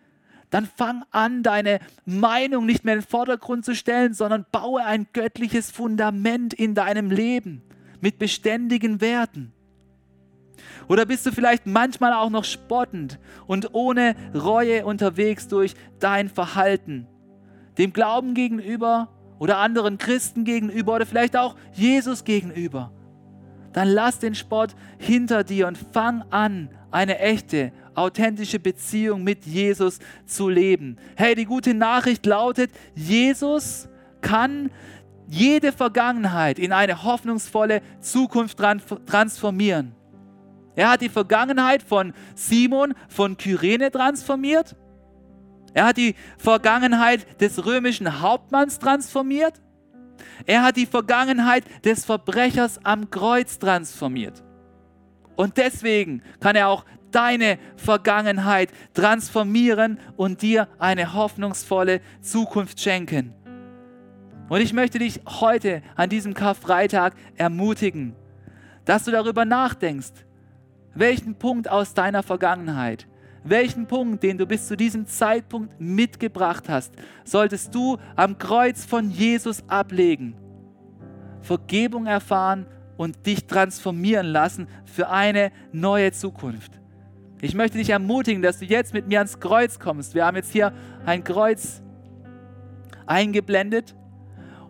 dann 0.53 0.67
fang 0.67 1.03
an, 1.09 1.41
deine 1.41 1.79
Meinung 2.05 2.67
nicht 2.67 2.85
mehr 2.85 2.93
in 2.93 2.99
den 2.99 3.07
Vordergrund 3.07 3.65
zu 3.65 3.73
stellen, 3.73 4.13
sondern 4.13 4.45
baue 4.51 4.85
ein 4.85 5.07
göttliches 5.11 5.71
Fundament 5.71 6.53
in 6.53 6.75
deinem 6.75 7.09
Leben 7.09 7.63
mit 8.01 8.19
beständigen 8.19 9.01
Werten. 9.01 9.51
Oder 10.87 11.07
bist 11.07 11.25
du 11.25 11.31
vielleicht 11.31 11.65
manchmal 11.65 12.13
auch 12.13 12.29
noch 12.29 12.43
spottend 12.43 13.19
und 13.47 13.73
ohne 13.73 14.15
Reue 14.35 14.85
unterwegs 14.85 15.47
durch 15.47 15.73
dein 15.99 16.29
Verhalten, 16.29 17.07
dem 17.79 17.91
Glauben 17.91 18.35
gegenüber 18.35 19.09
oder 19.39 19.57
anderen 19.57 19.97
Christen 19.97 20.43
gegenüber 20.43 20.95
oder 20.95 21.07
vielleicht 21.07 21.35
auch 21.35 21.55
Jesus 21.71 22.25
gegenüber? 22.25 22.91
Dann 23.71 23.87
lass 23.87 24.19
den 24.19 24.35
Spott 24.35 24.75
hinter 24.99 25.43
dir 25.43 25.67
und 25.67 25.79
fang 25.79 26.23
an, 26.29 26.69
eine 26.91 27.17
echte, 27.17 27.71
authentische 27.95 28.59
Beziehung 28.59 29.23
mit 29.23 29.45
Jesus 29.45 29.99
zu 30.25 30.49
leben. 30.49 30.97
Hey, 31.15 31.35
die 31.35 31.45
gute 31.45 31.73
Nachricht 31.73 32.25
lautet, 32.25 32.71
Jesus 32.95 33.87
kann 34.21 34.71
jede 35.27 35.71
Vergangenheit 35.71 36.59
in 36.59 36.71
eine 36.71 37.03
hoffnungsvolle 37.03 37.81
Zukunft 37.99 38.59
transformieren. 39.05 39.95
Er 40.75 40.89
hat 40.89 41.01
die 41.01 41.09
Vergangenheit 41.09 41.83
von 41.83 42.13
Simon 42.35 42.93
von 43.07 43.37
Kyrene 43.37 43.91
transformiert. 43.91 44.75
Er 45.73 45.85
hat 45.85 45.97
die 45.97 46.15
Vergangenheit 46.37 47.41
des 47.41 47.65
römischen 47.65 48.21
Hauptmanns 48.21 48.79
transformiert. 48.79 49.61
Er 50.45 50.63
hat 50.63 50.77
die 50.77 50.85
Vergangenheit 50.85 51.63
des 51.83 52.05
Verbrechers 52.05 52.79
am 52.83 53.09
Kreuz 53.09 53.59
transformiert. 53.59 54.43
Und 55.35 55.57
deswegen 55.57 56.21
kann 56.39 56.55
er 56.55 56.69
auch 56.69 56.85
deine 57.13 57.57
Vergangenheit 57.77 58.69
transformieren 58.93 59.99
und 60.17 60.41
dir 60.41 60.67
eine 60.79 61.13
hoffnungsvolle 61.13 62.01
Zukunft 62.21 62.79
schenken. 62.79 63.33
Und 64.49 64.61
ich 64.61 64.73
möchte 64.73 64.99
dich 64.99 65.21
heute 65.25 65.81
an 65.95 66.09
diesem 66.09 66.33
Karfreitag 66.33 67.15
ermutigen, 67.37 68.15
dass 68.85 69.05
du 69.05 69.11
darüber 69.11 69.45
nachdenkst, 69.45 70.25
welchen 70.93 71.35
Punkt 71.35 71.69
aus 71.69 71.93
deiner 71.93 72.23
Vergangenheit, 72.23 73.07
welchen 73.43 73.87
Punkt, 73.87 74.23
den 74.23 74.37
du 74.37 74.45
bis 74.45 74.67
zu 74.67 74.77
diesem 74.77 75.07
Zeitpunkt 75.07 75.79
mitgebracht 75.79 76.69
hast, 76.69 76.93
solltest 77.23 77.73
du 77.73 77.97
am 78.15 78.37
Kreuz 78.37 78.85
von 78.85 79.09
Jesus 79.09 79.63
ablegen, 79.67 80.35
Vergebung 81.41 82.05
erfahren 82.05 82.67
und 82.95 83.25
dich 83.25 83.45
transformieren 83.47 84.27
lassen 84.27 84.67
für 84.85 85.09
eine 85.09 85.51
neue 85.71 86.11
Zukunft. 86.11 86.82
Ich 87.43 87.55
möchte 87.55 87.77
dich 87.77 87.89
ermutigen, 87.89 88.41
dass 88.41 88.59
du 88.59 88.65
jetzt 88.65 88.93
mit 88.93 89.09
mir 89.09 89.19
ans 89.19 89.37
Kreuz 89.37 89.77
kommst. 89.77 90.15
Wir 90.15 90.25
haben 90.25 90.37
jetzt 90.37 90.53
hier 90.53 90.71
ein 91.05 91.25
Kreuz 91.25 91.81
eingeblendet 93.05 93.93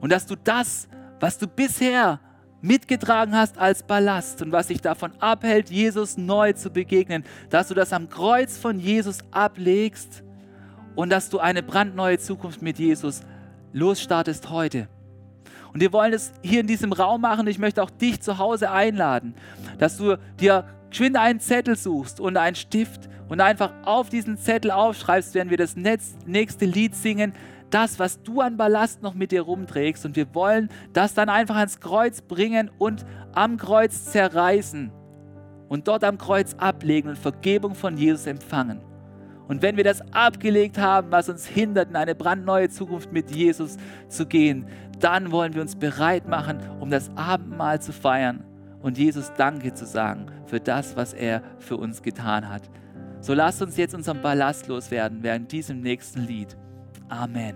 und 0.02 0.12
dass 0.12 0.26
du 0.26 0.36
das, 0.36 0.88
was 1.20 1.38
du 1.38 1.46
bisher 1.46 2.20
mitgetragen 2.62 3.36
hast 3.36 3.60
als 3.60 3.84
Ballast 3.84 4.42
und 4.42 4.52
was 4.52 4.68
dich 4.68 4.82
davon 4.82 5.12
abhält, 5.20 5.70
Jesus 5.70 6.18
neu 6.18 6.54
zu 6.54 6.72
begegnen, 6.72 7.26
dass 7.52 7.68
du 7.68 7.76
das 7.76 7.94
am 7.94 8.10
Kreuz 8.10 8.58
von 8.58 8.80
Jesus 8.80 9.20
ablegst 9.30 10.24
und 10.96 11.12
dass 11.12 11.30
du 11.30 11.38
eine 11.38 11.62
brandneue 11.62 12.18
Zukunft 12.18 12.64
mit 12.64 12.80
Jesus 12.80 13.22
losstartest 13.72 14.50
heute. 14.50 14.88
Und 15.74 15.80
wir 15.80 15.94
wollen 15.94 16.14
es 16.14 16.34
hier 16.42 16.62
in 16.62 16.68
diesem 16.68 16.92
Raum 16.92 17.22
machen. 17.22 17.46
Ich 17.46 17.60
möchte 17.60 17.84
auch 17.84 17.92
dich 17.92 18.20
zu 18.20 18.40
Hause 18.40 18.72
einladen, 18.72 19.36
dass 19.78 19.98
du 19.98 20.18
dir 20.40 20.66
geschwind 20.94 21.18
einen 21.18 21.40
Zettel 21.40 21.76
suchst 21.76 22.20
und 22.20 22.38
einen 22.38 22.56
Stift 22.56 23.10
und 23.28 23.42
einfach 23.42 23.74
auf 23.84 24.10
diesen 24.10 24.38
Zettel 24.38 24.70
aufschreibst, 24.70 25.34
wenn 25.34 25.50
wir 25.50 25.58
das 25.58 25.76
nächste 25.76 26.66
Lied 26.66 26.96
singen, 26.96 27.34
das, 27.72 27.98
was 27.98 28.22
du 28.22 28.42
an 28.42 28.58
Ballast 28.58 29.02
noch 29.02 29.16
mit 29.16 29.32
dir 29.32 29.42
rumträgst. 29.42 30.06
Und 30.06 30.16
wir 30.16 30.36
wollen 30.36 30.70
das 30.94 31.16
dann 31.16 31.30
einfach 31.30 31.56
ans 31.56 31.80
Kreuz 31.80 32.22
bringen 32.22 32.70
und 32.78 33.08
am 33.34 33.58
Kreuz 33.58 34.06
zerreißen 34.06 34.92
und 35.68 35.88
dort 35.88 36.04
am 36.04 36.20
Kreuz 36.20 36.54
ablegen 36.60 37.10
und 37.10 37.18
Vergebung 37.18 37.74
von 37.74 37.98
Jesus 37.98 38.28
empfangen. 38.28 38.80
Und 39.48 39.64
wenn 39.64 39.78
wir 39.78 39.84
das 39.84 40.02
abgelegt 40.14 40.78
haben, 40.78 41.12
was 41.12 41.28
uns 41.28 41.48
hindert, 41.48 41.90
in 41.90 41.96
eine 41.96 42.14
brandneue 42.14 42.70
Zukunft 42.70 43.12
mit 43.12 43.32
Jesus 43.32 43.78
zu 44.10 44.28
gehen, 44.28 44.68
dann 45.00 45.32
wollen 45.32 45.56
wir 45.56 45.64
uns 45.64 45.76
bereit 45.76 46.28
machen, 46.28 46.60
um 46.80 46.92
das 46.92 47.10
Abendmahl 47.16 47.82
zu 47.82 47.92
feiern 47.92 48.44
und 48.84 48.98
Jesus 48.98 49.32
Danke 49.36 49.74
zu 49.74 49.88
sagen 49.88 50.28
für 50.46 50.60
das, 50.60 50.96
was 50.96 51.14
er 51.14 51.42
für 51.58 51.78
uns 51.78 52.04
getan 52.04 52.48
hat. 52.48 52.70
So 53.22 53.34
lasst 53.34 53.62
uns 53.62 53.78
jetzt 53.78 53.96
unseren 53.96 54.22
Ballast 54.22 54.68
loswerden 54.68 55.24
während 55.24 55.52
diesem 55.52 55.82
nächsten 55.82 56.28
Lied. 56.28 56.56
Amen. 57.10 57.56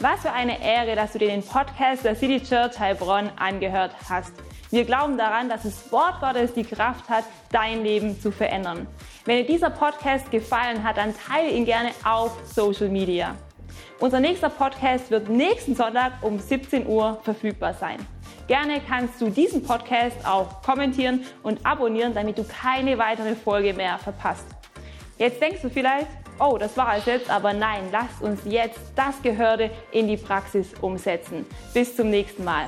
Was 0.00 0.20
für 0.20 0.32
eine 0.32 0.62
Ehre, 0.62 0.94
dass 0.94 1.12
du 1.12 1.18
dir 1.18 1.28
den 1.28 1.42
Podcast 1.42 2.04
der 2.04 2.16
City 2.16 2.42
Church 2.42 2.78
Heilbronn 2.78 3.30
angehört 3.36 3.92
hast. 4.10 4.34
Wir 4.70 4.84
glauben 4.84 5.16
daran, 5.16 5.48
dass 5.48 5.62
das 5.62 5.90
Wort 5.90 6.20
Gottes 6.20 6.52
die 6.52 6.64
Kraft 6.64 7.08
hat, 7.08 7.24
dein 7.50 7.82
Leben 7.82 8.20
zu 8.20 8.30
verändern. 8.30 8.88
Wenn 9.26 9.38
dir 9.38 9.52
dieser 9.54 9.70
Podcast 9.70 10.30
gefallen 10.30 10.84
hat, 10.84 10.98
dann 10.98 11.12
teile 11.12 11.50
ihn 11.50 11.64
gerne 11.64 11.90
auf 12.04 12.30
Social 12.44 12.88
Media. 12.88 13.34
Unser 13.98 14.20
nächster 14.20 14.48
Podcast 14.48 15.10
wird 15.10 15.28
nächsten 15.28 15.74
Sonntag 15.74 16.12
um 16.22 16.38
17 16.38 16.86
Uhr 16.86 17.18
verfügbar 17.24 17.74
sein. 17.74 17.98
Gerne 18.46 18.80
kannst 18.88 19.20
du 19.20 19.28
diesen 19.28 19.64
Podcast 19.64 20.16
auch 20.24 20.62
kommentieren 20.62 21.24
und 21.42 21.66
abonnieren, 21.66 22.14
damit 22.14 22.38
du 22.38 22.44
keine 22.44 22.96
weitere 22.98 23.34
Folge 23.34 23.74
mehr 23.74 23.98
verpasst. 23.98 24.46
Jetzt 25.18 25.42
denkst 25.42 25.62
du 25.62 25.70
vielleicht, 25.70 26.06
oh, 26.38 26.56
das 26.56 26.76
war 26.76 26.96
es 26.96 27.06
jetzt, 27.06 27.28
aber 27.28 27.52
nein, 27.52 27.88
lasst 27.90 28.22
uns 28.22 28.38
jetzt 28.44 28.78
das 28.94 29.20
Gehörte 29.22 29.72
in 29.90 30.06
die 30.06 30.18
Praxis 30.18 30.68
umsetzen. 30.80 31.44
Bis 31.74 31.96
zum 31.96 32.10
nächsten 32.10 32.44
Mal. 32.44 32.66